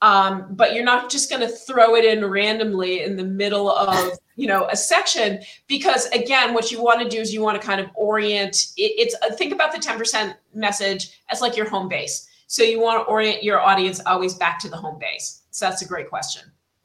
Um, 0.03 0.47
but 0.51 0.75
you're 0.75 0.85
not 0.85 1.11
just 1.11 1.31
going 1.31 1.41
to 1.41 1.49
throw 1.49 1.95
it 1.97 2.05
in 2.05 2.25
randomly 2.25 3.03
in 3.03 3.17
the 3.17 3.25
middle 3.25 3.71
of 3.71 4.19
you 4.37 4.47
know 4.47 4.67
a 4.71 4.77
section 4.77 5.41
because 5.67 6.07
again 6.11 6.53
what 6.53 6.71
you 6.71 6.83
want 6.83 7.01
to 7.01 7.09
do 7.09 7.19
is 7.19 7.33
you 7.33 7.41
want 7.41 7.61
to 7.61 7.67
kind 7.67 7.81
of 7.81 7.89
orient 7.95 8.67
it, 8.77 8.93
it's 8.99 9.15
uh, 9.23 9.35
think 9.35 9.53
about 9.53 9.73
the 9.73 9.79
10% 9.79 10.35
message 10.53 11.21
as 11.31 11.41
like 11.41 11.57
your 11.57 11.69
home 11.69 11.89
base. 11.89 12.29
So 12.47 12.63
you 12.63 12.81
want 12.81 13.03
to 13.03 13.11
orient 13.11 13.43
your 13.43 13.61
audience 13.61 14.01
always 14.05 14.35
back 14.35 14.61
to 14.61 14.69
the 14.69 14.77
home 14.77 14.99
base. 15.01 15.43
So 15.51 15.65
that's 15.65 15.83
a 15.83 15.89
great 15.89 16.11
question. 16.11 16.43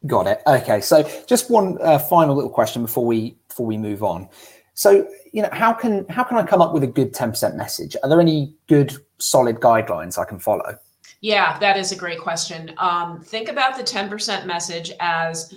Got 0.07 0.27
it. 0.27 0.41
Okay 0.47 0.79
so 0.79 1.03
just 1.27 1.51
one 1.51 1.77
uh, 1.81 1.99
final 1.99 2.35
little 2.35 2.49
question 2.49 2.81
before 2.81 3.05
we 3.05 3.37
before 3.49 3.65
we 3.65 3.77
move 3.77 4.03
on. 4.03 4.29
So 4.73 5.05
you 5.33 5.41
know 5.41 5.49
how 5.51 5.73
can 5.73 6.07
how 6.07 6.23
can 6.23 6.37
i 6.37 6.43
come 6.43 6.61
up 6.61 6.73
with 6.73 6.83
a 6.83 6.87
good 6.87 7.13
10% 7.13 7.57
message? 7.57 7.97
Are 8.01 8.09
there 8.09 8.21
any 8.21 8.55
good 8.69 8.95
solid 9.17 9.57
guidelines 9.59 10.17
i 10.17 10.23
can 10.25 10.39
follow 10.39 10.77
yeah 11.21 11.57
that 11.59 11.77
is 11.77 11.91
a 11.91 11.95
great 11.95 12.19
question. 12.19 12.73
Um, 12.77 13.21
think 13.21 13.49
about 13.49 13.77
the 13.77 13.83
10% 13.83 14.45
message 14.45 14.91
as 14.99 15.53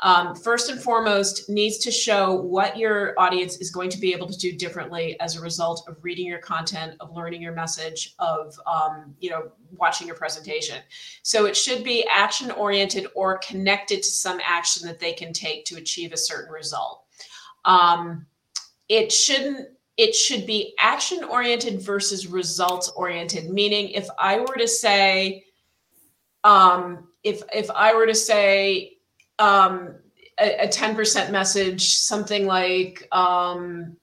um, 0.00 0.36
first 0.36 0.70
and 0.70 0.80
foremost 0.80 1.48
needs 1.50 1.78
to 1.78 1.90
show 1.90 2.34
what 2.34 2.76
your 2.76 3.18
audience 3.18 3.56
is 3.56 3.70
going 3.70 3.90
to 3.90 3.98
be 3.98 4.12
able 4.12 4.28
to 4.28 4.38
do 4.38 4.52
differently 4.52 5.18
as 5.18 5.36
a 5.36 5.40
result 5.40 5.84
of 5.88 5.96
reading 6.02 6.26
your 6.26 6.38
content 6.38 6.94
of 7.00 7.12
learning 7.12 7.42
your 7.42 7.52
message 7.52 8.14
of 8.20 8.54
um, 8.66 9.14
you 9.18 9.30
know 9.30 9.50
watching 9.72 10.06
your 10.06 10.16
presentation. 10.16 10.78
So 11.22 11.46
it 11.46 11.56
should 11.56 11.82
be 11.82 12.06
action 12.08 12.52
oriented 12.52 13.08
or 13.14 13.38
connected 13.38 14.02
to 14.04 14.08
some 14.08 14.40
action 14.44 14.86
that 14.86 15.00
they 15.00 15.12
can 15.12 15.32
take 15.32 15.64
to 15.66 15.76
achieve 15.76 16.12
a 16.12 16.16
certain 16.16 16.52
result. 16.52 17.04
Um, 17.64 18.26
it 18.88 19.10
shouldn't 19.10 19.68
it 19.98 20.14
should 20.14 20.46
be 20.46 20.74
action 20.78 21.22
oriented 21.24 21.82
versus 21.82 22.26
results 22.26 22.88
oriented 22.90 23.50
meaning 23.50 23.90
if 23.90 24.08
i 24.18 24.38
were 24.40 24.56
to 24.56 24.68
say 24.68 25.44
um, 26.44 27.08
if 27.22 27.42
if 27.52 27.70
i 27.72 27.94
were 27.94 28.06
to 28.06 28.14
say 28.14 28.94
um, 29.38 29.94
a, 30.38 30.64
a 30.64 30.68
10% 30.68 31.30
message, 31.30 31.94
something 31.94 32.46
like 32.46 33.06
um, 33.12 33.96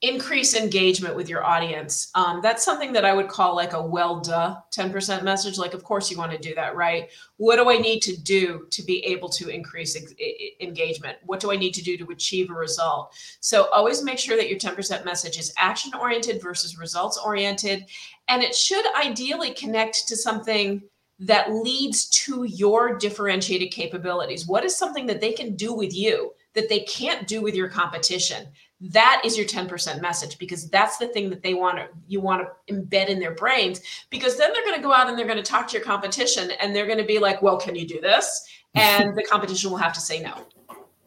increase 0.00 0.54
engagement 0.54 1.16
with 1.16 1.28
your 1.28 1.44
audience. 1.44 2.10
Um, 2.14 2.40
that's 2.40 2.64
something 2.64 2.92
that 2.92 3.04
I 3.04 3.12
would 3.12 3.28
call 3.28 3.56
like 3.56 3.72
a 3.72 3.82
well 3.82 4.20
duh 4.20 4.56
10% 4.70 5.24
message. 5.24 5.58
Like, 5.58 5.74
of 5.74 5.82
course, 5.82 6.08
you 6.10 6.16
want 6.16 6.30
to 6.30 6.38
do 6.38 6.54
that, 6.54 6.76
right? 6.76 7.10
What 7.36 7.56
do 7.56 7.68
I 7.68 7.78
need 7.78 8.00
to 8.02 8.16
do 8.16 8.68
to 8.70 8.82
be 8.84 9.04
able 9.04 9.28
to 9.30 9.48
increase 9.48 9.96
ex- 9.96 10.14
engagement? 10.60 11.18
What 11.24 11.40
do 11.40 11.50
I 11.50 11.56
need 11.56 11.74
to 11.74 11.82
do 11.82 11.96
to 11.96 12.10
achieve 12.10 12.50
a 12.50 12.54
result? 12.54 13.12
So, 13.40 13.68
always 13.70 14.04
make 14.04 14.18
sure 14.18 14.36
that 14.36 14.48
your 14.48 14.58
10% 14.58 15.04
message 15.04 15.36
is 15.36 15.52
action 15.58 15.92
oriented 15.94 16.40
versus 16.40 16.78
results 16.78 17.18
oriented. 17.18 17.86
And 18.28 18.42
it 18.42 18.54
should 18.54 18.84
ideally 18.96 19.50
connect 19.50 20.06
to 20.08 20.16
something 20.16 20.82
that 21.20 21.52
leads 21.52 22.08
to 22.08 22.44
your 22.44 22.96
differentiated 22.96 23.72
capabilities? 23.72 24.46
What 24.46 24.64
is 24.64 24.76
something 24.76 25.06
that 25.06 25.20
they 25.20 25.32
can 25.32 25.56
do 25.56 25.74
with 25.74 25.92
you 25.92 26.32
that 26.58 26.68
they 26.68 26.80
can't 26.80 27.26
do 27.26 27.40
with 27.40 27.54
your 27.54 27.68
competition? 27.68 28.48
That 28.80 29.22
is 29.24 29.36
your 29.36 29.46
10% 29.46 30.00
message 30.00 30.38
because 30.38 30.68
that's 30.70 30.98
the 30.98 31.08
thing 31.08 31.30
that 31.30 31.42
they 31.42 31.54
want 31.54 31.78
to 31.78 31.88
you 32.06 32.20
want 32.20 32.46
to 32.46 32.74
embed 32.74 33.08
in 33.08 33.18
their 33.18 33.34
brains 33.34 33.80
because 34.10 34.36
then 34.36 34.52
they're 34.52 34.64
going 34.64 34.76
to 34.76 34.82
go 34.82 34.92
out 34.92 35.08
and 35.08 35.18
they're 35.18 35.26
going 35.26 35.38
to 35.38 35.42
talk 35.42 35.66
to 35.68 35.76
your 35.76 35.84
competition 35.84 36.52
and 36.60 36.74
they're 36.74 36.86
going 36.86 36.98
to 36.98 37.04
be 37.04 37.18
like, 37.18 37.42
"Well, 37.42 37.58
can 37.58 37.74
you 37.74 37.86
do 37.86 38.00
this?" 38.00 38.46
And 38.74 39.16
the 39.16 39.24
competition 39.24 39.70
will 39.70 39.78
have 39.78 39.94
to 39.94 40.00
say 40.00 40.22
no. 40.22 40.46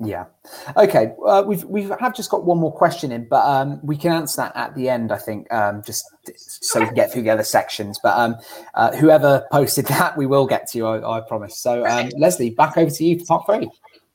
Yeah. 0.04 0.26
Okay. 0.76 1.14
Uh, 1.24 1.44
we've 1.46 1.64
we 1.66 1.84
have 1.84 2.16
just 2.16 2.32
got 2.32 2.44
one 2.44 2.58
more 2.58 2.74
question 2.74 3.12
in, 3.12 3.28
but 3.28 3.46
um, 3.46 3.80
we 3.84 3.96
can 3.96 4.12
answer 4.12 4.42
that 4.42 4.56
at 4.56 4.74
the 4.76 4.90
end. 4.90 5.12
I 5.12 5.18
think 5.18 5.52
um, 5.54 5.84
just 5.86 6.04
so 6.36 6.80
we 6.80 6.88
can 6.88 6.96
get 6.96 7.14
through 7.14 7.22
the 7.22 7.30
other 7.30 7.44
sections. 7.44 8.00
But 8.02 8.18
um, 8.18 8.36
uh, 8.74 8.96
whoever 8.96 9.46
posted 9.52 9.86
that, 9.88 10.18
we 10.18 10.26
will 10.26 10.48
get 10.48 10.68
to 10.72 10.78
you. 10.80 10.88
I, 10.88 11.18
I 11.18 11.22
promise. 11.22 11.60
So 11.60 11.86
um, 11.86 12.10
Leslie, 12.18 12.50
back 12.50 12.78
over 12.78 12.90
to 12.90 13.04
you 13.04 13.20
for 13.20 13.26
part 13.26 13.46
three. 13.46 13.70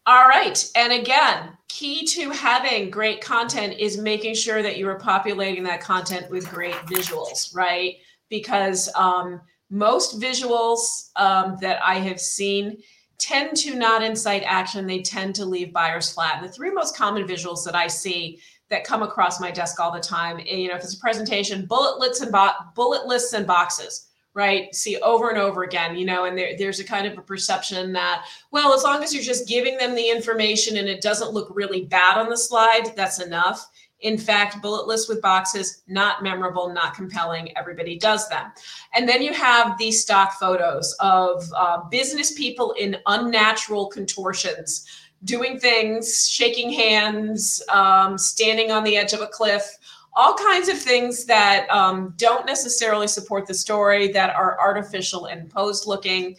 All 0.06 0.28
right. 0.28 0.70
And 0.76 0.92
again, 0.92 1.56
key 1.68 2.06
to 2.06 2.30
having 2.30 2.90
great 2.90 3.20
content 3.20 3.74
is 3.78 3.98
making 3.98 4.36
sure 4.36 4.62
that 4.62 4.76
you 4.76 4.88
are 4.88 4.98
populating 4.98 5.64
that 5.64 5.80
content 5.80 6.30
with 6.30 6.48
great 6.48 6.74
visuals, 6.86 7.54
right? 7.54 7.96
Because 8.28 8.88
um, 8.94 9.40
most 9.68 10.20
visuals 10.20 11.10
um, 11.16 11.56
that 11.60 11.82
I 11.82 11.94
have 11.96 12.20
seen 12.20 12.76
tend 13.18 13.56
to 13.56 13.74
not 13.74 14.02
incite 14.02 14.44
action. 14.46 14.86
They 14.86 15.02
tend 15.02 15.34
to 15.36 15.44
leave 15.44 15.72
buyers 15.72 16.12
flat. 16.12 16.36
And 16.36 16.48
the 16.48 16.52
three 16.52 16.70
most 16.70 16.96
common 16.96 17.26
visuals 17.26 17.64
that 17.64 17.74
I 17.74 17.88
see 17.88 18.40
that 18.70 18.84
come 18.84 19.02
across 19.02 19.40
my 19.40 19.50
desk 19.50 19.80
all 19.80 19.92
the 19.92 20.00
time, 20.00 20.38
you 20.38 20.68
know, 20.68 20.76
if 20.76 20.84
it's 20.84 20.94
a 20.94 21.00
presentation, 21.00 21.66
bullet 21.66 21.98
lists 21.98 22.22
and 22.22 22.30
bo- 22.30 22.50
bullet 22.74 23.06
lists 23.06 23.32
and 23.32 23.46
boxes, 23.46 24.08
right? 24.36 24.72
See 24.74 24.98
over 24.98 25.30
and 25.30 25.38
over 25.38 25.62
again, 25.62 25.96
you 25.96 26.04
know, 26.04 26.26
and 26.26 26.36
there, 26.36 26.56
there's 26.58 26.78
a 26.78 26.84
kind 26.84 27.06
of 27.06 27.16
a 27.16 27.22
perception 27.22 27.94
that, 27.94 28.26
well, 28.50 28.74
as 28.74 28.84
long 28.84 29.02
as 29.02 29.14
you're 29.14 29.24
just 29.24 29.48
giving 29.48 29.78
them 29.78 29.94
the 29.94 30.10
information 30.10 30.76
and 30.76 30.88
it 30.88 31.00
doesn't 31.00 31.32
look 31.32 31.48
really 31.50 31.86
bad 31.86 32.18
on 32.18 32.28
the 32.28 32.36
slide, 32.36 32.92
that's 32.94 33.18
enough. 33.18 33.66
In 34.00 34.18
fact, 34.18 34.60
bullet 34.60 34.86
lists 34.86 35.08
with 35.08 35.22
boxes, 35.22 35.82
not 35.88 36.22
memorable, 36.22 36.70
not 36.70 36.94
compelling. 36.94 37.56
Everybody 37.56 37.98
does 37.98 38.28
them. 38.28 38.52
And 38.94 39.08
then 39.08 39.22
you 39.22 39.32
have 39.32 39.78
these 39.78 40.02
stock 40.02 40.34
photos 40.34 40.94
of 41.00 41.42
uh, 41.56 41.84
business 41.84 42.32
people 42.32 42.72
in 42.72 42.98
unnatural 43.06 43.86
contortions, 43.86 44.84
doing 45.24 45.58
things, 45.58 46.28
shaking 46.28 46.70
hands, 46.70 47.62
um, 47.70 48.18
standing 48.18 48.70
on 48.70 48.84
the 48.84 48.98
edge 48.98 49.14
of 49.14 49.22
a 49.22 49.26
cliff, 49.28 49.78
all 50.16 50.34
kinds 50.34 50.68
of 50.68 50.78
things 50.78 51.26
that 51.26 51.70
um, 51.70 52.14
don't 52.16 52.46
necessarily 52.46 53.06
support 53.06 53.46
the 53.46 53.54
story, 53.54 54.08
that 54.08 54.34
are 54.34 54.58
artificial 54.58 55.26
and 55.26 55.50
posed 55.50 55.86
looking, 55.86 56.36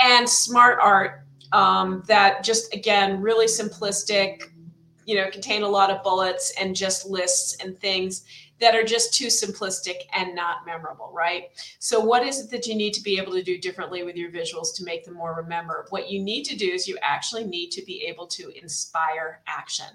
and 0.00 0.28
smart 0.28 0.78
art 0.82 1.22
um, 1.52 2.02
that 2.06 2.42
just, 2.42 2.74
again, 2.74 3.20
really 3.22 3.46
simplistic, 3.46 4.42
you 5.06 5.14
know, 5.14 5.30
contain 5.30 5.62
a 5.62 5.68
lot 5.68 5.90
of 5.90 6.02
bullets 6.02 6.52
and 6.60 6.74
just 6.74 7.06
lists 7.06 7.56
and 7.62 7.78
things 7.80 8.24
that 8.60 8.74
are 8.74 8.84
just 8.84 9.14
too 9.14 9.26
simplistic 9.26 10.02
and 10.14 10.34
not 10.34 10.66
memorable, 10.66 11.10
right? 11.14 11.44
So, 11.78 11.98
what 11.98 12.24
is 12.24 12.40
it 12.40 12.50
that 12.50 12.66
you 12.66 12.74
need 12.74 12.92
to 12.94 13.02
be 13.02 13.18
able 13.18 13.32
to 13.32 13.42
do 13.42 13.58
differently 13.58 14.02
with 14.02 14.16
your 14.16 14.30
visuals 14.30 14.74
to 14.76 14.84
make 14.84 15.04
them 15.04 15.14
more 15.14 15.34
remember? 15.34 15.86
What 15.90 16.10
you 16.10 16.20
need 16.20 16.44
to 16.44 16.56
do 16.56 16.66
is 16.66 16.86
you 16.86 16.98
actually 17.00 17.44
need 17.44 17.70
to 17.70 17.84
be 17.84 18.04
able 18.06 18.26
to 18.28 18.50
inspire 18.60 19.40
action. 19.46 19.86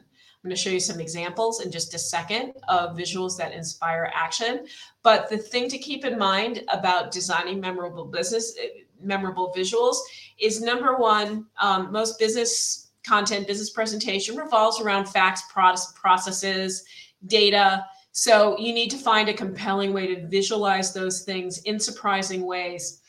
I'm 0.46 0.50
going 0.50 0.58
to 0.58 0.62
show 0.62 0.70
you 0.70 0.80
some 0.80 1.00
examples 1.00 1.66
in 1.66 1.72
just 1.72 1.96
a 1.96 1.98
second 1.98 2.54
of 2.68 2.96
visuals 2.96 3.36
that 3.38 3.52
inspire 3.52 4.12
action. 4.14 4.68
But 5.02 5.28
the 5.28 5.40
thing 5.40 5.68
to 5.70 5.80
keep 5.80 6.06
in 6.06 6.20
mind 6.20 6.62
about 6.72 7.10
designing 7.10 7.60
memorable 7.60 8.06
business, 8.06 8.56
memorable 9.02 9.52
visuals 9.58 9.96
is 10.38 10.62
number 10.62 10.98
one, 10.98 11.48
um, 11.60 11.92
most 11.92 12.20
business 12.20 12.92
content, 13.04 13.48
business 13.48 13.72
presentation 13.72 14.36
revolves 14.36 14.80
around 14.80 15.08
facts, 15.08 15.42
processes, 15.52 16.86
data. 17.26 17.84
So 18.12 18.56
you 18.60 18.72
need 18.72 18.92
to 18.92 18.98
find 18.98 19.30
a 19.30 19.34
compelling 19.34 19.94
way 19.94 20.14
to 20.14 20.28
visualize 20.28 20.94
those 20.94 21.24
things 21.24 21.58
in 21.64 21.80
surprising 21.80 22.46
ways. 22.46 23.02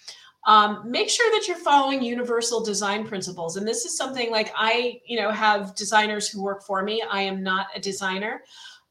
Um, 0.47 0.89
make 0.89 1.11
sure 1.11 1.29
that 1.33 1.49
you're 1.49 1.59
following 1.59 2.03
universal 2.03 2.65
design 2.65 3.05
principles. 3.05 3.57
And 3.57 3.67
this 3.67 3.85
is 3.85 3.97
something 3.97 4.31
like 4.31 4.53
I, 4.57 5.01
you 5.05 5.21
know, 5.21 5.33
have 5.33 5.75
designers 5.75 6.29
who 6.29 6.41
work 6.41 6.63
for 6.63 6.83
me. 6.85 7.03
I 7.11 7.23
am 7.23 7.43
not 7.43 7.67
a 7.75 7.81
designer, 7.81 8.45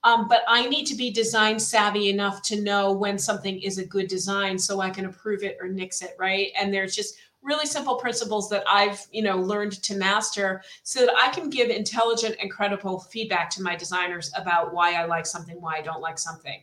um, 0.04 0.28
but 0.28 0.42
I 0.50 0.68
need 0.68 0.86
to 0.88 0.96
be 0.96 1.12
design 1.12 1.58
savvy 1.58 2.10
enough 2.10 2.42
to 2.44 2.62
know 2.62 2.92
when 2.92 3.18
something 3.18 3.60
is 3.62 3.78
a 3.78 3.86
good 3.86 4.10
design 4.10 4.60
so 4.60 4.82
I 4.82 4.90
can 4.90 5.06
approve 5.06 5.44
it 5.44 5.58
or 5.62 5.70
nix 5.70 6.02
it, 6.02 6.16
right? 6.20 6.52
And 6.60 6.74
there's 6.74 6.94
just 6.94 7.16
really 7.42 7.66
simple 7.66 7.96
principles 7.96 8.50
that 8.50 8.64
I've, 8.68 9.00
you 9.12 9.22
know, 9.22 9.38
learned 9.38 9.82
to 9.84 9.96
master 9.96 10.62
so 10.84 11.06
that 11.06 11.16
I 11.16 11.30
can 11.30 11.50
give 11.50 11.70
intelligent 11.70 12.36
and 12.42 12.52
credible 12.52 13.00
feedback 13.00 13.50
to 13.52 13.62
my 13.62 13.76
designers 13.76 14.32
about 14.36 14.74
why 14.74 14.94
I 14.94 15.06
like 15.06 15.26
something, 15.26 15.62
why 15.62 15.76
I 15.78 15.82
don't 15.82 16.02
like 16.02 16.18
something. 16.18 16.62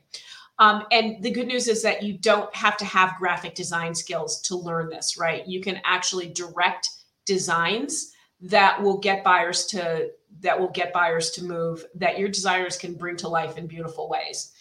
Um, 0.59 0.85
and 0.93 1.23
the 1.23 1.31
good 1.31 1.47
news 1.47 1.67
is 1.67 1.83
that 1.83 2.03
you 2.03 2.19
don't 2.19 2.55
have 2.55 2.77
to 2.77 2.85
have 2.85 3.17
graphic 3.19 3.55
design 3.55 3.95
skills 3.95 4.41
to 4.43 4.57
learn 4.57 4.91
this, 4.91 5.17
right? 5.19 5.47
You 5.47 5.61
can 5.61 5.81
actually 5.85 6.29
direct 6.29 6.89
designs 7.27 8.13
that 8.43 8.81
will 8.81 8.99
get 8.99 9.25
buyers 9.25 9.67
to 9.67 10.11
that 10.41 10.59
will 10.59 10.71
get 10.71 10.93
buyers 10.93 11.31
to 11.31 11.45
move 11.45 11.85
that 11.95 12.19
your 12.19 12.29
designers 12.29 12.77
can 12.77 12.95
bring 12.95 13.17
to 13.17 13.29
life 13.29 13.59
in 13.59 13.67
beautiful 13.67 14.09
ways. 14.09 14.53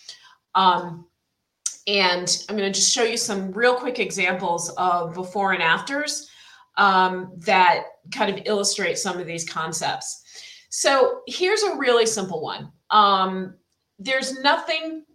Um, 0.54 1.08
and 1.88 2.46
I'm 2.48 2.58
going 2.58 2.72
to 2.72 2.80
just 2.80 2.94
show 2.94 3.04
you 3.04 3.18
some 3.18 3.52
real 3.52 3.76
quick 3.76 4.00
examples 4.00 4.70
of 4.78 5.14
before 5.14 5.54
and 5.54 5.64
afters 5.64 6.30
um, 6.78 7.32
that 7.38 7.84
kind 8.12 8.36
of 8.38 8.44
illustrate 8.46 8.98
some 8.98 9.20
of 9.20 9.26
these 9.26 9.50
concepts. 9.50 10.24
So 10.70 11.22
here's 11.28 11.64
a 11.64 11.78
really 11.78 12.06
simple 12.06 12.42
one. 12.42 12.72
Um, 12.92 13.56
there's 13.98 14.40
nothing 14.40 15.06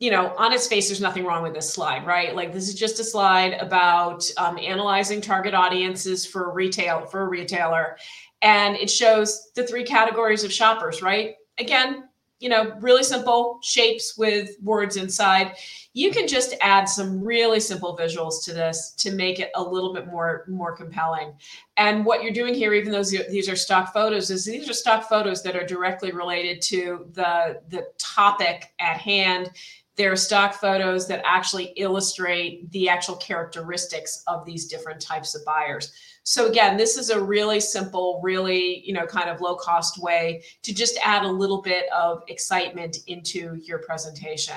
you 0.00 0.10
know, 0.10 0.34
on 0.38 0.52
its 0.54 0.66
face, 0.66 0.88
there's 0.88 1.00
nothing 1.00 1.26
wrong 1.26 1.42
with 1.42 1.52
this 1.52 1.72
slide, 1.72 2.06
right? 2.06 2.34
Like 2.34 2.54
this 2.54 2.68
is 2.68 2.74
just 2.74 2.98
a 2.98 3.04
slide 3.04 3.52
about 3.52 4.28
um, 4.38 4.58
analyzing 4.58 5.20
target 5.20 5.52
audiences 5.52 6.24
for 6.24 6.52
retail 6.52 7.04
for 7.04 7.20
a 7.20 7.28
retailer, 7.28 7.98
and 8.40 8.76
it 8.76 8.90
shows 8.90 9.50
the 9.54 9.66
three 9.66 9.84
categories 9.84 10.42
of 10.42 10.50
shoppers, 10.50 11.02
right? 11.02 11.34
Again, 11.58 12.04
you 12.38 12.48
know, 12.48 12.74
really 12.80 13.02
simple 13.02 13.58
shapes 13.62 14.16
with 14.16 14.56
words 14.62 14.96
inside. 14.96 15.52
You 15.92 16.10
can 16.10 16.26
just 16.26 16.54
add 16.62 16.86
some 16.86 17.22
really 17.22 17.60
simple 17.60 17.94
visuals 17.94 18.42
to 18.44 18.54
this 18.54 18.92
to 18.92 19.12
make 19.12 19.40
it 19.40 19.50
a 19.54 19.62
little 19.62 19.92
bit 19.92 20.06
more 20.06 20.46
more 20.48 20.74
compelling. 20.74 21.34
And 21.76 22.06
what 22.06 22.22
you're 22.22 22.32
doing 22.32 22.54
here, 22.54 22.72
even 22.72 22.92
though 22.92 23.02
these 23.02 23.50
are 23.50 23.56
stock 23.56 23.92
photos, 23.92 24.30
is 24.30 24.46
these 24.46 24.70
are 24.70 24.72
stock 24.72 25.06
photos 25.06 25.42
that 25.42 25.54
are 25.54 25.66
directly 25.66 26.12
related 26.12 26.62
to 26.62 27.06
the 27.12 27.60
the 27.68 27.86
topic 27.98 28.72
at 28.80 28.96
hand 28.96 29.50
there 29.96 30.12
are 30.12 30.16
stock 30.16 30.54
photos 30.54 31.06
that 31.08 31.22
actually 31.24 31.72
illustrate 31.76 32.70
the 32.72 32.88
actual 32.88 33.16
characteristics 33.16 34.22
of 34.26 34.44
these 34.46 34.66
different 34.66 35.00
types 35.00 35.34
of 35.34 35.44
buyers. 35.44 35.92
So 36.22 36.48
again, 36.48 36.76
this 36.76 36.96
is 36.96 37.10
a 37.10 37.20
really 37.20 37.60
simple, 37.60 38.20
really, 38.22 38.82
you 38.86 38.92
know, 38.92 39.06
kind 39.06 39.28
of 39.28 39.40
low 39.40 39.56
cost 39.56 40.00
way 40.02 40.42
to 40.62 40.74
just 40.74 40.98
add 41.04 41.24
a 41.24 41.30
little 41.30 41.60
bit 41.60 41.86
of 41.92 42.22
excitement 42.28 42.98
into 43.08 43.56
your 43.62 43.78
presentation. 43.78 44.56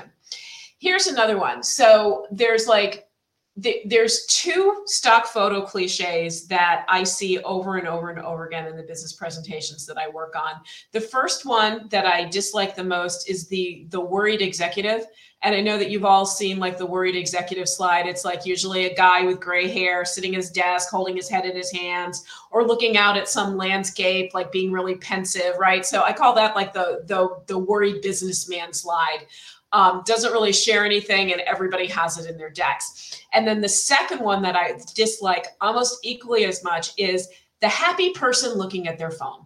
Here's 0.79 1.07
another 1.07 1.37
one. 1.37 1.63
So 1.63 2.27
there's 2.31 2.67
like 2.67 3.07
there's 3.55 4.25
two 4.25 4.81
stock 4.87 5.27
photo 5.27 5.61
cliches 5.61 6.47
that 6.47 6.85
I 6.89 7.03
see 7.03 7.37
over 7.39 7.77
and 7.77 7.87
over 7.87 8.09
and 8.09 8.19
over 8.19 8.47
again 8.47 8.65
in 8.65 8.75
the 8.75 8.81
business 8.81 9.13
presentations 9.13 9.85
that 9.85 9.97
I 9.97 10.09
work 10.09 10.35
on. 10.35 10.61
The 10.91 11.01
first 11.01 11.45
one 11.45 11.87
that 11.89 12.07
I 12.07 12.25
dislike 12.25 12.75
the 12.75 12.83
most 12.83 13.29
is 13.29 13.47
the 13.47 13.85
the 13.89 14.01
worried 14.01 14.41
executive. 14.41 15.05
And 15.43 15.53
I 15.53 15.61
know 15.61 15.77
that 15.77 15.91
you've 15.91 16.05
all 16.05 16.25
seen 16.25 16.57
like 16.57 16.77
the 16.77 16.85
worried 16.85 17.15
executive 17.15 17.69
slide. 17.69 18.07
It's 18.07 18.25
like 18.25 18.45
usually 18.45 18.85
a 18.85 18.95
guy 18.95 19.23
with 19.23 19.41
gray 19.41 19.67
hair 19.67 20.03
sitting 20.05 20.33
at 20.33 20.37
his 20.37 20.49
desk, 20.49 20.89
holding 20.89 21.17
his 21.17 21.29
head 21.29 21.45
in 21.45 21.55
his 21.55 21.71
hands, 21.71 22.23
or 22.49 22.65
looking 22.65 22.97
out 22.97 23.17
at 23.17 23.27
some 23.27 23.57
landscape, 23.57 24.33
like 24.33 24.51
being 24.51 24.71
really 24.71 24.95
pensive, 24.95 25.57
right? 25.59 25.85
So 25.85 26.01
I 26.01 26.13
call 26.13 26.33
that 26.35 26.55
like 26.55 26.73
the 26.73 27.03
the 27.05 27.37
the 27.45 27.59
worried 27.59 28.01
businessman 28.01 28.73
slide 28.73 29.27
um, 29.73 30.03
doesn't 30.05 30.31
really 30.31 30.53
share 30.53 30.85
anything, 30.85 31.31
and 31.31 31.41
everybody 31.41 31.87
has 31.87 32.17
it 32.17 32.29
in 32.29 32.37
their 32.37 32.51
decks. 32.51 33.19
And 33.33 33.47
then 33.47 33.59
the 33.59 33.69
second 33.69 34.21
one 34.21 34.41
that 34.43 34.55
I 34.55 34.79
dislike 34.95 35.47
almost 35.59 35.99
equally 36.03 36.45
as 36.45 36.63
much 36.63 36.91
is 36.97 37.27
the 37.59 37.67
happy 37.67 38.11
person 38.11 38.53
looking 38.53 38.87
at 38.87 38.97
their 38.97 39.11
phone. 39.11 39.45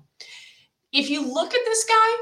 If 0.91 1.09
you 1.09 1.21
look 1.21 1.53
at 1.53 1.65
this 1.65 1.85
guy, 1.85 2.15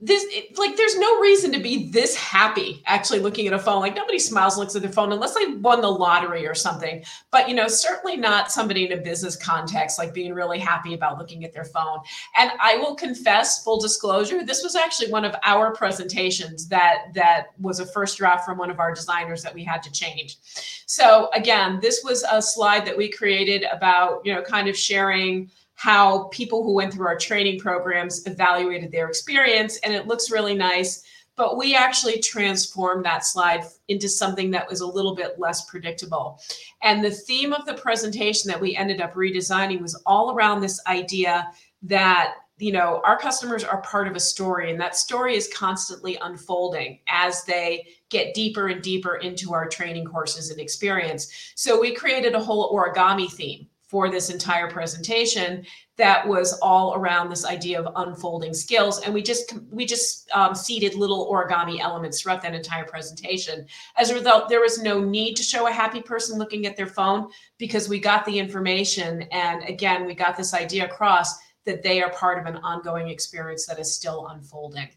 this 0.00 0.24
it, 0.28 0.58
like 0.58 0.76
there's 0.76 0.98
no 0.98 1.20
reason 1.20 1.52
to 1.52 1.60
be 1.60 1.88
this 1.90 2.16
happy 2.16 2.82
actually 2.84 3.20
looking 3.20 3.46
at 3.46 3.52
a 3.52 3.58
phone. 3.58 3.80
Like 3.80 3.94
nobody 3.94 4.18
smiles 4.18 4.58
looks 4.58 4.74
at 4.74 4.82
their 4.82 4.90
phone 4.90 5.12
unless 5.12 5.34
they 5.34 5.46
won 5.46 5.80
the 5.80 5.90
lottery 5.90 6.46
or 6.46 6.54
something. 6.54 7.04
But 7.30 7.48
you 7.48 7.54
know 7.54 7.68
certainly 7.68 8.16
not 8.16 8.50
somebody 8.50 8.84
in 8.86 8.98
a 8.98 9.00
business 9.00 9.36
context 9.36 9.98
like 9.98 10.12
being 10.12 10.34
really 10.34 10.58
happy 10.58 10.94
about 10.94 11.18
looking 11.18 11.44
at 11.44 11.52
their 11.52 11.64
phone. 11.64 12.00
And 12.36 12.50
i 12.60 12.76
will 12.76 12.96
confess 12.96 13.62
full 13.62 13.80
disclosure 13.80 14.44
this 14.44 14.62
was 14.62 14.74
actually 14.74 15.10
one 15.10 15.24
of 15.24 15.34
our 15.44 15.72
presentations 15.72 16.68
that 16.68 17.06
that 17.14 17.48
was 17.60 17.78
a 17.78 17.86
first 17.86 18.18
draft 18.18 18.44
from 18.44 18.58
one 18.58 18.70
of 18.70 18.80
our 18.80 18.92
designers 18.92 19.42
that 19.42 19.54
we 19.54 19.62
had 19.62 19.82
to 19.84 19.92
change. 19.92 20.38
So 20.86 21.30
again 21.34 21.78
this 21.80 22.02
was 22.02 22.24
a 22.30 22.42
slide 22.42 22.84
that 22.86 22.96
we 22.96 23.08
created 23.08 23.64
about 23.72 24.22
you 24.24 24.34
know 24.34 24.42
kind 24.42 24.68
of 24.68 24.76
sharing 24.76 25.50
how 25.74 26.24
people 26.24 26.62
who 26.62 26.74
went 26.74 26.92
through 26.92 27.06
our 27.06 27.18
training 27.18 27.58
programs 27.58 28.26
evaluated 28.26 28.90
their 28.90 29.08
experience, 29.08 29.78
and 29.78 29.92
it 29.92 30.06
looks 30.06 30.30
really 30.30 30.54
nice. 30.54 31.04
But 31.36 31.56
we 31.56 31.74
actually 31.74 32.20
transformed 32.20 33.04
that 33.04 33.24
slide 33.24 33.64
into 33.88 34.08
something 34.08 34.52
that 34.52 34.68
was 34.68 34.80
a 34.80 34.86
little 34.86 35.16
bit 35.16 35.38
less 35.38 35.68
predictable. 35.68 36.40
And 36.82 37.04
the 37.04 37.10
theme 37.10 37.52
of 37.52 37.66
the 37.66 37.74
presentation 37.74 38.48
that 38.48 38.60
we 38.60 38.76
ended 38.76 39.00
up 39.00 39.14
redesigning 39.14 39.80
was 39.80 40.00
all 40.06 40.32
around 40.32 40.60
this 40.60 40.80
idea 40.86 41.50
that 41.82 42.34
you 42.58 42.72
know 42.72 43.00
our 43.04 43.18
customers 43.18 43.64
are 43.64 43.82
part 43.82 44.06
of 44.06 44.14
a 44.14 44.20
story 44.20 44.70
and 44.70 44.80
that 44.80 44.96
story 44.96 45.36
is 45.36 45.50
constantly 45.52 46.16
unfolding 46.22 47.00
as 47.08 47.42
they 47.44 47.86
get 48.10 48.34
deeper 48.34 48.68
and 48.68 48.82
deeper 48.82 49.16
into 49.16 49.52
our 49.52 49.68
training 49.68 50.04
courses 50.04 50.50
and 50.50 50.60
experience 50.60 51.52
so 51.56 51.80
we 51.80 51.92
created 51.92 52.34
a 52.34 52.40
whole 52.40 52.72
origami 52.72 53.30
theme 53.30 53.66
for 53.94 54.10
this 54.10 54.28
entire 54.28 54.68
presentation 54.68 55.64
that 55.98 56.26
was 56.26 56.54
all 56.54 56.96
around 56.96 57.28
this 57.28 57.44
idea 57.44 57.80
of 57.80 57.92
unfolding 57.94 58.52
skills. 58.52 58.98
And 58.98 59.14
we 59.14 59.22
just 59.22 59.56
we 59.70 59.86
just 59.86 60.28
um, 60.32 60.52
seeded 60.52 60.96
little 60.96 61.30
origami 61.30 61.78
elements 61.78 62.20
throughout 62.20 62.42
that 62.42 62.56
entire 62.56 62.82
presentation. 62.82 63.64
As 63.96 64.10
a 64.10 64.16
result 64.16 64.48
there 64.48 64.60
was 64.60 64.82
no 64.82 64.98
need 64.98 65.36
to 65.36 65.44
show 65.44 65.68
a 65.68 65.72
happy 65.72 66.02
person 66.02 66.40
looking 66.40 66.66
at 66.66 66.76
their 66.76 66.88
phone 66.88 67.28
because 67.56 67.88
we 67.88 68.00
got 68.00 68.24
the 68.24 68.36
information. 68.36 69.22
And 69.30 69.62
again 69.62 70.06
we 70.06 70.14
got 70.16 70.36
this 70.36 70.54
idea 70.54 70.86
across 70.86 71.32
that 71.64 71.84
they 71.84 72.02
are 72.02 72.10
part 72.10 72.40
of 72.40 72.52
an 72.52 72.60
ongoing 72.64 73.10
experience 73.10 73.64
that 73.66 73.78
is 73.78 73.94
still 73.94 74.26
unfolding. 74.26 74.88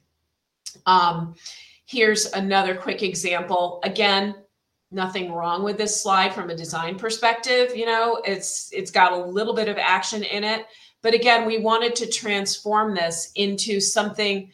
Um, 0.88 1.36
here's 1.86 2.26
another 2.34 2.74
quick 2.74 3.04
example. 3.04 3.80
Again 3.84 4.34
nothing 4.92 5.34
wrong 5.34 5.64
with 5.64 5.78
this 5.78 6.02
slide 6.02 6.34
from 6.34 6.50
a 6.50 6.56
design 6.56 6.98
perspective 6.98 7.76
you 7.76 7.86
know 7.86 8.22
it's 8.26 8.70
it's 8.72 8.92
got 8.92 9.12
a 9.12 9.26
little 9.26 9.54
bit 9.54 9.68
of 9.68 9.78
action 9.78 10.24
in 10.24 10.44
it. 10.44 10.66
But 11.02 11.14
again 11.14 11.46
we 11.46 11.60
wanted 11.60 11.96
to 11.98 12.10
transform 12.10 12.96
this 12.96 13.32
into 13.36 13.80
something 13.80 14.52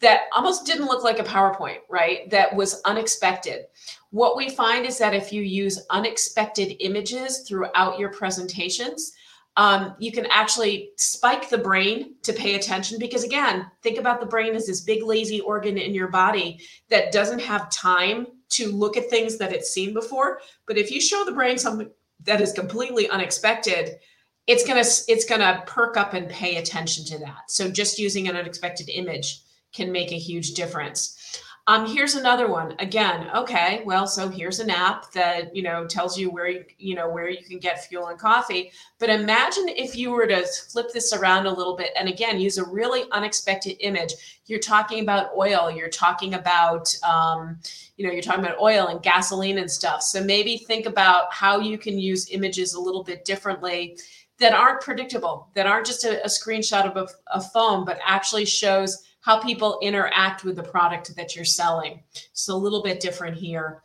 that 0.00 0.22
almost 0.34 0.66
didn't 0.66 0.86
look 0.86 1.04
like 1.04 1.18
a 1.18 1.24
powerpoint 1.24 1.78
right? 1.88 2.30
That 2.30 2.54
was 2.54 2.80
unexpected. 2.84 3.66
What 4.10 4.36
we 4.36 4.48
find 4.48 4.86
is 4.86 4.98
that 4.98 5.14
if 5.14 5.32
you 5.32 5.42
use 5.42 5.84
unexpected 5.90 6.76
images 6.80 7.44
throughout 7.46 7.98
your 7.98 8.10
presentations 8.10 9.12
um, 9.56 9.94
you 9.98 10.12
can 10.12 10.26
actually 10.26 10.90
spike 10.96 11.48
the 11.48 11.58
brain 11.58 12.14
to 12.22 12.32
pay 12.32 12.54
attention 12.54 12.98
because 12.98 13.24
again 13.24 13.66
think 13.82 13.98
about 13.98 14.20
the 14.20 14.26
brain 14.26 14.54
as 14.54 14.66
this 14.66 14.82
big 14.82 15.02
lazy 15.02 15.40
organ 15.40 15.78
in 15.78 15.94
your 15.94 16.08
body 16.08 16.60
that 16.90 17.10
doesn't 17.10 17.40
have 17.40 17.70
time 17.70 18.26
to 18.50 18.70
look 18.70 18.96
at 18.96 19.10
things 19.10 19.38
that 19.38 19.52
it's 19.52 19.70
seen 19.70 19.92
before. 19.92 20.40
But 20.66 20.78
if 20.78 20.90
you 20.90 21.00
show 21.00 21.24
the 21.24 21.32
brain 21.32 21.58
something 21.58 21.90
that 22.24 22.40
is 22.40 22.52
completely 22.52 23.08
unexpected, 23.08 23.98
it's 24.46 24.66
gonna 24.66 24.80
it's 24.80 25.24
gonna 25.24 25.62
perk 25.66 25.96
up 25.96 26.14
and 26.14 26.28
pay 26.28 26.56
attention 26.56 27.04
to 27.06 27.18
that. 27.18 27.50
So 27.50 27.70
just 27.70 27.98
using 27.98 28.28
an 28.28 28.36
unexpected 28.36 28.88
image 28.88 29.40
can 29.72 29.92
make 29.92 30.12
a 30.12 30.18
huge 30.18 30.54
difference. 30.54 31.42
Um, 31.68 31.84
here's 31.84 32.14
another 32.14 32.46
one. 32.48 32.76
Again, 32.78 33.28
okay, 33.34 33.82
well, 33.84 34.06
so 34.06 34.28
here's 34.28 34.60
an 34.60 34.70
app 34.70 35.10
that 35.12 35.54
you 35.54 35.64
know 35.64 35.84
tells 35.84 36.16
you 36.16 36.30
where 36.30 36.48
you 36.48 36.64
you 36.78 36.94
know 36.94 37.08
where 37.10 37.28
you 37.28 37.42
can 37.44 37.58
get 37.58 37.84
fuel 37.84 38.06
and 38.06 38.18
coffee. 38.18 38.70
But 39.00 39.10
imagine 39.10 39.68
if 39.68 39.96
you 39.96 40.12
were 40.12 40.28
to 40.28 40.46
flip 40.46 40.92
this 40.92 41.12
around 41.12 41.46
a 41.46 41.52
little 41.52 41.76
bit 41.76 41.90
and 41.98 42.08
again 42.08 42.38
use 42.38 42.58
a 42.58 42.64
really 42.64 43.06
unexpected 43.10 43.76
image. 43.80 44.12
You're 44.46 44.60
talking 44.60 45.00
about 45.00 45.30
oil. 45.36 45.68
You're 45.68 45.88
talking 45.88 46.34
about 46.34 46.94
um, 47.02 47.58
you 47.96 48.06
know 48.06 48.12
you're 48.12 48.22
talking 48.22 48.44
about 48.44 48.60
oil 48.60 48.86
and 48.86 49.02
gasoline 49.02 49.58
and 49.58 49.70
stuff. 49.70 50.02
So 50.02 50.22
maybe 50.22 50.58
think 50.58 50.86
about 50.86 51.34
how 51.34 51.58
you 51.58 51.78
can 51.78 51.98
use 51.98 52.30
images 52.30 52.74
a 52.74 52.80
little 52.80 53.02
bit 53.02 53.24
differently 53.24 53.98
that 54.38 54.52
aren't 54.52 54.82
predictable, 54.82 55.48
that 55.54 55.66
aren't 55.66 55.86
just 55.86 56.04
a, 56.04 56.22
a 56.22 56.28
screenshot 56.28 56.88
of 56.88 56.96
a, 56.96 57.08
a 57.36 57.40
phone, 57.40 57.84
but 57.84 57.98
actually 58.04 58.44
shows 58.44 59.02
how 59.26 59.40
people 59.40 59.76
interact 59.82 60.44
with 60.44 60.54
the 60.54 60.62
product 60.62 61.14
that 61.16 61.34
you're 61.34 61.44
selling. 61.44 62.00
So 62.32 62.54
a 62.54 62.56
little 62.56 62.80
bit 62.80 63.00
different 63.00 63.36
here. 63.36 63.82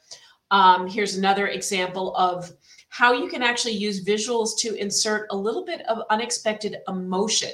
Um, 0.52 0.88
here's 0.88 1.18
another 1.18 1.48
example 1.48 2.16
of 2.16 2.52
how 2.90 3.14
you 3.14 3.28
can 3.28 3.42
actually 3.42 3.74
use 3.74 4.06
visuals 4.06 4.56
to 4.60 4.76
insert 4.76 5.26
a 5.32 5.36
little 5.36 5.66
bit 5.66 5.82
of 5.88 6.04
unexpected 6.12 6.78
emotion 6.88 7.50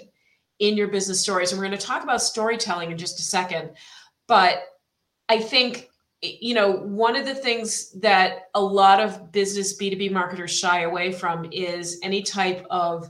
in 0.59 0.75
your 0.75 0.89
business 0.89 1.21
stories. 1.21 1.53
And 1.53 1.61
we're 1.61 1.67
going 1.67 1.79
to 1.79 1.85
talk 1.85 2.03
about 2.03 2.21
storytelling 2.21 2.91
in 2.91 2.97
just 2.97 3.21
a 3.21 3.23
second. 3.23 3.69
But 4.27 4.63
I 5.29 5.39
think, 5.39 5.87
you 6.21 6.55
know, 6.55 6.73
one 6.73 7.15
of 7.15 7.25
the 7.25 7.35
things 7.35 7.93
that 8.01 8.49
a 8.53 8.61
lot 8.61 8.99
of 8.99 9.31
business 9.31 9.79
B2B 9.79 10.11
marketers 10.11 10.51
shy 10.51 10.81
away 10.81 11.13
from 11.13 11.47
is 11.53 12.01
any 12.03 12.21
type 12.21 12.65
of 12.69 13.09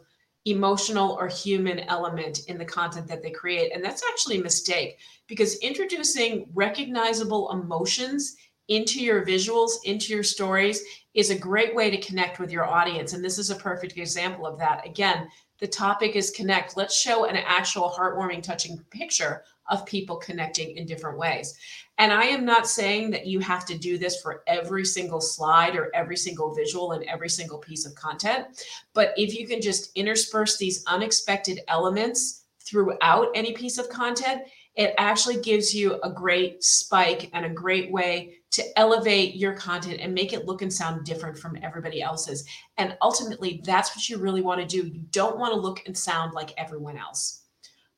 emotional 0.50 1.12
or 1.20 1.28
human 1.28 1.80
element 1.82 2.42
in 2.48 2.58
the 2.58 2.66
content 2.66 3.08
that 3.08 3.24
they 3.24 3.32
create. 3.32 3.72
And 3.74 3.84
that's 3.84 4.04
actually 4.10 4.40
a 4.40 4.44
mistake 4.44 4.98
because 5.28 5.58
introducing 5.60 6.48
recognizable 6.54 7.52
emotions 7.52 8.36
into 8.68 9.02
your 9.02 9.26
visuals, 9.26 9.72
into 9.86 10.14
your 10.14 10.24
stories 10.24 10.82
is 11.14 11.30
a 11.30 11.38
great 11.38 11.74
way 11.74 11.90
to 11.90 12.02
connect 12.02 12.40
with 12.40 12.52
your 12.52 12.66
audience. 12.66 13.14
And 13.14 13.24
this 13.24 13.40
is 13.40 13.50
a 13.50 13.56
perfect 13.56 13.98
example 13.98 14.46
of 14.46 14.60
that. 14.60 14.86
Again, 14.86 15.28
the 15.60 15.68
topic 15.68 16.16
is 16.16 16.32
connect. 16.32 16.78
Let's 16.78 16.98
show 16.98 17.26
an 17.26 17.36
actual 17.36 17.90
heartwarming, 17.90 18.44
touching 18.44 18.80
picture 18.92 19.44
of 19.70 19.86
people 19.86 20.16
connecting 20.18 20.78
in 20.78 20.86
different 20.86 21.18
ways. 21.18 21.58
And 21.98 22.14
I 22.14 22.26
am 22.26 22.46
not 22.46 22.68
saying 22.68 23.10
that 23.12 23.26
you 23.26 23.40
have 23.40 23.66
to 23.66 23.78
do 23.78 23.98
this 23.98 24.22
for 24.22 24.44
every 24.48 24.86
single 24.86 25.20
slide 25.20 25.76
or 25.76 25.94
every 25.96 26.16
single 26.16 26.54
visual 26.54 26.94
and 26.94 27.04
every 27.06 27.30
single 27.30 27.58
piece 27.58 27.86
of 27.86 27.96
content. 27.96 28.46
But 28.94 29.14
if 29.18 29.38
you 29.38 29.48
can 29.48 29.62
just 29.62 29.92
intersperse 29.96 30.58
these 30.58 30.84
unexpected 30.86 31.62
elements 31.68 32.44
throughout 32.64 33.30
any 33.34 33.54
piece 33.54 33.78
of 33.78 33.90
content, 33.90 34.44
it 34.76 34.94
actually 35.00 35.42
gives 35.42 35.74
you 35.74 36.00
a 36.04 36.10
great 36.10 36.64
spike 36.64 37.30
and 37.34 37.46
a 37.46 37.50
great 37.50 37.92
way 37.92 38.37
to 38.52 38.80
elevate 38.80 39.36
your 39.36 39.54
content 39.54 40.00
and 40.00 40.14
make 40.14 40.34
it 40.34 40.46
look 40.46 40.62
and 40.62 40.72
sound 40.74 41.06
different 41.06 41.38
from 41.38 41.58
everybody 41.62 42.02
else's. 42.02 42.46
And 42.78 42.98
ultimately, 43.02 43.62
that's 43.66 43.96
what 43.96 44.10
you 44.10 44.18
really 44.18 44.42
want 44.42 44.62
to 44.62 44.68
do. 44.68 44.88
You 44.88 45.02
don't 45.12 45.38
want 45.38 45.54
to 45.54 45.60
look 45.60 45.84
and 45.86 45.98
sound 45.98 46.34
like 46.34 46.54
everyone 46.58 46.98
else. 46.98 47.44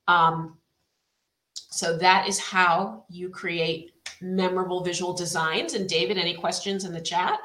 Um, 0.08 0.58
so 1.54 1.97
that 1.97 2.28
is 2.28 2.39
how 2.39 3.06
you 3.10 3.30
create 3.30 3.91
memorable 4.22 4.84
visual 4.84 5.14
designs. 5.14 5.76
And 5.76 5.88
David, 5.88 6.18
any 6.18 6.34
questions 6.34 6.84
in 6.84 6.93
the 6.93 7.02
chat? 7.02 7.39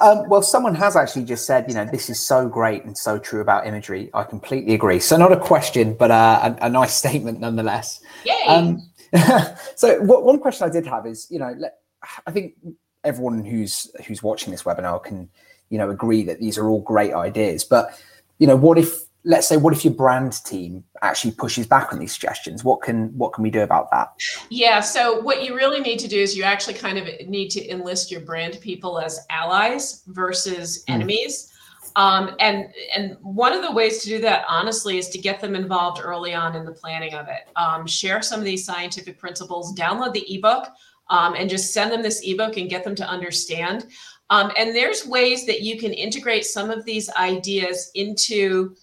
Um, 0.00 0.28
well, 0.28 0.42
someone 0.42 0.74
has 0.74 0.96
actually 0.96 1.24
just 1.24 1.46
said, 1.46 1.66
you 1.68 1.74
know, 1.74 1.84
this 1.84 2.10
is 2.10 2.18
so 2.18 2.48
great 2.48 2.84
and 2.84 2.96
so 2.96 3.18
true 3.18 3.40
about 3.40 3.66
imagery. 3.66 4.10
I 4.14 4.24
completely 4.24 4.74
agree. 4.74 4.98
So, 4.98 5.16
not 5.16 5.30
a 5.30 5.36
question, 5.36 5.94
but 5.94 6.10
uh, 6.10 6.56
a, 6.60 6.66
a, 6.66 6.68
nice 6.68 6.94
statement 7.02 7.38
nonetheless. 7.38 8.00
Yay! 8.24 8.46
Um, 8.48 8.90
so, 9.76 10.00
what, 10.00 10.24
one 10.24 10.40
question 10.40 10.68
I 10.68 10.72
did 10.72 10.86
have 10.86 11.06
is, 11.06 11.28
you 11.30 11.38
know, 11.38 11.54
let, 11.56 11.74
I 12.26 12.30
think 12.30 12.54
everyone 13.04 13.44
who's 13.44 13.90
who's 14.06 14.22
watching 14.22 14.50
this 14.50 14.62
webinar 14.62 15.02
can, 15.02 15.28
you 15.70 15.78
know, 15.78 15.90
agree 15.90 16.22
that 16.24 16.40
these 16.40 16.58
are 16.58 16.68
all 16.68 16.80
great 16.80 17.12
ideas. 17.12 17.64
But, 17.64 17.98
you 18.38 18.46
know, 18.46 18.56
what 18.56 18.78
if 18.78 19.00
let's 19.24 19.46
say 19.46 19.56
what 19.56 19.72
if 19.72 19.84
your 19.84 19.94
brand 19.94 20.44
team 20.44 20.82
actually 21.02 21.30
pushes 21.32 21.66
back 21.66 21.92
on 21.92 21.98
these 21.98 22.12
suggestions 22.12 22.64
what 22.64 22.82
can 22.82 23.16
what 23.16 23.32
can 23.32 23.42
we 23.42 23.50
do 23.50 23.60
about 23.60 23.90
that 23.90 24.12
yeah 24.50 24.80
so 24.80 25.20
what 25.20 25.44
you 25.44 25.54
really 25.54 25.80
need 25.80 25.98
to 25.98 26.08
do 26.08 26.18
is 26.18 26.36
you 26.36 26.42
actually 26.42 26.74
kind 26.74 26.98
of 26.98 27.06
need 27.28 27.48
to 27.48 27.64
enlist 27.70 28.10
your 28.10 28.20
brand 28.20 28.58
people 28.60 28.98
as 28.98 29.24
allies 29.30 30.02
versus 30.08 30.84
mm. 30.84 30.94
enemies 30.94 31.48
um, 31.94 32.34
and 32.40 32.68
and 32.96 33.16
one 33.20 33.52
of 33.52 33.62
the 33.62 33.70
ways 33.70 34.02
to 34.02 34.08
do 34.08 34.18
that 34.18 34.44
honestly 34.48 34.98
is 34.98 35.08
to 35.10 35.18
get 35.18 35.40
them 35.40 35.54
involved 35.54 36.00
early 36.02 36.32
on 36.32 36.56
in 36.56 36.64
the 36.64 36.72
planning 36.72 37.14
of 37.14 37.28
it 37.28 37.48
um, 37.56 37.86
share 37.86 38.22
some 38.22 38.40
of 38.40 38.44
these 38.44 38.64
scientific 38.64 39.18
principles 39.18 39.74
download 39.76 40.12
the 40.12 40.24
ebook 40.34 40.68
um, 41.12 41.34
and 41.36 41.48
just 41.48 41.72
send 41.72 41.92
them 41.92 42.02
this 42.02 42.22
ebook 42.24 42.56
and 42.56 42.70
get 42.70 42.82
them 42.82 42.96
to 42.96 43.06
understand. 43.06 43.86
Um, 44.30 44.50
and 44.56 44.74
there's 44.74 45.06
ways 45.06 45.44
that 45.46 45.60
you 45.60 45.78
can 45.78 45.92
integrate 45.92 46.46
some 46.46 46.70
of 46.70 46.84
these 46.84 47.08
ideas 47.10 47.92
into 47.94 48.74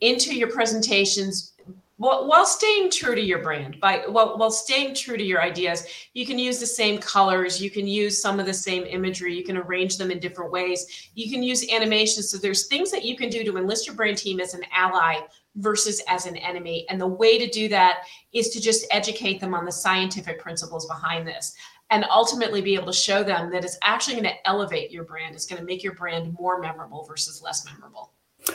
into 0.00 0.34
your 0.34 0.50
presentations 0.50 1.52
while, 1.98 2.26
while 2.26 2.46
staying 2.46 2.90
true 2.90 3.14
to 3.14 3.20
your 3.20 3.42
brand. 3.42 3.78
By 3.78 4.02
while, 4.08 4.38
while 4.38 4.50
staying 4.50 4.94
true 4.94 5.16
to 5.16 5.22
your 5.22 5.40
ideas 5.42 5.86
you 6.12 6.26
can 6.26 6.38
use 6.38 6.58
the 6.58 6.66
same 6.66 6.98
colors 6.98 7.62
you 7.62 7.70
can 7.70 7.86
use 7.86 8.20
some 8.20 8.40
of 8.40 8.46
the 8.46 8.54
same 8.54 8.84
imagery 8.84 9.32
you 9.36 9.44
can 9.44 9.56
arrange 9.56 9.96
them 9.96 10.10
in 10.10 10.18
different 10.18 10.50
ways. 10.50 11.10
You 11.14 11.30
can 11.30 11.42
use 11.42 11.70
animation. 11.70 12.24
So 12.24 12.36
there's 12.36 12.66
things 12.66 12.90
that 12.90 13.04
you 13.04 13.16
can 13.16 13.30
do 13.30 13.44
to 13.44 13.58
enlist 13.58 13.86
your 13.86 13.94
brand 13.94 14.18
team 14.18 14.40
as 14.40 14.54
an 14.54 14.62
ally 14.74 15.20
versus 15.56 16.02
as 16.08 16.26
an 16.26 16.36
enemy 16.36 16.86
and 16.88 17.00
the 17.00 17.06
way 17.06 17.38
to 17.38 17.48
do 17.50 17.68
that 17.68 18.04
is 18.32 18.50
to 18.50 18.60
just 18.60 18.86
educate 18.90 19.40
them 19.40 19.54
on 19.54 19.64
the 19.64 19.72
scientific 19.72 20.40
principles 20.40 20.86
behind 20.86 21.26
this 21.26 21.54
and 21.90 22.04
ultimately 22.08 22.60
be 22.60 22.74
able 22.74 22.86
to 22.86 22.92
show 22.92 23.24
them 23.24 23.50
that 23.50 23.64
it's 23.64 23.78
actually 23.82 24.14
going 24.14 24.24
to 24.24 24.48
elevate 24.48 24.90
your 24.90 25.04
brand 25.04 25.34
it's 25.34 25.46
going 25.46 25.60
to 25.60 25.66
make 25.66 25.82
your 25.82 25.94
brand 25.94 26.32
more 26.38 26.60
memorable 26.60 27.04
versus 27.04 27.42
less 27.42 27.64
memorable 27.64 28.12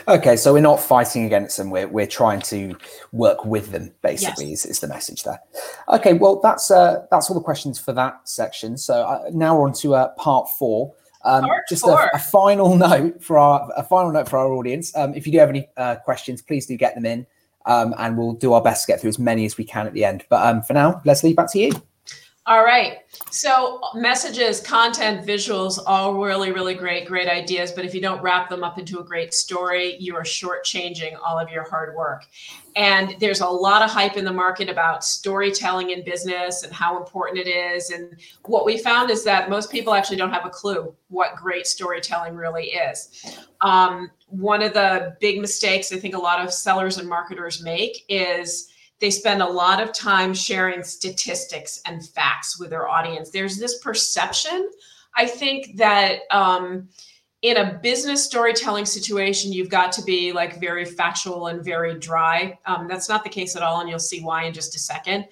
Okay, 0.08 0.36
so 0.36 0.54
we're 0.54 0.62
not 0.62 0.80
fighting 0.80 1.26
against 1.26 1.58
them. 1.58 1.70
We're 1.70 1.88
we're 1.88 2.08
trying 2.08 2.42
to 2.42 2.76
work 3.12 3.46
with 3.46 3.72
them. 3.72 3.94
Basically, 4.02 4.50
yes. 4.50 4.66
is, 4.66 4.72
is 4.72 4.80
the 4.80 4.88
message 4.88 5.24
there. 5.24 5.40
Okay, 5.90 6.14
well 6.14 6.40
that's 6.42 6.72
uh, 6.72 7.06
that's 7.12 7.30
all 7.30 7.36
the 7.36 7.44
questions 7.44 7.80
for 7.80 7.94
that 7.94 8.28
section. 8.28 8.78
So 8.78 9.04
uh, 9.04 9.30
now 9.32 9.58
we're 9.58 9.68
on 9.68 9.74
to 9.74 9.96
uh, 9.96 10.10
part 10.16 10.50
four. 10.58 10.94
Um, 11.26 11.48
just 11.68 11.84
a, 11.86 12.10
a, 12.14 12.20
final 12.20 12.78
note 12.78 13.22
for 13.24 13.40
our 13.40 13.68
a 13.76 13.84
final 13.84 14.12
note 14.12 14.30
for 14.30 14.38
our 14.38 14.54
audience. 14.54 14.96
Um, 14.96 15.14
if 15.16 15.26
you 15.26 15.32
do 15.32 15.40
have 15.40 15.50
any 15.50 15.68
uh, 15.76 15.96
questions, 15.96 16.42
please 16.42 16.68
do 16.68 16.78
get 16.78 16.94
them 16.94 17.06
in, 17.06 17.26
um, 17.66 17.96
and 17.98 18.16
we'll 18.18 18.34
do 18.34 18.54
our 18.54 18.62
best 18.62 18.86
to 18.86 18.92
get 18.92 19.02
through 19.02 19.10
as 19.10 19.20
many 19.20 19.46
as 19.46 19.58
we 19.58 19.64
can 19.64 19.88
at 19.88 19.94
the 19.94 20.06
end. 20.06 20.24
But 20.30 20.46
um, 20.46 20.62
for 20.62 20.74
now, 20.74 21.02
Leslie, 21.04 21.34
back 21.34 21.52
to 21.54 21.60
you. 21.60 21.72
All 22.48 22.64
right. 22.64 23.00
So 23.32 23.82
messages, 23.96 24.62
content, 24.62 25.26
visuals, 25.26 25.80
all 25.88 26.22
really, 26.24 26.52
really 26.52 26.76
great, 26.76 27.08
great 27.08 27.28
ideas. 27.28 27.72
But 27.72 27.86
if 27.86 27.96
you 27.96 28.02
don't 28.02 28.22
wrap 28.22 28.50
them 28.50 28.64
up 28.64 28.78
into 28.78 29.00
a 29.00 29.04
great 29.04 29.34
story, 29.34 29.98
you 30.00 30.16
are 30.16 30.22
shortchanging 30.22 31.18
all 31.26 31.40
of 31.40 31.50
your 31.50 31.68
hard 31.68 31.96
work. 31.96 32.26
And 32.76 33.16
there's 33.20 33.42
a 33.42 33.48
lot 33.48 33.82
of 33.82 33.90
hype 33.90 34.16
in 34.16 34.26
the 34.26 34.34
market 34.34 34.70
about 34.70 35.04
storytelling 35.04 35.90
in 35.90 36.04
business 36.04 36.62
and 36.62 36.72
how 36.72 36.98
important 36.98 37.40
it 37.40 37.50
is. 37.50 37.90
And 37.90 38.16
what 38.44 38.64
we 38.64 38.78
found 38.78 39.10
is 39.10 39.24
that 39.24 39.50
most 39.50 39.72
people 39.72 39.96
actually 39.96 40.18
don't 40.18 40.32
have 40.32 40.46
a 40.46 40.52
clue 40.52 40.94
what 41.08 41.36
great 41.36 41.66
storytelling 41.66 42.36
really 42.36 42.66
is. 42.66 43.40
Um, 43.62 44.12
one 44.28 44.62
of 44.62 44.74
the 44.74 45.18
big 45.20 45.42
mistakes 45.42 45.92
I 45.92 45.98
think 45.98 46.14
a 46.14 46.20
lot 46.20 46.46
of 46.46 46.54
sellers 46.54 47.00
and 47.00 47.10
marketers 47.10 47.64
make 47.64 48.06
is 48.08 48.70
they 49.00 49.12
spend 49.12 49.42
a 49.42 49.48
lot 49.48 49.82
of 49.82 49.94
time 49.94 50.34
sharing 50.34 50.84
statistics 50.84 51.82
and 51.86 52.08
facts 52.10 52.60
with 52.60 52.70
their 52.70 52.88
audience. 52.88 53.30
There's 53.30 53.58
this 53.58 53.80
perception, 53.80 54.70
I 55.16 55.26
think, 55.26 55.76
that 55.78 56.20
um, 56.32 56.88
in 57.42 57.58
a 57.58 57.80
business 57.84 58.24
storytelling 58.24 58.86
situation, 58.86 59.54
you've 59.54 59.70
got 59.70 59.92
to 59.94 60.04
be 60.04 60.32
like 60.32 60.60
very 60.60 60.86
factual 60.86 61.48
and 61.48 61.64
very 61.64 62.00
dry. 62.00 62.58
Um, 62.66 62.88
that's 62.88 63.10
not 63.10 63.24
the 63.24 63.30
case 63.30 63.56
at 63.56 63.62
all, 63.62 63.82
and 63.82 63.90
you'll 63.90 64.00
see 64.00 64.22
why 64.22 64.46
in 64.46 64.54
just 64.54 64.76
a 64.76 64.80
second. 64.80 65.26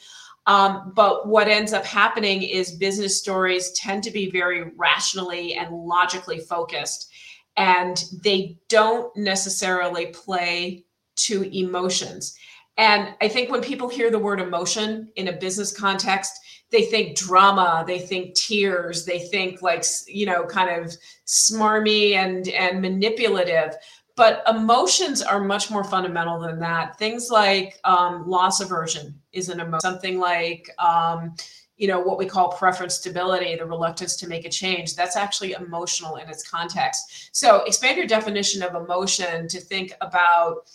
Um, 0.45 0.91
but 0.93 1.27
what 1.27 1.47
ends 1.47 1.71
up 1.71 1.85
happening 1.85 2.43
is 2.43 2.71
business 2.71 3.17
stories 3.17 3.71
tend 3.71 4.03
to 4.03 4.11
be 4.11 4.29
very 4.29 4.71
rationally 4.75 5.55
and 5.55 5.73
logically 5.73 6.39
focused, 6.39 7.11
and 7.55 8.03
they 8.21 8.57
don't 8.67 9.15
necessarily 9.15 10.07
play 10.07 10.83
to 11.15 11.43
emotions. 11.57 12.37
And 12.77 13.13
I 13.21 13.27
think 13.27 13.51
when 13.51 13.61
people 13.61 13.87
hear 13.87 14.09
the 14.09 14.19
word 14.19 14.39
emotion 14.39 15.09
in 15.15 15.27
a 15.27 15.33
business 15.33 15.75
context, 15.75 16.39
they 16.71 16.83
think 16.83 17.15
drama, 17.15 17.83
they 17.85 17.99
think 17.99 18.33
tears, 18.33 19.05
they 19.05 19.19
think 19.19 19.61
like, 19.61 19.85
you 20.07 20.25
know, 20.25 20.43
kind 20.45 20.83
of 20.83 20.95
smarmy 21.27 22.13
and, 22.13 22.47
and 22.49 22.81
manipulative. 22.81 23.75
But 24.15 24.43
emotions 24.47 25.21
are 25.21 25.43
much 25.43 25.69
more 25.69 25.83
fundamental 25.83 26.39
than 26.39 26.59
that. 26.59 26.97
Things 26.97 27.29
like 27.29 27.79
um, 27.83 28.27
loss 28.27 28.59
aversion 28.59 29.19
is 29.33 29.49
an 29.49 29.59
emotion, 29.59 29.81
something 29.81 30.19
like, 30.19 30.69
um, 30.79 31.35
you 31.77 31.87
know, 31.87 31.99
what 31.99 32.19
we 32.19 32.25
call 32.25 32.51
preference 32.51 32.95
stability, 32.95 33.55
the 33.55 33.65
reluctance 33.65 34.15
to 34.17 34.27
make 34.27 34.45
a 34.45 34.49
change. 34.49 34.95
That's 34.95 35.15
actually 35.15 35.53
emotional 35.53 36.17
in 36.17 36.29
its 36.29 36.47
context. 36.47 37.29
So 37.33 37.63
expand 37.65 37.97
your 37.97 38.07
definition 38.07 38.61
of 38.61 38.75
emotion 38.75 39.47
to 39.47 39.59
think 39.59 39.93
about 40.01 40.69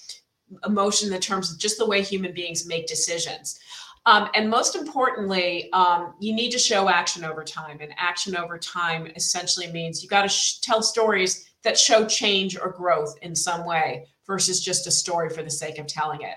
emotion 0.64 1.12
in 1.12 1.20
terms 1.20 1.52
of 1.52 1.58
just 1.58 1.78
the 1.78 1.86
way 1.86 2.02
human 2.02 2.32
beings 2.32 2.66
make 2.66 2.86
decisions. 2.86 3.58
Um, 4.06 4.30
and 4.34 4.48
most 4.48 4.74
importantly, 4.74 5.70
um, 5.72 6.14
you 6.18 6.34
need 6.34 6.50
to 6.52 6.58
show 6.58 6.88
action 6.88 7.24
over 7.24 7.44
time. 7.44 7.78
And 7.80 7.92
action 7.98 8.36
over 8.36 8.56
time 8.58 9.08
essentially 9.16 9.70
means 9.70 10.02
you 10.02 10.08
got 10.08 10.22
to 10.22 10.28
sh- 10.28 10.60
tell 10.60 10.82
stories 10.82 11.50
that 11.62 11.78
show 11.78 12.06
change 12.06 12.56
or 12.58 12.70
growth 12.70 13.14
in 13.22 13.34
some 13.34 13.66
way 13.66 14.06
versus 14.26 14.64
just 14.64 14.86
a 14.86 14.90
story 14.90 15.28
for 15.30 15.42
the 15.42 15.50
sake 15.50 15.78
of 15.78 15.86
telling 15.86 16.22
it. 16.22 16.36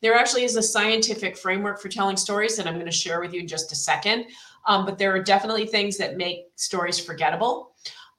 There 0.00 0.14
actually 0.14 0.44
is 0.44 0.56
a 0.56 0.62
scientific 0.62 1.36
framework 1.36 1.80
for 1.80 1.88
telling 1.88 2.16
stories 2.16 2.56
that 2.56 2.66
I'm 2.66 2.74
going 2.74 2.86
to 2.86 2.92
share 2.92 3.20
with 3.20 3.32
you 3.32 3.40
in 3.40 3.48
just 3.48 3.72
a 3.72 3.76
second. 3.76 4.26
Um, 4.66 4.86
but 4.86 4.96
there 4.96 5.14
are 5.14 5.22
definitely 5.22 5.66
things 5.66 5.98
that 5.98 6.16
make 6.16 6.46
stories 6.54 6.98
forgettable. 6.98 7.71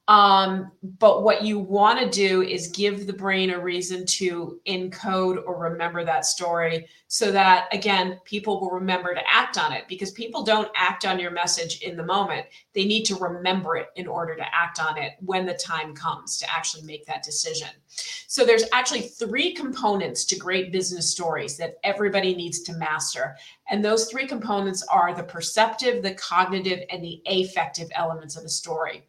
Um, 0.06 0.70
but 0.98 1.22
what 1.22 1.42
you 1.42 1.58
want 1.58 1.98
to 1.98 2.10
do 2.10 2.42
is 2.42 2.68
give 2.68 3.06
the 3.06 3.12
brain 3.12 3.50
a 3.50 3.58
reason 3.58 4.04
to 4.04 4.60
encode 4.66 5.42
or 5.46 5.58
remember 5.58 6.04
that 6.04 6.26
story 6.26 6.86
so 7.08 7.32
that, 7.32 7.68
again, 7.72 8.20
people 8.24 8.60
will 8.60 8.70
remember 8.70 9.14
to 9.14 9.30
act 9.30 9.56
on 9.56 9.72
it 9.72 9.84
because 9.88 10.10
people 10.10 10.42
don't 10.42 10.68
act 10.76 11.06
on 11.06 11.18
your 11.18 11.30
message 11.30 11.80
in 11.80 11.96
the 11.96 12.02
moment. 12.02 12.44
They 12.74 12.84
need 12.84 13.04
to 13.04 13.16
remember 13.16 13.76
it 13.76 13.88
in 13.96 14.06
order 14.06 14.36
to 14.36 14.54
act 14.54 14.78
on 14.78 14.98
it 14.98 15.12
when 15.20 15.46
the 15.46 15.54
time 15.54 15.94
comes 15.94 16.36
to 16.38 16.52
actually 16.52 16.82
make 16.82 17.06
that 17.06 17.22
decision. 17.22 17.68
So 18.26 18.44
there's 18.44 18.64
actually 18.72 19.02
three 19.02 19.54
components 19.54 20.24
to 20.26 20.36
great 20.36 20.72
business 20.72 21.10
stories 21.10 21.56
that 21.58 21.78
everybody 21.82 22.34
needs 22.34 22.60
to 22.62 22.74
master. 22.74 23.36
And 23.70 23.82
those 23.82 24.10
three 24.10 24.26
components 24.26 24.84
are 24.90 25.14
the 25.14 25.22
perceptive, 25.22 26.02
the 26.02 26.14
cognitive, 26.14 26.80
and 26.90 27.02
the 27.02 27.22
affective 27.26 27.88
elements 27.94 28.36
of 28.36 28.42
the 28.42 28.48
story. 28.48 29.04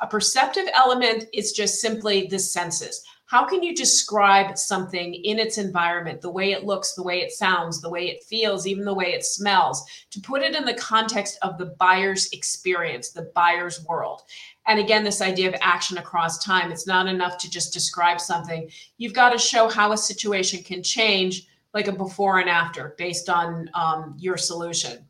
A 0.00 0.06
perceptive 0.06 0.68
element 0.74 1.24
is 1.32 1.52
just 1.52 1.80
simply 1.80 2.26
the 2.26 2.38
senses. 2.38 3.02
How 3.26 3.44
can 3.44 3.62
you 3.62 3.74
describe 3.74 4.56
something 4.56 5.14
in 5.14 5.40
its 5.40 5.58
environment, 5.58 6.20
the 6.20 6.30
way 6.30 6.52
it 6.52 6.64
looks, 6.64 6.94
the 6.94 7.02
way 7.02 7.22
it 7.22 7.32
sounds, 7.32 7.80
the 7.80 7.90
way 7.90 8.08
it 8.08 8.22
feels, 8.22 8.68
even 8.68 8.84
the 8.84 8.94
way 8.94 9.14
it 9.14 9.24
smells, 9.24 9.84
to 10.10 10.20
put 10.20 10.42
it 10.42 10.54
in 10.54 10.64
the 10.64 10.74
context 10.74 11.36
of 11.42 11.58
the 11.58 11.74
buyer's 11.80 12.28
experience, 12.32 13.10
the 13.10 13.32
buyer's 13.34 13.84
world? 13.86 14.22
And 14.68 14.78
again, 14.78 15.02
this 15.02 15.22
idea 15.22 15.48
of 15.48 15.56
action 15.60 15.98
across 15.98 16.44
time, 16.44 16.70
it's 16.70 16.86
not 16.86 17.08
enough 17.08 17.36
to 17.38 17.50
just 17.50 17.72
describe 17.72 18.20
something. 18.20 18.70
You've 18.98 19.14
got 19.14 19.30
to 19.30 19.38
show 19.38 19.68
how 19.68 19.90
a 19.90 19.98
situation 19.98 20.62
can 20.62 20.82
change, 20.82 21.48
like 21.74 21.88
a 21.88 21.92
before 21.92 22.38
and 22.38 22.48
after, 22.48 22.94
based 22.96 23.28
on 23.28 23.68
um, 23.74 24.14
your 24.18 24.36
solution. 24.36 25.04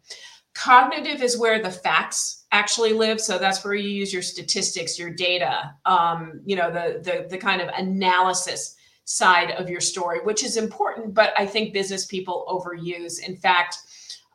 Cognitive 0.57 1.23
is 1.23 1.39
where 1.39 1.63
the 1.63 1.71
facts 1.71 2.47
actually 2.51 2.95
live. 2.95 3.21
So 3.21 3.39
that's 3.39 3.63
where 3.63 3.75
you 3.75 3.91
use 3.91 4.11
your 4.11 4.23
statistics, 4.23 4.99
your 4.99 5.11
data, 5.11 5.75
um, 5.85 6.41
you 6.47 6.57
know, 6.57 6.71
the, 6.71 7.01
the 7.03 7.27
the 7.29 7.37
kind 7.37 7.61
of 7.61 7.69
analysis 7.77 8.75
side 9.05 9.51
of 9.53 9.69
your 9.69 9.83
story, 9.83 10.21
which 10.25 10.43
is 10.43 10.57
important, 10.57 11.13
but 11.13 11.35
I 11.37 11.45
think 11.47 11.75
business 11.75 12.07
people 12.07 12.45
overuse. 12.49 13.23
In 13.23 13.37
fact, 13.37 13.77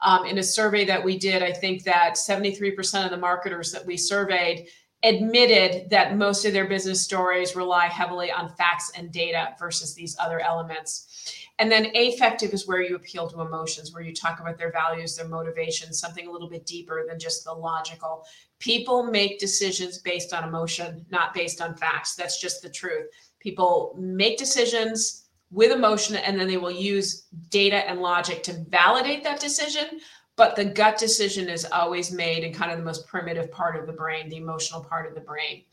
um, 0.03 0.25
in 0.25 0.37
a 0.37 0.43
survey 0.43 0.85
that 0.85 1.03
we 1.03 1.17
did, 1.17 1.41
I 1.41 1.51
think 1.51 1.83
that 1.83 2.13
73% 2.13 3.03
of 3.03 3.11
the 3.11 3.17
marketers 3.17 3.71
that 3.71 3.85
we 3.85 3.97
surveyed 3.97 4.67
admitted 5.03 5.89
that 5.89 6.15
most 6.15 6.45
of 6.45 6.53
their 6.53 6.67
business 6.67 7.01
stories 7.01 7.55
rely 7.55 7.87
heavily 7.87 8.31
on 8.31 8.53
facts 8.55 8.91
and 8.95 9.11
data 9.11 9.55
versus 9.59 9.95
these 9.95 10.15
other 10.19 10.39
elements. 10.39 11.40
And 11.61 11.71
then 11.71 11.91
affective 11.95 12.53
is 12.53 12.67
where 12.67 12.81
you 12.81 12.95
appeal 12.95 13.29
to 13.29 13.41
emotions, 13.41 13.93
where 13.93 14.01
you 14.01 14.15
talk 14.15 14.39
about 14.39 14.57
their 14.57 14.71
values, 14.71 15.15
their 15.15 15.27
motivations, 15.27 15.99
something 15.99 16.25
a 16.27 16.31
little 16.31 16.49
bit 16.49 16.65
deeper 16.65 17.05
than 17.07 17.19
just 17.19 17.43
the 17.43 17.53
logical. 17.53 18.25
People 18.57 19.03
make 19.03 19.39
decisions 19.39 19.99
based 19.99 20.33
on 20.33 20.43
emotion, 20.43 21.05
not 21.11 21.35
based 21.35 21.61
on 21.61 21.75
facts. 21.75 22.15
That's 22.15 22.41
just 22.41 22.63
the 22.63 22.69
truth. 22.69 23.05
People 23.39 23.95
make 23.95 24.39
decisions 24.39 25.25
with 25.51 25.71
emotion 25.71 26.15
and 26.15 26.39
then 26.39 26.47
they 26.47 26.57
will 26.57 26.71
use 26.71 27.27
data 27.51 27.87
and 27.87 28.01
logic 28.01 28.41
to 28.41 28.65
validate 28.69 29.23
that 29.23 29.39
decision. 29.39 29.99
But 30.37 30.55
the 30.55 30.65
gut 30.65 30.97
decision 30.97 31.47
is 31.47 31.65
always 31.65 32.11
made 32.11 32.43
in 32.43 32.55
kind 32.55 32.71
of 32.71 32.79
the 32.79 32.83
most 32.83 33.05
primitive 33.05 33.51
part 33.51 33.75
of 33.75 33.85
the 33.85 33.93
brain, 33.93 34.29
the 34.29 34.37
emotional 34.37 34.83
part 34.83 35.07
of 35.07 35.13
the 35.13 35.21
brain. 35.21 35.65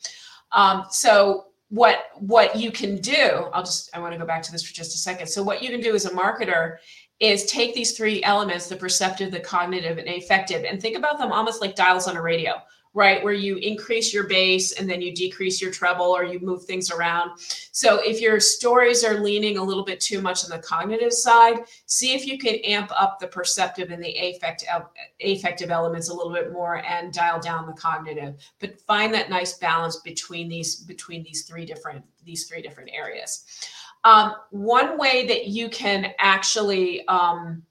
Um, 0.53 0.85
so 0.91 1.47
what 1.71 2.07
what 2.17 2.57
you 2.57 2.71
can 2.71 2.97
do 2.97 3.49
i'll 3.53 3.63
just 3.63 3.91
i 3.95 3.99
want 3.99 4.13
to 4.13 4.19
go 4.19 4.25
back 4.25 4.43
to 4.43 4.51
this 4.51 4.63
for 4.63 4.73
just 4.73 4.95
a 4.95 4.99
second. 4.99 5.27
So 5.27 5.43
what 5.43 5.63
you 5.63 5.71
can 5.71 5.81
do 5.81 5.95
as 5.95 6.07
a 6.07 6.11
marketer 6.11 6.79
is 7.21 7.45
take 7.45 7.75
these 7.75 7.97
three 7.97 8.23
elements 8.23 8.69
the 8.69 8.77
perceptive 8.77 9.31
the 9.31 9.41
cognitive 9.41 9.99
and 9.99 10.09
affective 10.09 10.65
and 10.65 10.81
think 10.81 10.97
about 10.97 11.19
them 11.19 11.33
almost 11.33 11.61
like 11.61 11.75
dials 11.75 12.09
on 12.09 12.17
a 12.17 12.23
radio 12.23 12.55
right? 12.95 13.23
Where 13.23 13.35
you 13.35 13.57
increase 13.57 14.13
your 14.13 14.25
bass 14.25 14.73
and 14.73 14.89
then 14.89 15.01
you 15.01 15.15
decrease 15.15 15.61
your 15.61 15.71
treble 15.71 16.07
or 16.07 16.25
you 16.25 16.41
move 16.41 16.65
things 16.65 16.91
around. 16.91 17.33
So 17.73 18.01
if 18.03 18.21
your 18.21 18.41
stories 18.41 19.05
are 19.05 19.21
leaning 19.21 19.59
a 19.59 19.63
little 19.63 19.85
bit 19.85 20.01
too 20.01 20.21
much 20.21 20.45
on 20.45 20.51
the 20.51 20.59
cognitive 20.59 21.13
side, 21.13 21.61
see 21.87 22.15
if 22.15 22.27
you 22.27 22.39
can 22.39 22.57
amp 22.57 22.91
up 22.99 23.19
the 23.21 23.27
perceptive 23.27 23.91
and 23.91 24.03
the 24.03 24.17
affective, 24.17 24.69
affective 25.21 25.71
elements 25.71 26.09
a 26.09 26.15
little 26.15 26.33
bit 26.33 26.53
more 26.53 26.83
and 26.85 27.13
dial 27.13 27.41
down 27.41 27.67
the 27.67 27.73
cognitive. 27.73 28.37
But 28.59 28.81
find 28.81 29.13
that 29.15 29.31
nice 29.31 29.59
balance 29.59 29.97
between 29.97 30.49
these 30.49 30.77
between 30.77 31.23
these 31.23 31.43
three 31.43 31.65
different 31.65 32.05
these 32.25 32.47
three 32.47 32.63
different 32.63 32.91
areas. 32.93 33.45
Um, 34.05 34.35
one 34.51 34.97
way 34.97 35.27
that 35.27 35.49
you 35.49 35.69
can 35.69 36.13
actually 36.19 37.07
um, 37.09 37.63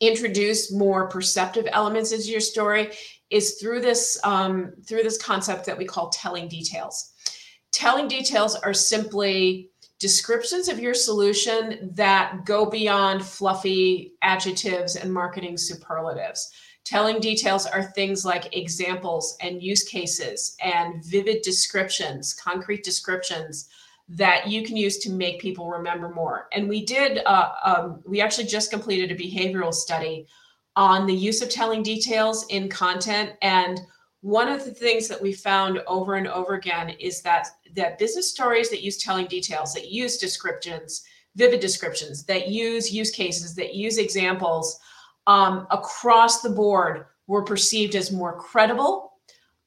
introduce 0.00 0.72
more 0.72 1.08
perceptive 1.08 1.66
elements 1.72 2.12
into 2.12 2.26
your 2.26 2.40
story 2.40 2.90
is 3.30 3.58
through 3.60 3.80
this 3.80 4.18
um, 4.24 4.72
through 4.86 5.02
this 5.02 5.20
concept 5.20 5.66
that 5.66 5.78
we 5.78 5.84
call 5.84 6.08
telling 6.10 6.48
details. 6.48 7.12
Telling 7.72 8.06
details 8.06 8.54
are 8.54 8.74
simply 8.74 9.70
descriptions 9.98 10.68
of 10.68 10.78
your 10.78 10.94
solution 10.94 11.90
that 11.94 12.44
go 12.44 12.66
beyond 12.66 13.24
fluffy 13.24 14.12
adjectives 14.22 14.96
and 14.96 15.12
marketing 15.12 15.56
superlatives. 15.56 16.52
Telling 16.84 17.18
details 17.18 17.64
are 17.64 17.82
things 17.82 18.24
like 18.24 18.54
examples 18.54 19.36
and 19.40 19.62
use 19.62 19.82
cases 19.84 20.54
and 20.62 21.02
vivid 21.04 21.40
descriptions, 21.42 22.34
concrete 22.34 22.84
descriptions 22.84 23.68
that 24.06 24.48
you 24.48 24.62
can 24.62 24.76
use 24.76 24.98
to 24.98 25.10
make 25.10 25.40
people 25.40 25.70
remember 25.70 26.10
more. 26.10 26.48
And 26.52 26.68
we 26.68 26.84
did, 26.84 27.22
uh, 27.24 27.52
um, 27.64 28.02
we 28.06 28.20
actually 28.20 28.46
just 28.46 28.70
completed 28.70 29.10
a 29.10 29.16
behavioral 29.16 29.72
study 29.72 30.26
on 30.76 31.06
the 31.06 31.14
use 31.14 31.42
of 31.42 31.48
telling 31.48 31.82
details 31.82 32.46
in 32.48 32.68
content. 32.68 33.32
And 33.42 33.80
one 34.20 34.48
of 34.48 34.64
the 34.64 34.72
things 34.72 35.06
that 35.08 35.20
we 35.20 35.32
found 35.32 35.80
over 35.86 36.14
and 36.14 36.26
over 36.28 36.54
again 36.54 36.90
is 36.90 37.20
that 37.22 37.48
that 37.76 37.98
business 37.98 38.30
stories 38.30 38.70
that 38.70 38.82
use 38.82 39.02
telling 39.02 39.26
details, 39.26 39.74
that 39.74 39.90
use 39.90 40.18
descriptions, 40.18 41.04
vivid 41.36 41.60
descriptions, 41.60 42.24
that 42.24 42.48
use 42.48 42.92
use 42.92 43.10
cases, 43.10 43.54
that 43.56 43.74
use 43.74 43.98
examples 43.98 44.78
um, 45.26 45.66
across 45.70 46.40
the 46.40 46.50
board 46.50 47.06
were 47.26 47.42
perceived 47.42 47.94
as 47.94 48.12
more 48.12 48.36
credible, 48.38 49.12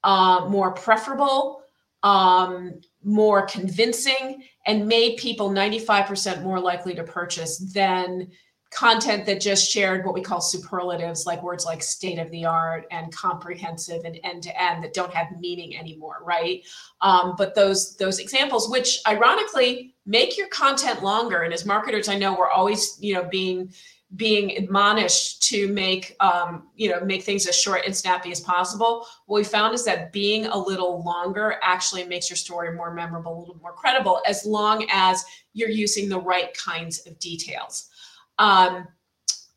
uh, 0.03 0.45
more 0.49 0.71
preferable, 0.71 1.61
um, 2.03 2.79
more 3.03 3.45
convincing, 3.45 4.43
and 4.65 4.87
made 4.87 5.17
people 5.17 5.49
95% 5.49 6.43
more 6.43 6.59
likely 6.59 6.93
to 6.93 7.03
purchase 7.03 7.57
than 7.57 8.29
content 8.71 9.25
that 9.25 9.39
just 9.39 9.69
shared 9.69 10.05
what 10.05 10.13
we 10.13 10.21
call 10.21 10.41
superlatives, 10.41 11.25
like 11.25 11.41
words 11.41 11.65
like 11.65 11.81
state 11.81 12.19
of 12.19 12.29
the 12.31 12.45
art 12.45 12.85
and 12.91 13.13
comprehensive 13.13 14.03
and 14.03 14.19
end 14.23 14.43
to 14.43 14.61
end 14.61 14.83
that 14.83 14.93
don't 14.93 15.13
have 15.13 15.27
meaning 15.39 15.77
anymore, 15.77 16.17
right? 16.23 16.65
Um, 17.01 17.35
but 17.37 17.55
those 17.55 17.95
those 17.95 18.19
examples, 18.19 18.69
which 18.69 18.99
ironically 19.07 19.95
make 20.05 20.37
your 20.37 20.47
content 20.49 21.01
longer, 21.01 21.43
and 21.43 21.53
as 21.53 21.65
marketers, 21.65 22.09
I 22.09 22.17
know 22.17 22.35
we're 22.37 22.49
always 22.49 22.97
you 22.99 23.13
know 23.13 23.23
being 23.23 23.73
being 24.15 24.55
admonished 24.57 25.43
to 25.43 25.67
make 25.67 26.15
um, 26.19 26.67
you 26.75 26.89
know 26.89 26.99
make 27.01 27.23
things 27.23 27.47
as 27.47 27.55
short 27.55 27.83
and 27.85 27.95
snappy 27.95 28.31
as 28.31 28.41
possible. 28.41 29.07
What 29.27 29.37
we 29.37 29.43
found 29.45 29.75
is 29.75 29.85
that 29.85 30.11
being 30.11 30.45
a 30.47 30.57
little 30.57 31.03
longer 31.03 31.55
actually 31.61 32.03
makes 32.03 32.29
your 32.29 32.37
story 32.37 32.73
more 32.73 32.93
memorable 32.93 33.37
a 33.37 33.39
little 33.39 33.59
more 33.61 33.73
credible 33.73 34.21
as 34.27 34.45
long 34.45 34.85
as 34.91 35.23
you're 35.53 35.69
using 35.69 36.09
the 36.09 36.19
right 36.19 36.53
kinds 36.53 37.05
of 37.07 37.17
details 37.19 37.89
um, 38.39 38.87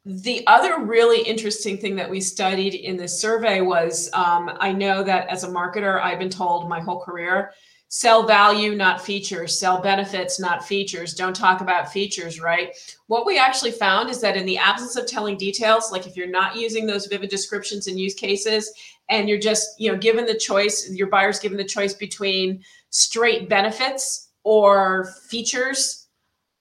the 0.05 0.47
other 0.47 0.85
really 0.85 1.23
interesting 1.23 1.77
thing 1.77 1.95
that 1.97 2.09
we 2.09 2.21
studied 2.21 2.75
in 2.75 2.97
this 2.97 3.21
survey 3.21 3.61
was 3.61 4.11
um, 4.15 4.51
I 4.59 4.73
know 4.73 5.03
that 5.03 5.29
as 5.29 5.45
a 5.45 5.49
marketer, 5.49 6.01
I've 6.01 6.19
been 6.19 6.31
told 6.31 6.69
my 6.69 6.81
whole 6.81 7.01
career 7.01 7.53
sell 7.93 8.25
value, 8.25 8.77
not 8.77 9.05
features, 9.05 9.59
sell 9.59 9.83
benefits, 9.83 10.39
not 10.39 10.65
features. 10.65 11.13
Don't 11.13 11.35
talk 11.35 11.61
about 11.61 11.93
features, 11.93 12.41
right? 12.41 12.73
What 13.09 13.27
we 13.27 13.37
actually 13.37 13.73
found 13.73 14.09
is 14.11 14.21
that 14.21 14.37
in 14.37 14.47
the 14.47 14.57
absence 14.57 14.95
of 14.95 15.07
telling 15.07 15.37
details, 15.37 15.91
like 15.91 16.07
if 16.07 16.17
you're 16.17 16.29
not 16.29 16.55
using 16.55 16.87
those 16.87 17.07
vivid 17.07 17.31
descriptions 17.31 17.89
and 17.89 17.99
use 17.99 18.15
cases, 18.15 18.73
and 19.09 19.29
you're 19.29 19.41
just, 19.41 19.69
you 19.81 19.91
know, 19.91 19.99
given 19.99 20.25
the 20.25 20.39
choice, 20.39 20.89
your 20.93 21.09
buyer's 21.09 21.41
given 21.41 21.59
the 21.59 21.65
choice 21.65 21.93
between 21.93 22.63
straight 22.91 23.49
benefits 23.49 24.31
or 24.45 25.13
features 25.29 26.00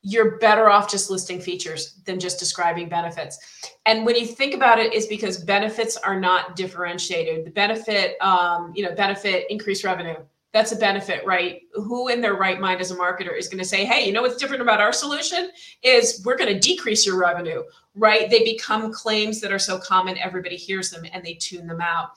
you're 0.01 0.37
better 0.37 0.69
off 0.69 0.89
just 0.89 1.09
listing 1.09 1.41
features 1.41 1.99
than 2.05 2.19
just 2.19 2.39
describing 2.39 2.87
benefits. 2.87 3.37
And 3.85 4.05
when 4.05 4.15
you 4.15 4.25
think 4.25 4.53
about 4.53 4.79
it, 4.79 4.93
is 4.93 5.07
because 5.07 5.43
benefits 5.43 5.97
are 5.97 6.19
not 6.19 6.55
differentiated. 6.55 7.45
The 7.45 7.51
benefit, 7.51 8.15
um, 8.21 8.71
you 8.75 8.83
know, 8.83 8.95
benefit 8.95 9.45
increased 9.49 9.83
revenue, 9.83 10.15
that's 10.51 10.71
a 10.71 10.75
benefit, 10.75 11.25
right? 11.25 11.61
Who 11.73 12.07
in 12.07 12.21
their 12.21 12.33
right 12.33 12.59
mind 12.59 12.81
as 12.81 12.91
a 12.91 12.95
marketer 12.95 13.37
is 13.37 13.47
going 13.47 13.59
to 13.59 13.65
say, 13.65 13.85
hey, 13.85 14.05
you 14.05 14.13
know 14.13 14.21
what's 14.21 14.37
different 14.37 14.61
about 14.61 14.81
our 14.81 14.93
solution 14.93 15.49
is 15.83 16.23
we're 16.25 16.37
going 16.37 16.51
to 16.51 16.59
decrease 16.59 17.05
your 17.05 17.19
revenue, 17.19 17.61
right? 17.93 18.29
They 18.29 18.43
become 18.43 18.91
claims 18.91 19.41
that 19.41 19.51
are 19.51 19.59
so 19.59 19.77
common, 19.77 20.17
everybody 20.17 20.55
hears 20.55 20.89
them 20.89 21.05
and 21.13 21.23
they 21.23 21.35
tune 21.35 21.67
them 21.67 21.81
out. 21.81 22.11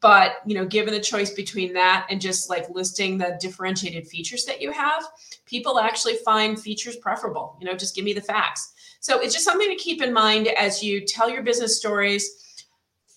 But 0.00 0.36
you 0.46 0.54
know, 0.54 0.66
given 0.66 0.92
the 0.92 1.00
choice 1.00 1.30
between 1.30 1.72
that 1.74 2.06
and 2.10 2.20
just 2.20 2.50
like 2.50 2.68
listing 2.70 3.18
the 3.18 3.38
differentiated 3.40 4.06
features 4.08 4.44
that 4.44 4.60
you 4.60 4.72
have, 4.72 5.04
people 5.46 5.78
actually 5.78 6.16
find 6.24 6.60
features 6.60 6.96
preferable. 6.96 7.56
You 7.60 7.66
know, 7.66 7.74
just 7.74 7.94
give 7.94 8.04
me 8.04 8.12
the 8.12 8.20
facts. 8.20 8.72
So 9.00 9.20
it's 9.20 9.32
just 9.32 9.44
something 9.44 9.68
to 9.68 9.76
keep 9.76 10.02
in 10.02 10.12
mind 10.12 10.48
as 10.48 10.82
you 10.82 11.04
tell 11.06 11.30
your 11.30 11.42
business 11.42 11.78
stories 11.78 12.42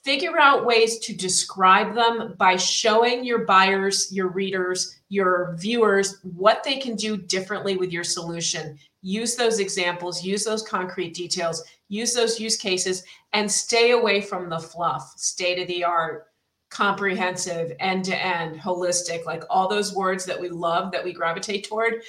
figure 0.04 0.40
out 0.40 0.66
ways 0.66 0.98
to 1.00 1.16
describe 1.16 1.94
them 1.94 2.34
by 2.38 2.56
showing 2.56 3.24
your 3.24 3.46
buyers, 3.46 4.12
your 4.12 4.30
readers, 4.30 4.98
your 5.10 5.56
viewers 5.60 6.20
what 6.24 6.64
they 6.64 6.78
can 6.78 6.96
do 6.96 7.18
differently 7.18 7.76
with 7.76 7.92
your 7.92 8.04
solution. 8.04 8.78
Use 9.02 9.36
those 9.36 9.60
examples, 9.60 10.24
use 10.24 10.44
those 10.44 10.64
concrete 10.64 11.14
details, 11.14 11.64
use 11.90 12.14
those 12.14 12.40
use 12.40 12.58
cases, 12.58 13.04
and 13.34 13.52
stay 13.52 13.92
away 13.92 14.22
from 14.22 14.50
the 14.50 14.60
fluff, 14.60 15.14
state 15.18 15.60
of 15.60 15.68
the 15.68 15.84
art, 15.84 16.29
comprehensive, 16.70 17.76
end 17.80 18.06
to 18.06 18.16
end, 18.16 18.60
holistic, 18.60 19.26
like 19.26 19.44
all 19.50 19.68
those 19.68 19.96
words 19.96 20.26
that 20.26 20.40
we 20.40 20.50
love 20.50 20.92
that 20.92 21.04
we 21.04 21.14
gravitate 21.14 21.68
toward. 21.68 22.04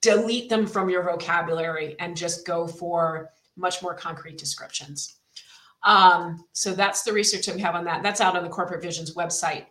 Delete 0.00 0.48
them 0.48 0.66
from 0.66 0.88
your 0.88 1.02
vocabulary 1.02 1.96
and 1.98 2.16
just 2.16 2.46
go 2.46 2.66
for 2.66 3.30
much 3.56 3.82
more 3.82 3.94
concrete 3.94 4.38
descriptions. 4.38 5.16
Um, 5.82 6.44
so 6.52 6.74
that's 6.74 7.02
the 7.02 7.12
research 7.12 7.46
that 7.46 7.54
we 7.54 7.60
have 7.60 7.76
on 7.76 7.84
that. 7.84 8.02
That's 8.02 8.20
out 8.20 8.36
on 8.36 8.42
the 8.42 8.50
Corporate 8.50 8.82
Visions 8.82 9.14
website. 9.14 9.66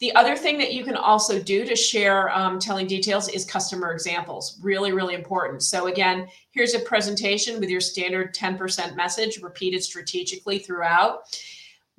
The 0.00 0.14
other 0.14 0.34
thing 0.34 0.56
that 0.56 0.72
you 0.72 0.84
can 0.84 0.96
also 0.96 1.38
do 1.38 1.66
to 1.66 1.76
share 1.76 2.34
um, 2.34 2.58
telling 2.58 2.86
details 2.86 3.28
is 3.28 3.44
customer 3.44 3.92
examples. 3.92 4.58
Really, 4.62 4.92
really 4.92 5.14
important. 5.14 5.62
So 5.62 5.88
again, 5.88 6.26
here's 6.52 6.74
a 6.74 6.80
presentation 6.80 7.60
with 7.60 7.68
your 7.68 7.82
standard 7.82 8.34
10% 8.34 8.96
message 8.96 9.42
repeated 9.42 9.82
strategically 9.82 10.58
throughout. 10.58 11.24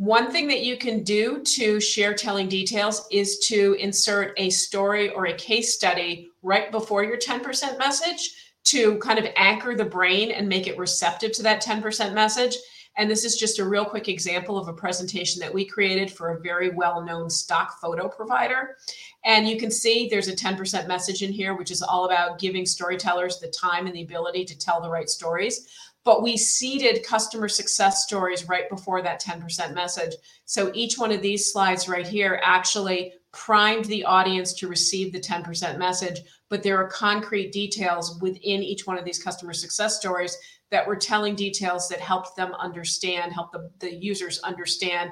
One 0.02 0.32
thing 0.32 0.48
that 0.48 0.64
you 0.64 0.78
can 0.78 1.04
do 1.04 1.44
to 1.44 1.80
share 1.80 2.16
telling 2.16 2.50
details 2.50 3.06
is 3.12 3.38
to 3.50 3.76
insert 3.80 4.34
a 4.36 4.50
story 4.50 5.10
or 5.12 5.28
a 5.28 5.38
case 5.38 5.76
study 5.76 6.32
right 6.42 6.72
before 6.72 7.04
your 7.04 7.20
10% 7.20 7.78
message 7.78 8.32
to 8.64 8.98
kind 8.98 9.20
of 9.20 9.28
anchor 9.36 9.76
the 9.76 9.86
brain 9.86 10.32
and 10.32 10.50
make 10.50 10.66
it 10.66 10.80
receptive 10.80 11.32
to 11.34 11.44
that 11.44 11.64
10% 11.64 12.16
message. 12.16 12.58
And 12.98 13.10
this 13.10 13.24
is 13.24 13.38
just 13.38 13.60
a 13.60 13.64
real 13.64 13.86
quick 13.86 14.10
example 14.10 14.58
of 14.58 14.68
a 14.68 14.74
presentation 14.74 15.40
that 15.40 15.54
we 15.54 15.66
created 15.66 16.12
for 16.12 16.30
a 16.30 16.42
very 16.42 16.72
well-known 16.72 17.30
stock 17.30 17.80
photo 17.80 18.10
provider. 18.10 18.78
And 19.24 19.48
you 19.48 19.60
can 19.60 19.70
see 19.70 20.08
there's 20.10 20.28
a 20.28 20.36
10% 20.36 20.88
message 20.88 21.22
in 21.22 21.32
here, 21.32 21.56
which 21.56 21.70
is 21.70 21.84
all 21.84 22.06
about 22.06 22.40
giving 22.40 22.66
storytellers 22.66 23.40
the 23.40 23.50
time 23.50 23.86
and 23.86 23.96
the 23.96 24.02
ability 24.02 24.46
to 24.46 24.58
tell 24.58 24.82
the 24.82 24.90
right 24.90 25.10
stories. 25.10 25.68
But 26.04 26.24
we 26.24 26.36
seeded 26.36 27.06
customer 27.06 27.48
success 27.48 28.04
stories 28.04 28.48
right 28.48 28.70
before 28.70 29.02
that 29.02 29.22
10% 29.22 29.74
message. 29.74 30.14
So 30.46 30.72
each 30.74 30.98
one 30.98 31.12
of 31.12 31.22
these 31.22 31.52
slides 31.52 31.88
right 31.88 32.08
here 32.08 32.42
actually 32.44 33.14
primed 33.32 33.86
the 33.86 34.04
audience 34.04 34.54
to 34.54 34.68
receive 34.68 35.14
the 35.14 35.20
10% 35.20 35.78
message, 35.78 36.22
but 36.50 36.64
there 36.64 36.78
are 36.78 36.90
concrete 36.90 37.52
details 37.52 38.20
within 38.22 38.62
each 38.62 38.86
one 38.86 38.98
of 38.98 39.06
these 39.06 39.24
customer 39.24 39.54
success 39.54 39.98
stories 39.98 40.38
that 40.70 40.86
were 40.86 40.96
telling 40.96 41.36
details 41.36 41.88
that 41.88 42.00
helped 42.00 42.36
them 42.36 42.54
understand, 42.56 43.32
help 43.32 43.52
the, 43.52 43.70
the 43.80 43.94
users 43.94 44.40
understand 44.40 45.12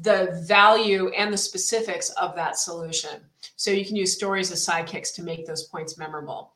the 0.00 0.40
value 0.46 1.08
and 1.10 1.32
the 1.32 1.38
specifics 1.38 2.10
of 2.10 2.36
that 2.36 2.56
solution. 2.56 3.20
So 3.56 3.70
you 3.70 3.84
can 3.84 3.96
use 3.96 4.14
stories 4.14 4.52
as 4.52 4.64
sidekicks 4.64 5.14
to 5.14 5.22
make 5.22 5.46
those 5.46 5.64
points 5.64 5.98
memorable. 5.98 6.52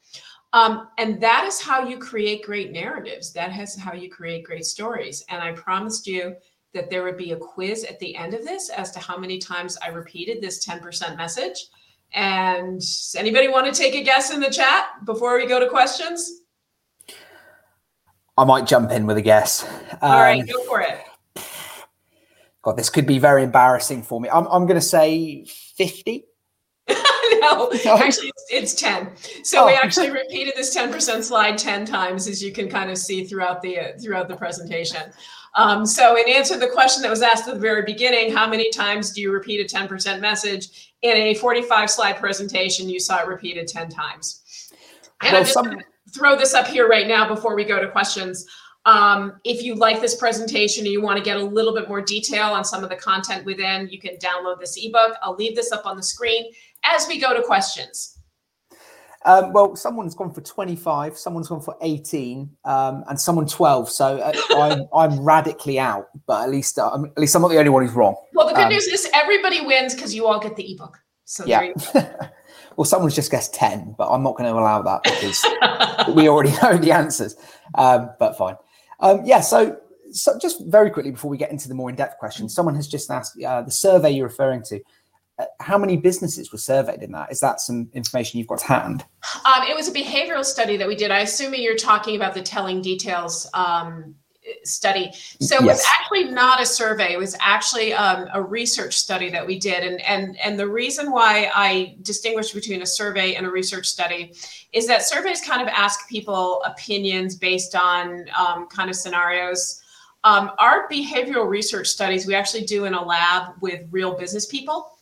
Um, 0.52 0.88
and 0.98 1.20
that 1.20 1.44
is 1.46 1.60
how 1.60 1.86
you 1.86 1.98
create 1.98 2.44
great 2.44 2.72
narratives. 2.72 3.32
That 3.32 3.58
is 3.58 3.76
how 3.76 3.94
you 3.94 4.10
create 4.10 4.44
great 4.44 4.66
stories. 4.66 5.24
And 5.28 5.42
I 5.42 5.52
promised 5.52 6.06
you 6.06 6.36
that 6.74 6.90
there 6.90 7.04
would 7.04 7.16
be 7.16 7.32
a 7.32 7.36
quiz 7.36 7.84
at 7.84 7.98
the 7.98 8.16
end 8.16 8.34
of 8.34 8.44
this 8.44 8.68
as 8.68 8.90
to 8.92 8.98
how 8.98 9.16
many 9.16 9.38
times 9.38 9.78
I 9.82 9.88
repeated 9.88 10.42
this 10.42 10.66
10% 10.66 11.16
message. 11.16 11.66
And 12.14 12.82
anybody 13.16 13.48
want 13.48 13.72
to 13.72 13.78
take 13.78 13.94
a 13.94 14.02
guess 14.02 14.30
in 14.30 14.40
the 14.40 14.50
chat 14.50 15.04
before 15.04 15.36
we 15.36 15.46
go 15.46 15.58
to 15.58 15.68
questions? 15.68 16.42
I 18.36 18.44
might 18.44 18.66
jump 18.66 18.90
in 18.90 19.06
with 19.06 19.16
a 19.16 19.22
guess. 19.22 19.64
Um, 19.64 19.98
All 20.02 20.20
right, 20.20 20.40
um, 20.40 20.46
go 20.46 20.64
for 20.64 20.80
it. 20.80 21.00
God, 22.62 22.76
this 22.76 22.90
could 22.90 23.06
be 23.06 23.18
very 23.18 23.42
embarrassing 23.42 24.02
for 24.02 24.20
me. 24.20 24.28
I'm, 24.30 24.46
I'm 24.46 24.66
going 24.66 24.80
to 24.80 24.86
say 24.86 25.44
50. 25.76 26.24
no, 27.84 27.96
actually, 27.98 28.28
it's, 28.28 28.46
it's 28.50 28.74
10. 28.74 29.10
So 29.42 29.62
oh. 29.62 29.66
we 29.66 29.74
actually 29.74 30.10
repeated 30.10 30.54
this 30.56 30.76
10% 30.76 31.22
slide 31.22 31.58
10 31.58 31.84
times, 31.84 32.28
as 32.28 32.42
you 32.42 32.52
can 32.52 32.68
kind 32.68 32.90
of 32.90 32.98
see 32.98 33.24
throughout 33.24 33.60
the 33.62 33.78
uh, 33.78 33.98
throughout 34.02 34.28
the 34.28 34.36
presentation. 34.36 35.12
Um, 35.54 35.84
so 35.84 36.16
in 36.16 36.28
answer 36.28 36.54
to 36.54 36.60
the 36.60 36.68
question 36.68 37.02
that 37.02 37.10
was 37.10 37.20
asked 37.20 37.46
at 37.46 37.54
the 37.54 37.60
very 37.60 37.82
beginning, 37.82 38.32
how 38.32 38.48
many 38.48 38.70
times 38.70 39.10
do 39.10 39.20
you 39.20 39.30
repeat 39.30 39.60
a 39.60 39.76
10% 39.76 40.20
message? 40.20 40.92
In 41.02 41.14
a 41.16 41.34
45 41.34 41.90
slide 41.90 42.16
presentation, 42.16 42.88
you 42.88 42.98
saw 42.98 43.20
it 43.20 43.26
repeated 43.26 43.68
10 43.68 43.90
times. 43.90 44.70
And 45.20 45.32
well, 45.32 45.40
I'm 45.40 45.44
just 45.44 45.54
some 45.54 45.64
gonna 45.64 45.82
throw 46.14 46.36
this 46.36 46.54
up 46.54 46.66
here 46.66 46.88
right 46.88 47.06
now 47.06 47.28
before 47.28 47.54
we 47.54 47.64
go 47.64 47.80
to 47.80 47.90
questions. 47.90 48.46
Um, 48.84 49.40
if 49.44 49.62
you 49.62 49.76
like 49.76 50.00
this 50.00 50.16
presentation 50.16 50.84
and 50.84 50.92
you 50.92 51.02
want 51.02 51.16
to 51.16 51.22
get 51.22 51.36
a 51.36 51.42
little 51.42 51.72
bit 51.72 51.88
more 51.88 52.00
detail 52.00 52.46
on 52.46 52.64
some 52.64 52.82
of 52.82 52.90
the 52.90 52.96
content 52.96 53.44
within, 53.44 53.88
you 53.88 54.00
can 54.00 54.16
download 54.16 54.58
this 54.58 54.76
ebook. 54.76 55.16
I'll 55.22 55.36
leave 55.36 55.54
this 55.54 55.70
up 55.70 55.86
on 55.86 55.96
the 55.96 56.02
screen 56.02 56.50
as 56.84 57.06
we 57.08 57.18
go 57.18 57.34
to 57.34 57.42
questions. 57.42 58.18
Um, 59.24 59.52
well, 59.52 59.76
someone's 59.76 60.14
gone 60.14 60.32
for 60.32 60.40
25, 60.40 61.16
someone's 61.16 61.48
gone 61.48 61.60
for 61.60 61.76
18, 61.80 62.50
um, 62.64 63.04
and 63.08 63.20
someone 63.20 63.46
12. 63.46 63.88
So 63.88 64.18
uh, 64.18 64.32
I'm, 64.56 64.88
I'm 64.92 65.20
radically 65.20 65.78
out, 65.78 66.08
but 66.26 66.42
at 66.42 66.50
least 66.50 66.78
uh, 66.78 66.92
at 66.92 67.18
least 67.18 67.34
I'm 67.36 67.42
not 67.42 67.48
the 67.48 67.58
only 67.58 67.70
one 67.70 67.86
who's 67.86 67.94
wrong. 67.94 68.16
Well, 68.34 68.48
the 68.48 68.54
good 68.54 68.64
um, 68.64 68.70
news 68.70 68.86
is 68.88 69.08
everybody 69.14 69.60
wins 69.60 69.94
because 69.94 70.14
you 70.14 70.26
all 70.26 70.40
get 70.40 70.56
the 70.56 70.72
ebook. 70.72 70.98
So 71.24 71.44
yeah. 71.46 71.72
well, 72.76 72.84
someone's 72.84 73.14
just 73.14 73.30
guessed 73.30 73.54
10, 73.54 73.94
but 73.96 74.08
I'm 74.10 74.22
not 74.22 74.36
going 74.36 74.52
to 74.52 74.58
allow 74.58 74.82
that 74.82 75.02
because 75.04 75.44
we 76.14 76.28
already 76.28 76.52
know 76.62 76.76
the 76.76 76.92
answers. 76.92 77.36
Um, 77.74 78.10
but 78.18 78.36
fine. 78.36 78.56
Um, 79.00 79.22
yeah, 79.24 79.40
so, 79.40 79.78
so 80.10 80.38
just 80.38 80.64
very 80.66 80.90
quickly 80.90 81.10
before 81.10 81.30
we 81.30 81.36
get 81.36 81.50
into 81.50 81.68
the 81.68 81.74
more 81.74 81.90
in 81.90 81.96
depth 81.96 82.18
questions, 82.18 82.54
someone 82.54 82.74
has 82.74 82.86
just 82.86 83.10
asked 83.10 83.40
uh, 83.42 83.62
the 83.62 83.70
survey 83.70 84.10
you're 84.10 84.26
referring 84.26 84.62
to. 84.64 84.80
How 85.60 85.78
many 85.78 85.96
businesses 85.96 86.52
were 86.52 86.58
surveyed 86.58 87.02
in 87.02 87.12
that? 87.12 87.30
Is 87.32 87.40
that 87.40 87.60
some 87.60 87.90
information 87.92 88.38
you've 88.38 88.48
got 88.48 88.58
to 88.60 88.66
hand? 88.66 89.04
Um, 89.44 89.62
it 89.68 89.74
was 89.74 89.88
a 89.88 89.92
behavioral 89.92 90.44
study 90.44 90.76
that 90.76 90.88
we 90.88 90.96
did. 90.96 91.10
I 91.10 91.20
assume 91.20 91.54
you're 91.54 91.76
talking 91.76 92.16
about 92.16 92.34
the 92.34 92.42
telling 92.42 92.82
details 92.82 93.48
um, 93.54 94.14
study. 94.64 95.12
So 95.40 95.56
it 95.56 95.62
was 95.62 95.84
actually 95.98 96.24
not 96.24 96.60
a 96.60 96.66
survey. 96.66 97.12
It 97.12 97.18
was 97.18 97.36
actually 97.40 97.92
um, 97.92 98.28
a 98.32 98.42
research 98.42 98.98
study 98.98 99.30
that 99.30 99.46
we 99.46 99.58
did. 99.58 99.84
And, 99.84 100.00
and, 100.02 100.36
and 100.40 100.58
the 100.58 100.68
reason 100.68 101.12
why 101.12 101.50
I 101.54 101.96
distinguish 102.02 102.52
between 102.52 102.82
a 102.82 102.86
survey 102.86 103.34
and 103.34 103.46
a 103.46 103.50
research 103.50 103.86
study 103.86 104.34
is 104.72 104.86
that 104.88 105.02
surveys 105.02 105.40
kind 105.40 105.62
of 105.62 105.68
ask 105.68 106.08
people 106.08 106.62
opinions 106.64 107.36
based 107.36 107.76
on 107.76 108.26
um, 108.36 108.66
kind 108.66 108.90
of 108.90 108.96
scenarios. 108.96 109.80
Um, 110.24 110.52
our 110.58 110.88
behavioral 110.88 111.48
research 111.48 111.88
studies 111.88 112.26
we 112.26 112.34
actually 112.34 112.64
do 112.64 112.84
in 112.84 112.94
a 112.94 113.04
lab 113.04 113.54
with 113.60 113.86
real 113.90 114.14
business 114.14 114.46
people. 114.46 114.98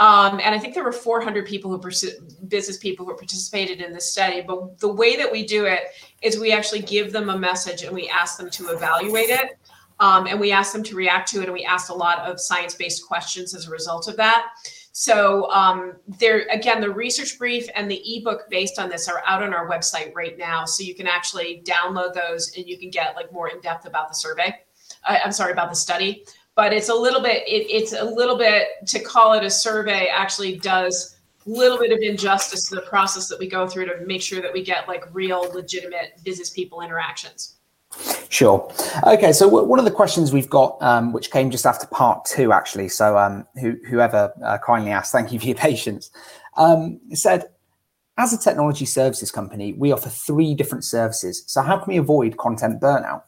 Um, 0.00 0.40
and 0.42 0.54
I 0.54 0.58
think 0.58 0.72
there 0.72 0.82
were 0.82 0.92
400 0.92 1.46
people 1.46 1.70
who 1.70 1.78
business 2.48 2.78
people 2.78 3.04
who 3.04 3.14
participated 3.14 3.82
in 3.82 3.92
this 3.92 4.10
study. 4.10 4.40
But 4.40 4.80
the 4.80 4.90
way 4.90 5.14
that 5.16 5.30
we 5.30 5.46
do 5.46 5.66
it 5.66 5.82
is 6.22 6.38
we 6.38 6.52
actually 6.52 6.80
give 6.80 7.12
them 7.12 7.28
a 7.28 7.38
message 7.38 7.82
and 7.82 7.94
we 7.94 8.08
ask 8.08 8.38
them 8.38 8.48
to 8.50 8.68
evaluate 8.68 9.28
it. 9.28 9.58
Um, 10.00 10.26
and 10.26 10.40
we 10.40 10.52
ask 10.52 10.72
them 10.72 10.82
to 10.84 10.96
react 10.96 11.28
to 11.32 11.42
it. 11.42 11.44
And 11.44 11.52
we 11.52 11.66
asked 11.66 11.90
a 11.90 11.94
lot 11.94 12.20
of 12.20 12.40
science-based 12.40 13.06
questions 13.06 13.54
as 13.54 13.68
a 13.68 13.70
result 13.70 14.08
of 14.08 14.16
that. 14.16 14.46
So 14.92 15.50
um, 15.50 15.96
there, 16.18 16.46
again, 16.50 16.80
the 16.80 16.90
research 16.90 17.38
brief 17.38 17.68
and 17.74 17.90
the 17.90 18.02
ebook 18.16 18.48
based 18.48 18.78
on 18.78 18.88
this 18.88 19.06
are 19.06 19.22
out 19.26 19.42
on 19.42 19.52
our 19.52 19.68
website 19.68 20.14
right 20.14 20.38
now. 20.38 20.64
So 20.64 20.82
you 20.82 20.94
can 20.94 21.06
actually 21.06 21.62
download 21.66 22.14
those 22.14 22.56
and 22.56 22.66
you 22.66 22.78
can 22.78 22.88
get 22.88 23.16
like 23.16 23.30
more 23.34 23.50
in 23.50 23.60
depth 23.60 23.84
about 23.84 24.08
the 24.08 24.14
survey. 24.14 24.56
Uh, 25.06 25.18
I'm 25.22 25.32
sorry 25.32 25.52
about 25.52 25.68
the 25.68 25.76
study 25.76 26.24
but 26.60 26.74
it's 26.74 26.90
a 26.90 26.94
little 26.94 27.22
bit 27.22 27.42
it, 27.48 27.64
it's 27.70 27.94
a 27.94 28.04
little 28.04 28.36
bit 28.36 28.68
to 28.84 29.00
call 29.00 29.32
it 29.32 29.42
a 29.42 29.48
survey 29.48 30.08
actually 30.08 30.58
does 30.58 31.16
a 31.46 31.48
little 31.48 31.78
bit 31.78 31.90
of 31.90 31.98
injustice 32.02 32.68
to 32.68 32.74
the 32.74 32.82
process 32.82 33.28
that 33.28 33.38
we 33.38 33.48
go 33.48 33.66
through 33.66 33.86
to 33.86 33.94
make 34.04 34.20
sure 34.20 34.42
that 34.42 34.52
we 34.52 34.62
get 34.62 34.86
like 34.86 35.02
real 35.14 35.50
legitimate 35.54 36.22
business 36.22 36.50
people 36.50 36.82
interactions 36.82 37.56
Sure. 38.28 38.72
Okay. 39.04 39.32
So 39.32 39.48
one 39.48 39.80
of 39.80 39.84
the 39.84 39.90
questions 39.90 40.32
we've 40.32 40.48
got, 40.48 40.80
um, 40.80 41.12
which 41.12 41.32
came 41.32 41.50
just 41.50 41.66
after 41.66 41.88
part 41.88 42.24
two, 42.24 42.52
actually. 42.52 42.88
So 42.88 43.18
um, 43.18 43.44
who, 43.60 43.76
whoever 43.88 44.32
uh, 44.44 44.58
kindly 44.64 44.92
asked, 44.92 45.10
thank 45.10 45.32
you 45.32 45.40
for 45.40 45.46
your 45.46 45.56
patience. 45.68 46.12
Um, 46.56 47.00
said, 47.12 47.50
as 48.16 48.32
a 48.32 48.38
technology 48.38 48.84
services 48.84 49.32
company, 49.32 49.72
we 49.72 49.90
offer 49.90 50.08
three 50.08 50.54
different 50.54 50.84
services. 50.84 51.42
So 51.48 51.62
how 51.62 51.78
can 51.78 51.92
we 51.92 51.96
avoid 51.96 52.36
content 52.36 52.80
burnout? 52.80 53.22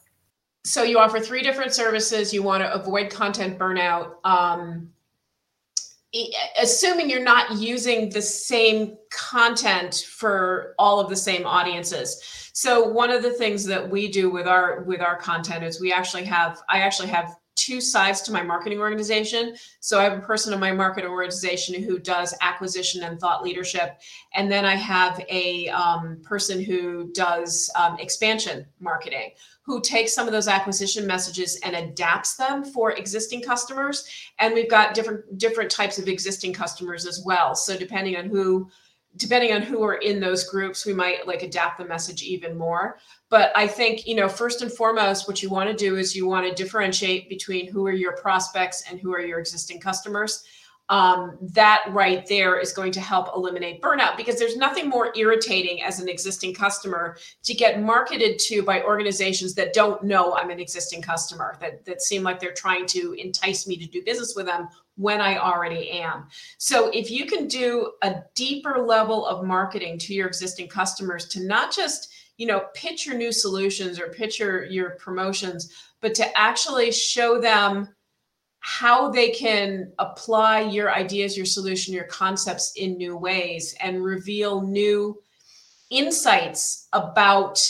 So 0.65 0.83
you 0.83 0.97
offer 0.99 1.19
three 1.19 1.41
different 1.41 1.73
services. 1.73 2.33
You 2.33 2.43
want 2.43 2.63
to 2.63 2.73
avoid 2.73 3.09
content 3.09 3.59
burnout. 3.59 4.15
Um, 4.23 4.89
assuming 6.61 7.09
you're 7.09 7.23
not 7.23 7.57
using 7.57 8.09
the 8.09 8.21
same 8.21 8.95
content 9.11 10.05
for 10.07 10.75
all 10.77 10.99
of 10.99 11.09
the 11.09 11.15
same 11.15 11.45
audiences 11.45 12.51
so 12.53 12.87
one 12.87 13.09
of 13.09 13.23
the 13.23 13.31
things 13.31 13.65
that 13.65 13.89
we 13.89 14.07
do 14.07 14.29
with 14.29 14.47
our 14.47 14.83
with 14.83 15.01
our 15.01 15.17
content 15.17 15.63
is 15.63 15.81
we 15.81 15.91
actually 15.91 16.23
have 16.23 16.61
i 16.69 16.79
actually 16.81 17.07
have 17.07 17.35
two 17.65 17.79
sides 17.79 18.21
to 18.21 18.31
my 18.31 18.43
marketing 18.43 18.79
organization. 18.79 19.55
So 19.79 19.99
I 19.99 20.03
have 20.03 20.17
a 20.17 20.21
person 20.21 20.53
in 20.53 20.59
my 20.59 20.71
marketing 20.71 21.09
organization 21.09 21.81
who 21.83 21.99
does 21.99 22.33
acquisition 22.41 23.03
and 23.03 23.19
thought 23.19 23.43
leadership, 23.43 23.99
and 24.33 24.51
then 24.51 24.65
I 24.65 24.75
have 24.75 25.23
a 25.29 25.69
um, 25.69 26.21
person 26.23 26.63
who 26.63 27.11
does 27.13 27.69
um, 27.75 27.97
expansion 27.99 28.65
marketing, 28.79 29.31
who 29.65 29.81
takes 29.81 30.13
some 30.13 30.27
of 30.27 30.33
those 30.33 30.47
acquisition 30.47 31.07
messages 31.07 31.59
and 31.63 31.75
adapts 31.75 32.35
them 32.35 32.63
for 32.63 32.91
existing 32.91 33.41
customers. 33.41 34.07
And 34.39 34.53
we've 34.53 34.69
got 34.69 34.93
different 34.93 35.37
different 35.37 35.71
types 35.71 35.97
of 35.97 36.07
existing 36.07 36.53
customers 36.53 37.05
as 37.05 37.23
well. 37.25 37.55
So 37.55 37.77
depending 37.77 38.17
on 38.17 38.25
who 38.25 38.69
depending 39.15 39.53
on 39.53 39.61
who 39.61 39.83
are 39.83 39.95
in 39.95 40.19
those 40.19 40.43
groups, 40.49 40.85
we 40.85 40.93
might 40.93 41.27
like 41.27 41.43
adapt 41.43 41.77
the 41.77 41.85
message 41.85 42.23
even 42.23 42.57
more. 42.57 42.97
But 43.29 43.51
I 43.55 43.67
think, 43.67 44.07
you 44.07 44.15
know, 44.15 44.27
first 44.27 44.61
and 44.61 44.71
foremost, 44.71 45.27
what 45.27 45.43
you 45.43 45.49
want 45.49 45.69
to 45.69 45.75
do 45.75 45.97
is 45.97 46.15
you 46.15 46.27
want 46.27 46.47
to 46.47 46.63
differentiate 46.63 47.29
between 47.29 47.71
who 47.71 47.85
are 47.85 47.91
your 47.91 48.15
prospects 48.17 48.83
and 48.89 48.99
who 48.99 49.13
are 49.13 49.21
your 49.21 49.39
existing 49.39 49.79
customers. 49.79 50.43
Um, 50.89 51.37
that 51.41 51.85
right 51.89 52.27
there 52.27 52.59
is 52.59 52.73
going 52.73 52.91
to 52.91 52.99
help 52.99 53.33
eliminate 53.35 53.81
burnout 53.81 54.17
because 54.17 54.37
there's 54.37 54.57
nothing 54.57 54.89
more 54.89 55.13
irritating 55.15 55.81
as 55.81 56.01
an 56.01 56.09
existing 56.09 56.53
customer 56.53 57.15
to 57.43 57.53
get 57.53 57.81
marketed 57.81 58.37
to 58.39 58.61
by 58.63 58.83
organizations 58.83 59.55
that 59.55 59.73
don't 59.73 60.03
know 60.03 60.35
I'm 60.35 60.49
an 60.49 60.59
existing 60.59 61.01
customer, 61.01 61.55
that, 61.61 61.85
that 61.85 62.01
seem 62.01 62.21
like 62.21 62.39
they're 62.39 62.53
trying 62.53 62.85
to 62.87 63.13
entice 63.13 63.65
me 63.65 63.77
to 63.77 63.87
do 63.87 64.03
business 64.03 64.33
with 64.35 64.45
them 64.45 64.67
when 64.95 65.21
I 65.21 65.37
already 65.37 65.89
am. 65.89 66.27
So 66.57 66.89
if 66.89 67.09
you 67.09 67.25
can 67.25 67.47
do 67.47 67.93
a 68.01 68.15
deeper 68.35 68.85
level 68.85 69.25
of 69.25 69.45
marketing 69.45 69.97
to 69.99 70.13
your 70.13 70.27
existing 70.27 70.67
customers 70.67 71.27
to 71.29 71.45
not 71.45 71.73
just 71.73 72.13
you 72.37 72.47
know 72.47 72.65
pitch 72.73 73.05
your 73.05 73.15
new 73.15 73.31
solutions 73.31 73.99
or 73.99 74.09
pitch 74.09 74.39
your, 74.39 74.65
your 74.65 74.91
promotions 74.91 75.71
but 76.01 76.13
to 76.15 76.37
actually 76.37 76.91
show 76.91 77.39
them 77.39 77.87
how 78.63 79.11
they 79.11 79.29
can 79.29 79.91
apply 79.99 80.61
your 80.61 80.89
ideas 80.89 81.35
your 81.35 81.45
solution 81.45 81.93
your 81.93 82.05
concepts 82.05 82.71
in 82.77 82.95
new 82.95 83.17
ways 83.17 83.75
and 83.81 84.01
reveal 84.01 84.61
new 84.61 85.21
insights 85.89 86.87
about 86.93 87.61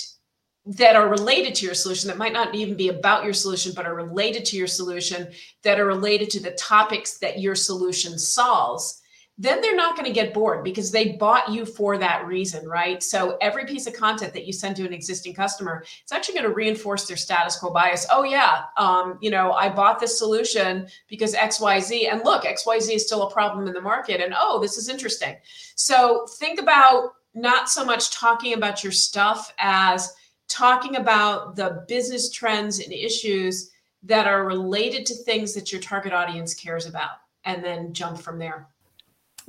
that 0.68 0.96
are 0.96 1.10
related 1.10 1.56
to 1.56 1.66
your 1.66 1.74
solution 1.74 2.08
that 2.08 2.18
might 2.18 2.32
not 2.32 2.54
even 2.54 2.78
be 2.78 2.90
about 2.90 3.24
your 3.24 3.34
solution 3.34 3.74
but 3.76 3.88
are 3.88 3.96
related 3.96 4.46
to 4.46 4.56
your 4.56 4.68
solution 4.68 5.28
that 5.64 5.80
are 5.80 5.88
related 5.88 6.30
to 6.30 6.40
the 6.40 6.52
topics 6.52 7.18
that 7.18 7.40
your 7.40 7.56
solution 7.56 8.20
solves 8.20 9.02
then 9.38 9.62
they're 9.62 9.76
not 9.76 9.96
going 9.96 10.06
to 10.06 10.14
get 10.14 10.34
bored 10.34 10.64
because 10.64 10.92
they 10.92 11.14
bought 11.14 11.50
you 11.50 11.66
for 11.66 11.98
that 11.98 12.26
reason 12.26 12.68
right? 12.68 13.02
So 13.02 13.38
every 13.42 13.66
piece 13.66 13.88
of 13.88 13.94
content 13.94 14.34
that 14.34 14.46
you 14.46 14.54
send 14.54 14.76
to 14.78 14.86
an 14.86 14.94
existing 14.94 15.34
customer 15.34 15.84
it's 16.02 16.12
actually 16.12 16.36
going 16.36 16.48
to 16.48 16.54
reinforce 16.54 17.08
their 17.08 17.18
status 17.18 17.58
quo 17.58 17.72
bias. 17.72 18.06
Oh 18.12 18.24
yeah 18.24 18.64
um, 18.78 19.18
you 19.22 19.32
know 19.32 19.54
i 19.54 19.70
bought 19.70 20.00
this 20.00 20.18
solution 20.18 20.88
because 21.08 21.36
xyz 21.36 22.12
and 22.12 22.22
look 22.24 22.44
xyz 22.44 22.94
is 22.94 23.06
still 23.06 23.24
a 23.24 23.32
problem 23.32 23.68
in 23.68 23.74
the 23.74 23.82
market 23.82 24.22
and 24.22 24.34
oh 24.38 24.60
this 24.60 24.78
is 24.78 24.90
interesting. 24.90 25.36
So 25.76 26.26
think 26.38 26.60
about 26.60 27.14
not 27.34 27.70
so 27.70 27.84
much 27.84 28.12
talking 28.12 28.54
about 28.54 28.84
your 28.84 28.92
stuff 28.92 29.54
as 29.58 30.14
talking 30.48 30.98
about 30.98 31.56
the 31.56 31.84
business 31.88 32.30
trends 32.32 32.80
and 32.80 32.94
issues 32.94 33.72
that 34.04 34.28
are 34.28 34.46
related 34.46 35.06
to 35.08 35.16
things 35.16 35.54
that 35.54 35.72
your 35.72 35.82
target 35.82 36.14
audience 36.14 36.54
cares 36.54 36.86
about 36.86 37.12
and 37.46 37.64
then 37.64 37.94
jump 37.94 38.20
from 38.20 38.38
there 38.38 38.68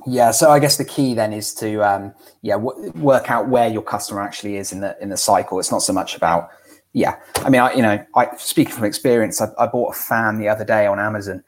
yeah 0.05 0.31
so 0.31 0.51
i 0.51 0.59
guess 0.59 0.77
the 0.77 0.85
key 0.85 1.13
then 1.13 1.33
is 1.33 1.53
to 1.53 1.81
um, 1.81 2.13
yeah 2.41 2.55
w- 2.55 2.91
work 2.95 3.29
out 3.31 3.47
where 3.47 3.67
your 3.67 3.81
customer 3.81 4.21
actually 4.21 4.57
is 4.57 4.71
in 4.71 4.81
the 4.81 4.95
in 5.01 5.09
the 5.09 5.17
cycle 5.17 5.59
it's 5.59 5.71
not 5.71 5.81
so 5.81 5.93
much 5.93 6.15
about 6.15 6.49
yeah 6.93 7.15
i 7.37 7.49
mean 7.49 7.61
i 7.61 7.73
you 7.73 7.81
know 7.81 8.03
i 8.15 8.27
speaking 8.37 8.73
from 8.73 8.85
experience 8.85 9.41
i, 9.41 9.47
I 9.57 9.67
bought 9.67 9.95
a 9.95 9.97
fan 9.97 10.37
the 10.37 10.47
other 10.47 10.65
day 10.65 10.85
on 10.85 10.99
amazon 10.99 11.43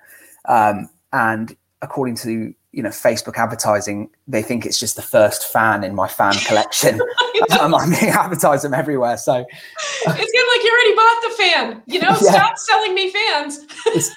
um, 0.47 0.89
and 1.13 1.55
according 1.81 2.15
to 2.15 2.53
you 2.77 2.83
know 2.83 2.89
Facebook 2.89 3.37
advertising, 3.37 4.09
they 4.27 4.43
think 4.43 4.65
it's 4.65 4.79
just 4.79 4.95
the 4.95 5.01
first 5.01 5.51
fan 5.51 5.83
in 5.83 5.95
my 5.95 6.07
fan 6.07 6.33
collection. 6.45 7.01
I'm, 7.51 7.73
I'm 7.73 7.89
being 7.89 8.11
advertised 8.11 8.63
them 8.63 8.73
everywhere. 8.73 9.17
So 9.17 9.33
it's 9.33 10.05
kind 10.05 10.15
of 10.15 10.21
like 10.21 10.63
you 10.63 10.71
already 10.71 10.95
bought 10.95 11.21
the 11.23 11.35
fan. 11.37 11.83
You 11.87 11.99
know, 12.01 12.09
yeah. 12.21 12.31
stop 12.31 12.57
selling 12.57 12.93
me 12.93 13.11
fans. 13.11 13.65
it's, 13.87 14.15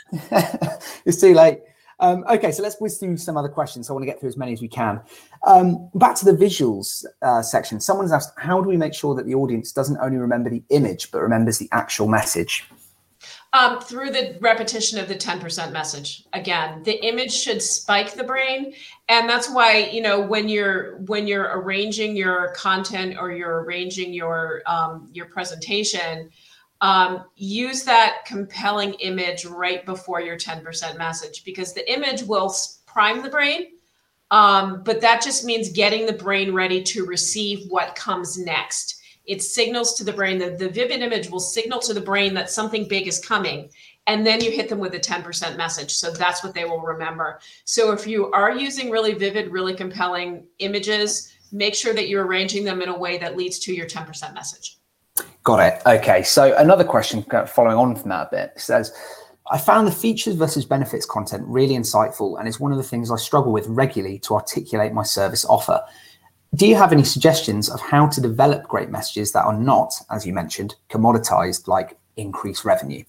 it's, 1.07 1.21
too 1.21 1.35
late. 1.35 1.61
Um, 2.01 2.25
okay, 2.31 2.51
so 2.51 2.63
let's 2.63 2.77
whiz 2.81 2.99
through 2.99 3.19
some 3.19 3.37
other 3.37 3.49
questions. 3.49 3.89
I 3.89 3.93
want 3.93 4.03
to 4.03 4.07
get 4.07 4.19
through 4.19 4.31
as 4.31 4.37
many 4.37 4.53
as 4.53 4.61
we 4.61 4.69
can. 4.69 5.01
Um, 5.47 5.91
back 5.95 6.17
to 6.17 6.25
the 6.25 6.33
visuals 6.33 7.05
uh, 7.23 7.43
section. 7.43 7.79
Someone's 7.79 8.13
asked, 8.13 8.33
how 8.39 8.61
do 8.61 8.69
we 8.69 8.77
make 8.77 8.95
sure 8.95 9.15
that 9.15 9.27
the 9.27 9.35
audience 9.35 9.71
doesn't 9.71 9.99
only 9.99 10.17
remember 10.17 10.51
the 10.51 10.63
image 10.71 11.11
but 11.11 11.21
remembers 11.21 11.59
the 11.59 11.69
actual 11.73 12.09
message? 12.09 12.65
Um, 13.53 13.81
through 13.81 14.11
the 14.11 14.39
repetition 14.41 15.01
of 15.01 15.09
the 15.09 15.17
10% 15.17 15.73
message. 15.73 16.25
Again, 16.33 16.85
the 16.85 17.05
image 17.05 17.33
should 17.33 17.61
spike 17.61 18.15
the 18.15 18.23
brain. 18.23 18.73
And 19.09 19.29
that's 19.29 19.51
why, 19.51 19.91
you 19.93 20.01
know, 20.01 20.21
when 20.21 20.49
you're 20.49 20.99
when 21.07 21.27
you're 21.27 21.51
arranging 21.59 22.15
your 22.15 22.53
content 22.55 23.17
or 23.19 23.33
you're 23.33 23.65
arranging 23.65 24.15
your 24.15 24.63
um, 24.67 25.11
your 25.13 25.27
presentation, 25.27 26.31
um, 26.81 27.25
use 27.37 27.83
that 27.85 28.25
compelling 28.25 28.95
image 28.95 29.45
right 29.45 29.85
before 29.85 30.21
your 30.21 30.37
10% 30.37 30.97
message 30.97 31.45
because 31.45 31.73
the 31.73 31.91
image 31.93 32.23
will 32.23 32.55
prime 32.87 33.23
the 33.23 33.29
brain. 33.29 33.73
Um, 34.31 34.83
but 34.85 35.01
that 35.01 35.23
just 35.23 35.45
means 35.45 35.73
getting 35.73 36.07
the 36.07 36.13
brain 36.13 36.55
ready 36.55 36.83
to 36.85 37.05
receive 37.05 37.69
what 37.69 37.97
comes 37.97 38.39
next. 38.39 39.01
It 39.27 39.43
signals 39.43 39.95
to 39.95 40.05
the 40.05 40.13
brain 40.13 40.39
that 40.39 40.59
the 40.59 40.69
vivid 40.69 41.03
image 41.03 41.29
will 41.29 41.41
signal 41.41 41.81
to 41.81 41.95
the 41.95 42.01
brain 42.01 42.33
that 42.35 42.51
something 42.51 42.89
big 42.89 43.07
is 43.07 43.19
coming 43.19 43.71
and 44.07 44.27
then 44.27 44.43
you 44.43 44.51
hit 44.51 44.69
them 44.69 44.79
with 44.79 44.95
a 44.95 44.99
10% 44.99 45.57
message. 45.57 45.93
So 45.93 46.11
that's 46.11 46.43
what 46.43 46.55
they 46.55 46.65
will 46.65 46.81
remember. 46.81 47.41
So 47.65 47.93
if 47.93 48.07
you 48.07 48.31
are 48.33 48.51
using 48.51 48.91
really 48.91 49.13
vivid 49.13 49.53
really 49.53 49.75
compelling 49.75 50.47
images 50.59 51.33
make 51.53 51.75
sure 51.75 51.95
that 51.95 52.09
you're 52.09 52.27
arranging 52.27 52.65
them 52.65 52.83
in 52.83 52.89
a 52.89 52.97
way 52.97 53.19
that 53.19 53.37
leads 53.37 53.59
to 53.61 53.75
your 53.75 53.87
10% 53.87 54.35
message 54.35 54.80
got 55.43 55.59
it 55.61 55.81
okay 55.87 56.23
so 56.23 56.57
another 56.57 56.85
question 56.85 57.25
uh, 57.31 57.47
following 57.47 57.77
on 57.77 57.97
from 57.97 58.11
that 58.11 58.29
a 58.29 58.31
bit 58.31 58.53
says 58.57 58.93
I 59.53 59.59
found 59.59 59.89
the 59.89 59.93
features 59.93 60.37
versus 60.37 60.65
benefits 60.65 61.05
content 61.05 61.45
really 61.45 61.75
insightful, 61.75 62.39
and 62.39 62.47
it's 62.47 62.61
one 62.61 62.71
of 62.71 62.79
the 62.79 62.85
things 62.85 63.11
I 63.11 63.17
struggle 63.17 63.51
with 63.51 63.67
regularly 63.67 64.21
to 64.21 64.35
articulate 64.35 64.93
my 64.93 65.03
service 65.03 65.45
offer. 65.45 65.83
Do 66.55 66.69
you 66.69 66.77
have 66.77 66.93
any 66.93 67.03
suggestions 67.03 67.69
of 67.69 67.81
how 67.81 68.07
to 68.09 68.21
develop 68.21 68.69
great 68.69 68.91
messages 68.91 69.33
that 69.33 69.45
are 69.45 69.59
not, 69.59 69.93
as 70.11 70.25
you 70.25 70.33
mentioned, 70.33 70.77
commoditized 70.89 71.67
like 71.67 71.97
increased 72.17 72.65
revenue? 72.65 73.03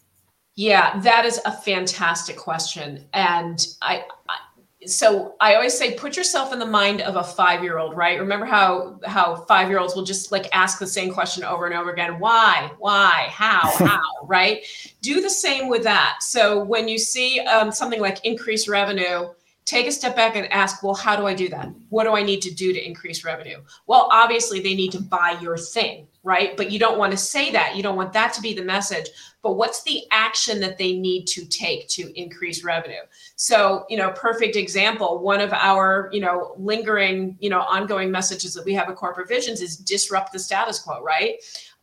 Yeah, 0.56 1.00
that 1.00 1.26
is 1.26 1.40
a 1.46 1.52
fantastic 1.52 2.38
question. 2.38 3.06
And 3.14 3.66
I, 3.82 4.06
I 4.28 4.38
so 4.86 5.36
I 5.40 5.56
always 5.56 5.78
say 5.78 5.94
put 5.94 6.18
yourself 6.18 6.52
in 6.54 6.60
the 6.60 6.66
mind 6.66 7.02
of 7.02 7.16
a 7.16 7.22
5-year-old, 7.22 7.96
right? 7.96 8.20
Remember 8.20 8.46
how 8.46 9.00
how 9.06 9.46
5-year-olds 9.50 9.96
will 9.96 10.04
just 10.04 10.32
like 10.32 10.48
ask 10.54 10.80
the 10.80 10.88
same 10.88 11.14
question 11.14 11.44
over 11.44 11.66
and 11.66 11.76
over 11.76 11.92
again, 11.92 12.20
why? 12.20 12.72
Why? 12.80 13.28
How? 13.30 13.72
How, 13.86 14.02
right? 14.24 14.66
Do 15.02 15.22
the 15.22 15.30
same 15.30 15.70
with 15.70 15.84
that. 15.84 16.18
So 16.22 16.64
when 16.64 16.88
you 16.88 16.98
see 16.98 17.40
um, 17.42 17.72
something 17.72 18.00
like 18.00 18.26
increased 18.26 18.68
revenue, 18.68 19.30
take 19.66 19.88
a 19.88 19.92
step 19.92 20.16
back 20.16 20.36
and 20.36 20.52
ask, 20.52 20.84
well, 20.84 20.94
how 20.94 21.16
do 21.16 21.26
I 21.26 21.34
do 21.34 21.48
that? 21.50 21.70
What 21.90 22.04
do 22.04 22.16
I 22.16 22.24
need 22.24 22.42
to 22.42 22.54
do 22.54 22.74
to 22.74 22.86
increase 22.86 23.24
revenue? 23.24 23.62
Well, 23.88 24.08
obviously, 24.12 24.60
they 24.60 24.76
need 24.76 24.92
to 24.94 25.02
buy 25.02 25.38
your 25.42 25.58
thing, 25.58 26.08
right? 26.24 26.58
But 26.58 26.72
you 26.72 26.80
don't 26.80 26.98
want 26.98 27.12
to 27.12 27.18
say 27.18 27.52
that. 27.52 27.76
You 27.76 27.84
don't 27.84 27.96
want 27.96 28.14
that 28.14 28.34
to 28.34 28.42
be 28.42 28.54
the 28.54 28.64
message. 28.64 29.10
But 29.44 29.54
what's 29.54 29.84
the 29.84 30.04
action 30.12 30.60
that 30.60 30.78
they 30.78 30.94
need 30.94 31.26
to 31.28 31.46
take 31.46 31.88
to 31.90 32.12
increase 32.20 32.64
revenue? 32.64 33.02
So, 33.36 33.86
you 33.90 33.98
know, 33.98 34.12
perfect 34.12 34.56
example, 34.56 35.20
one 35.20 35.42
of 35.42 35.52
our, 35.52 36.10
you 36.12 36.22
know, 36.22 36.54
lingering, 36.58 37.38
you 37.40 37.50
know, 37.50 37.62
ongoing 37.62 38.12
messages 38.12 38.54
that 38.54 38.66
we 38.66 38.74
have 38.74 38.90
at 38.90 38.96
Corporate 38.96 39.28
Visions 39.28 39.62
is 39.62 39.78
disrupt 39.78 40.32
the 40.32 40.40
status 40.40 40.80
quo, 40.80 41.02
right? 41.02 41.36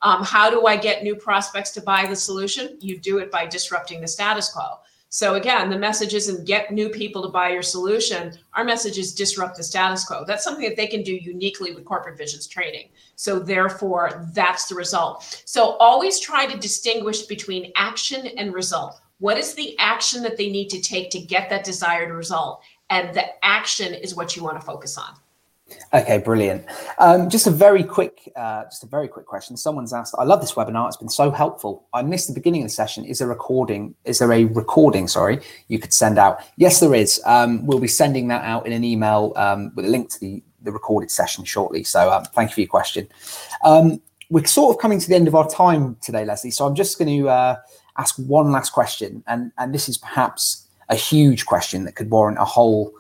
Um, 0.03 0.23
how 0.23 0.51
do 0.51 0.67
I 0.67 0.77
get 0.77 1.03
new 1.03 1.17
prospects 1.17 1.73
to 1.73 1.81
buy 1.81 2.07
the 2.07 2.15
solution? 2.15 2.79
You 2.81 2.99
do 2.99 3.19
it 3.19 3.33
by 3.33 3.47
disrupting 3.47 4.01
the 4.01 4.09
status 4.09 4.53
quo. 4.53 4.79
So 5.11 5.35
again, 5.37 5.71
the 5.71 5.79
message 5.79 6.13
isn't 6.13 6.47
get 6.47 6.71
new 6.71 6.91
people 6.91 7.23
to 7.23 7.29
buy 7.29 7.49
your 7.49 7.63
solution. 7.63 8.39
Our 8.53 8.65
message 8.65 8.99
is 8.99 9.15
disrupt 9.15 9.57
the 9.57 9.63
status 9.63 10.05
quo. 10.05 10.25
That's 10.27 10.45
something 10.45 10.69
that 10.69 10.77
they 10.77 10.87
can 10.87 11.03
do 11.03 11.15
uniquely 11.15 11.73
with 11.73 11.87
corporate 11.87 12.19
visions 12.19 12.47
training. 12.47 12.91
So 13.17 13.39
therefore, 13.39 14.29
that's 14.35 14.67
the 14.67 14.75
result. 14.75 15.43
So 15.47 15.77
always 15.77 16.21
try 16.21 16.45
to 16.45 16.59
distinguish 16.59 17.23
between 17.23 17.73
action 17.75 18.27
and 18.27 18.53
result. 18.53 19.01
What 19.19 19.39
is 19.39 19.55
the 19.55 19.77
action 19.79 20.23
that 20.25 20.37
they 20.37 20.51
need 20.51 20.69
to 20.71 20.81
take 20.81 21.11
to 21.11 21.21
get 21.21 21.49
that 21.49 21.65
desired 21.65 22.13
result? 22.15 22.63
And 22.91 23.15
the 23.15 23.45
action 23.45 23.95
is 23.95 24.15
what 24.15 24.37
you 24.37 24.45
want 24.45 24.61
to 24.61 24.67
focus 24.67 24.99
on. 24.99 25.15
Okay, 25.93 26.19
brilliant. 26.19 26.65
Um, 26.99 27.29
just 27.29 27.47
a 27.47 27.51
very 27.51 27.85
quick, 27.85 28.31
uh, 28.37 28.65
just 28.65 28.85
a 28.85 28.87
very 28.87 29.09
quick 29.09 29.27
question. 29.27 29.57
Someone's 29.57 29.93
asked, 29.93 30.15
"I 30.19 30.25
love 30.25 30.41
this 30.41 30.53
webinar. 30.53 30.87
It's 30.89 30.97
been 30.97 31.09
so 31.09 31.31
helpful. 31.31 31.85
I 31.93 32.03
missed 32.03 32.29
the 32.29 32.35
beginning 32.35 32.63
of 32.63 32.67
the 32.67 32.75
session. 32.75 33.05
Is 33.05 33.19
there 33.19 33.29
a 33.29 33.31
recording? 33.31 33.95
Is 34.05 34.19
there 34.19 34.33
a 34.33 34.45
recording? 34.45 35.09
Sorry, 35.09 35.41
you 35.69 35.79
could 35.79 35.93
send 35.93 36.19
out. 36.19 36.41
Yes, 36.57 36.81
there 36.81 36.95
is. 36.95 37.21
Um, 37.25 37.67
we'll 37.67 37.81
be 37.81 37.89
sending 37.89 38.29
that 38.29 38.45
out 38.45 38.67
in 38.67 38.73
an 38.73 38.85
email 38.85 39.33
um, 39.37 39.73
with 39.75 39.85
a 39.85 39.89
link 39.89 40.11
to 40.11 40.21
the 40.21 40.43
the 40.63 40.73
recorded 40.73 41.11
session 41.11 41.45
shortly. 41.45 41.85
So, 41.85 42.11
um, 42.11 42.25
thank 42.35 42.51
you 42.51 42.55
for 42.55 42.61
your 42.61 42.69
question. 42.69 43.09
Um, 43.63 44.01
we're 44.31 44.45
sort 44.45 44.75
of 44.75 44.81
coming 44.81 44.99
to 45.01 45.09
the 45.09 45.15
end 45.15 45.29
of 45.29 45.35
our 45.35 45.49
time 45.49 45.97
today, 46.03 46.25
Leslie. 46.25 46.51
So, 46.51 46.67
I'm 46.67 46.75
just 46.75 46.99
going 46.99 47.23
to 47.23 47.29
uh, 47.29 47.57
ask 47.99 48.17
one 48.17 48.53
last 48.53 48.71
question, 48.71 49.23
and 49.27 49.53
and 49.59 49.75
this 49.75 49.89
is 49.89 49.99
perhaps 49.99 50.67
a 50.89 50.95
huge 50.95 51.47
question 51.47 51.85
that 51.85 51.95
could 51.95 52.11
warrant 52.11 52.39
a 52.39 52.45
whole 52.45 52.93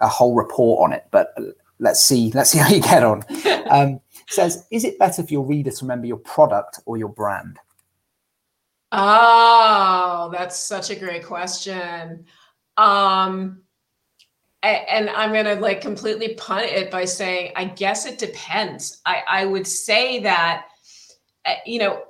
a 0.00 0.08
whole 0.08 0.34
report 0.34 0.82
on 0.84 0.92
it, 0.92 1.06
but 1.10 1.34
let's 1.80 2.04
see 2.04 2.30
let's 2.32 2.50
see 2.50 2.58
how 2.58 2.68
you 2.68 2.80
get 2.80 3.02
on. 3.02 3.22
Um, 3.70 4.00
says 4.26 4.66
is 4.72 4.82
it 4.82 4.98
better 4.98 5.22
for 5.22 5.32
your 5.32 5.44
reader 5.44 5.70
to 5.70 5.84
remember 5.84 6.08
your 6.08 6.16
product 6.16 6.80
or 6.86 6.96
your 6.96 7.08
brand? 7.08 7.58
Oh 8.90 10.28
that's 10.32 10.58
such 10.58 10.90
a 10.90 10.96
great 10.96 11.24
question. 11.24 12.26
Um 12.76 13.62
and 14.62 15.08
i'm 15.08 15.32
gonna 15.32 15.54
like 15.54 15.80
completely 15.80 16.34
punt 16.34 16.66
it 16.66 16.90
by 16.90 17.04
saying 17.04 17.52
i 17.56 17.64
guess 17.64 18.06
it 18.06 18.18
depends. 18.18 19.00
I 19.06 19.22
i 19.28 19.44
would 19.46 19.66
say 19.66 20.20
that 20.20 20.66
uh, 21.46 21.54
you 21.64 21.78
know 21.78 22.02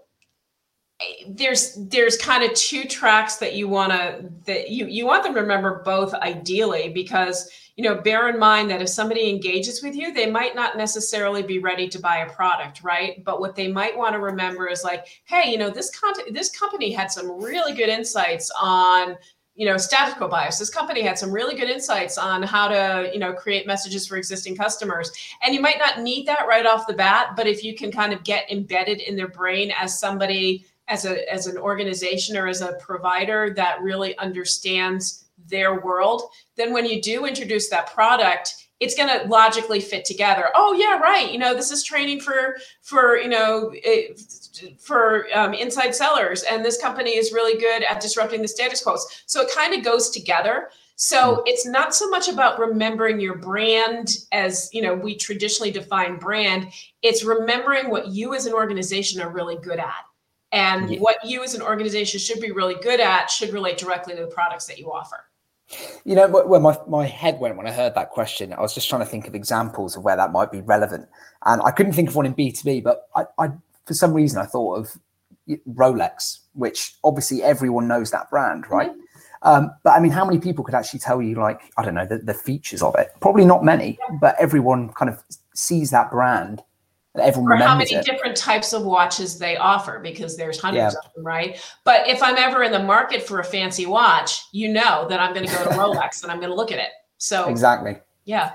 there's 1.29 1.75
there's 1.75 2.17
kind 2.17 2.45
of 2.45 2.53
two 2.55 2.85
tracks 2.85 3.37
that 3.37 3.55
you 3.55 3.69
want 3.69 3.93
to 3.93 4.31
that 4.47 4.71
you 4.71 4.87
you 4.87 5.07
want 5.07 5.23
them 5.23 5.35
to 5.35 5.41
remember 5.41 5.83
both 5.85 6.13
ideally 6.15 6.91
because 6.91 7.51
you 7.81 7.89
know 7.89 7.95
bear 7.95 8.29
in 8.29 8.39
mind 8.39 8.71
that 8.71 8.83
if 8.83 8.91
somebody 8.91 9.31
engages 9.31 9.83
with 9.83 9.97
you 9.97 10.13
they 10.13 10.31
might 10.31 10.55
not 10.55 10.77
necessarily 10.77 11.43
be 11.43 11.59
ready 11.59 11.89
to 11.89 11.99
buy 11.99 12.19
a 12.19 12.31
product 12.31 12.83
right? 12.83 13.25
But 13.25 13.41
what 13.41 13.57
they 13.57 13.69
might 13.69 13.97
want 13.97 14.13
to 14.13 14.19
remember 14.19 14.69
is 14.69 14.85
like 14.85 15.07
hey 15.25 15.51
you 15.51 15.57
know 15.57 15.71
this 15.71 15.89
content 15.99 16.35
this 16.35 16.51
company 16.51 16.93
had 16.93 17.11
some 17.11 17.43
really 17.43 17.73
good 17.73 17.89
insights 17.89 18.53
on 18.61 19.17
you 19.55 19.65
know 19.65 19.79
quo 20.19 20.29
bias. 20.29 20.59
This 20.59 20.69
company 20.69 21.01
had 21.01 21.19
some 21.19 21.33
really 21.33 21.57
good 21.57 21.71
insights 21.71 22.19
on 22.19 22.43
how 22.43 22.69
to 22.69 23.11
you 23.15 23.19
know 23.19 23.33
create 23.33 23.67
messages 23.67 24.07
for 24.07 24.19
existing 24.19 24.57
customers. 24.57 25.11
And 25.43 25.55
you 25.55 25.63
might 25.63 25.79
not 25.79 26.03
need 26.03 26.27
that 26.27 26.47
right 26.47 26.67
off 26.67 26.87
the 26.87 26.93
bat 26.93 27.29
but 27.35 27.47
if 27.47 27.65
you 27.65 27.75
can 27.75 27.91
kind 27.91 28.13
of 28.13 28.25
get 28.25 28.51
embedded 28.53 29.01
in 29.01 29.17
their 29.17 29.29
brain 29.29 29.73
as 29.81 29.99
somebody 29.99 30.67
as 30.89 31.07
a 31.07 31.33
as 31.33 31.47
an 31.47 31.57
organization 31.57 32.37
or 32.37 32.47
as 32.47 32.61
a 32.61 32.75
provider 32.75 33.55
that 33.57 33.81
really 33.81 34.19
understands 34.19 35.30
their 35.51 35.81
world 35.81 36.23
then 36.57 36.73
when 36.73 36.87
you 36.87 37.01
do 37.01 37.27
introduce 37.27 37.69
that 37.69 37.93
product 37.93 38.69
it's 38.81 38.95
going 38.95 39.09
to 39.09 39.27
logically 39.29 39.81
fit 39.81 40.05
together 40.05 40.49
oh 40.55 40.73
yeah 40.73 40.99
right 40.99 41.31
you 41.31 41.39
know 41.39 41.55
this 41.55 41.71
is 41.71 41.85
training 41.85 42.21
for 42.21 42.57
for 42.83 43.19
you 43.19 43.29
know 43.29 43.73
for 44.79 45.27
um, 45.35 45.53
inside 45.55 45.95
sellers 45.95 46.43
and 46.45 46.65
this 46.65 46.81
company 46.81 47.11
is 47.11 47.33
really 47.33 47.59
good 47.61 47.83
at 47.85 48.01
disrupting 48.01 48.43
the 48.43 48.49
status 48.49 48.83
quo 48.83 48.97
so 49.27 49.43
it 49.43 49.51
kind 49.55 49.75
of 49.75 49.85
goes 49.85 50.11
together 50.11 50.71
so 50.97 51.37
hmm. 51.37 51.41
it's 51.47 51.67
not 51.67 51.95
so 51.95 52.09
much 52.09 52.29
about 52.29 52.59
remembering 52.59 53.21
your 53.21 53.37
brand 53.37 54.19
as 54.33 54.71
you 54.73 54.83
know 54.83 54.95
we 54.95 55.15
traditionally 55.15 55.71
define 55.71 56.19
brand 56.19 56.69
it's 57.03 57.25
remembering 57.25 57.91
what 57.91 58.09
you 58.09 58.35
as 58.35 58.47
an 58.47 58.53
organization 58.53 59.21
are 59.21 59.31
really 59.31 59.57
good 59.57 59.79
at 59.79 60.05
and 60.53 60.91
yeah. 60.91 60.99
what 60.99 61.17
you 61.25 61.43
as 61.43 61.55
an 61.55 61.63
organization 61.63 62.19
should 62.19 62.41
be 62.41 62.51
really 62.51 62.77
good 62.83 63.01
at 63.01 63.31
should 63.31 63.53
relate 63.53 63.79
directly 63.79 64.15
to 64.15 64.23
the 64.23 64.27
products 64.29 64.67
that 64.67 64.79
you 64.79 64.93
offer. 64.93 65.25
You 66.05 66.17
know, 66.17 66.27
where 66.29 66.61
my, 66.61 66.77
my 66.89 67.07
head 67.07 67.39
went 67.39 67.57
when 67.57 67.67
I 67.67 67.73
heard 67.73 67.95
that 67.95 68.11
question, 68.11 68.53
I 68.53 68.61
was 68.61 68.75
just 68.75 68.89
trying 68.89 69.03
to 69.03 69.07
think 69.07 69.29
of 69.29 69.35
examples 69.35 69.97
of 69.97 70.03
where 70.03 70.17
that 70.17 70.33
might 70.33 70.51
be 70.51 70.61
relevant. 70.61 71.09
And 71.45 71.63
I 71.63 71.71
couldn't 71.71 71.93
think 71.93 72.09
of 72.09 72.17
one 72.17 72.27
in 72.27 72.35
B2B, 72.35 72.83
but 72.83 73.09
I, 73.15 73.25
I 73.39 73.49
for 73.87 73.95
some 73.95 74.13
reason, 74.13 74.41
I 74.41 74.47
thought 74.47 74.77
of 74.77 74.99
Rolex, 75.69 76.41
which 76.55 76.95
obviously 77.05 77.43
everyone 77.43 77.89
knows 77.89 78.11
that 78.11 78.31
brand, 78.31 78.69
right? 78.71 78.91
Mm-hmm. 78.91 79.01
Um, 79.43 79.71
but 79.85 79.91
I 79.91 80.01
mean, 80.01 80.13
how 80.13 80.25
many 80.25 80.39
people 80.39 80.65
could 80.65 80.75
actually 80.75 81.01
tell 81.01 81.23
you, 81.23 81.37
like, 81.37 81.61
I 81.79 81.85
don't 81.85 81.95
know, 81.95 82.07
the, 82.07 82.19
the 82.19 82.35
features 82.35 82.83
of 82.83 82.95
it? 82.97 83.09
Probably 83.21 83.45
not 83.45 83.65
many, 83.65 83.99
but 84.21 84.37
everyone 84.39 84.91
kind 84.91 85.11
of 85.11 85.23
sees 85.55 85.91
that 85.91 86.11
brand 86.11 86.63
everyone 87.19 87.53
or 87.53 87.57
how 87.57 87.77
many 87.77 87.93
it. 87.93 88.05
different 88.05 88.37
types 88.37 88.73
of 88.73 88.85
watches 88.85 89.39
they 89.39 89.57
offer 89.57 89.99
because 89.99 90.37
there's 90.37 90.61
hundreds 90.61 90.95
yeah. 90.95 90.99
of 91.05 91.15
them 91.15 91.27
right 91.27 91.61
but 91.85 92.07
if 92.07 92.23
i'm 92.23 92.37
ever 92.37 92.63
in 92.63 92.71
the 92.71 92.83
market 92.83 93.23
for 93.23 93.41
a 93.41 93.45
fancy 93.45 93.85
watch 93.85 94.45
you 94.53 94.73
know 94.73 95.07
that 95.09 95.19
i'm 95.19 95.35
going 95.35 95.47
to 95.47 95.53
go 95.53 95.65
to 95.65 95.71
rolex 95.71 96.23
and 96.23 96.31
i'm 96.31 96.39
going 96.39 96.51
to 96.51 96.55
look 96.55 96.71
at 96.71 96.79
it 96.79 96.91
so 97.19 97.49
exactly 97.49 97.97
yeah 98.27 98.53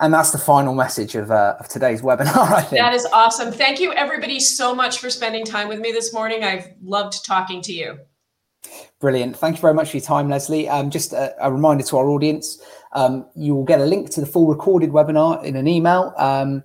and 0.00 0.14
that's 0.14 0.30
the 0.30 0.38
final 0.38 0.74
message 0.74 1.16
of, 1.16 1.30
uh, 1.30 1.56
of 1.58 1.68
today's 1.68 2.00
webinar 2.00 2.50
i 2.52 2.62
think 2.62 2.80
that 2.80 2.94
is 2.94 3.06
awesome 3.12 3.52
thank 3.52 3.78
you 3.78 3.92
everybody 3.92 4.40
so 4.40 4.74
much 4.74 5.00
for 5.00 5.10
spending 5.10 5.44
time 5.44 5.68
with 5.68 5.78
me 5.78 5.92
this 5.92 6.14
morning 6.14 6.44
i've 6.44 6.72
loved 6.82 7.24
talking 7.26 7.60
to 7.60 7.72
you 7.72 7.98
Brilliant. 9.00 9.36
Thank 9.36 9.56
you 9.56 9.60
very 9.60 9.74
much 9.74 9.92
for 9.92 9.96
your 9.98 10.04
time, 10.04 10.28
Leslie. 10.28 10.68
Um, 10.68 10.90
just 10.90 11.12
a, 11.12 11.32
a, 11.40 11.52
reminder 11.52 11.84
to 11.84 11.98
our 11.98 12.08
audience 12.08 12.60
um, 12.92 13.26
you 13.34 13.54
will 13.54 13.64
get 13.64 13.80
a 13.80 13.84
link 13.84 14.10
to 14.10 14.20
the 14.20 14.26
full 14.26 14.46
recorded 14.46 14.90
webinar 14.90 15.42
in 15.44 15.56
an 15.56 15.68
email. 15.68 16.14
Um, 16.16 16.64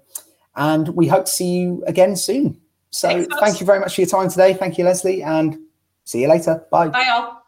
and 0.55 0.89
we 0.89 1.07
hope 1.07 1.25
to 1.25 1.31
see 1.31 1.47
you 1.47 1.83
again 1.87 2.15
soon. 2.15 2.59
So 2.91 3.09
Thanks, 3.09 3.39
thank 3.39 3.59
you 3.59 3.65
very 3.65 3.79
much 3.79 3.95
for 3.95 4.01
your 4.01 4.09
time 4.09 4.29
today. 4.29 4.53
Thank 4.53 4.77
you, 4.77 4.85
Leslie, 4.85 5.23
and 5.23 5.57
see 6.05 6.21
you 6.21 6.27
later. 6.27 6.65
Bye. 6.69 6.89
Bye, 6.89 7.09
all. 7.11 7.42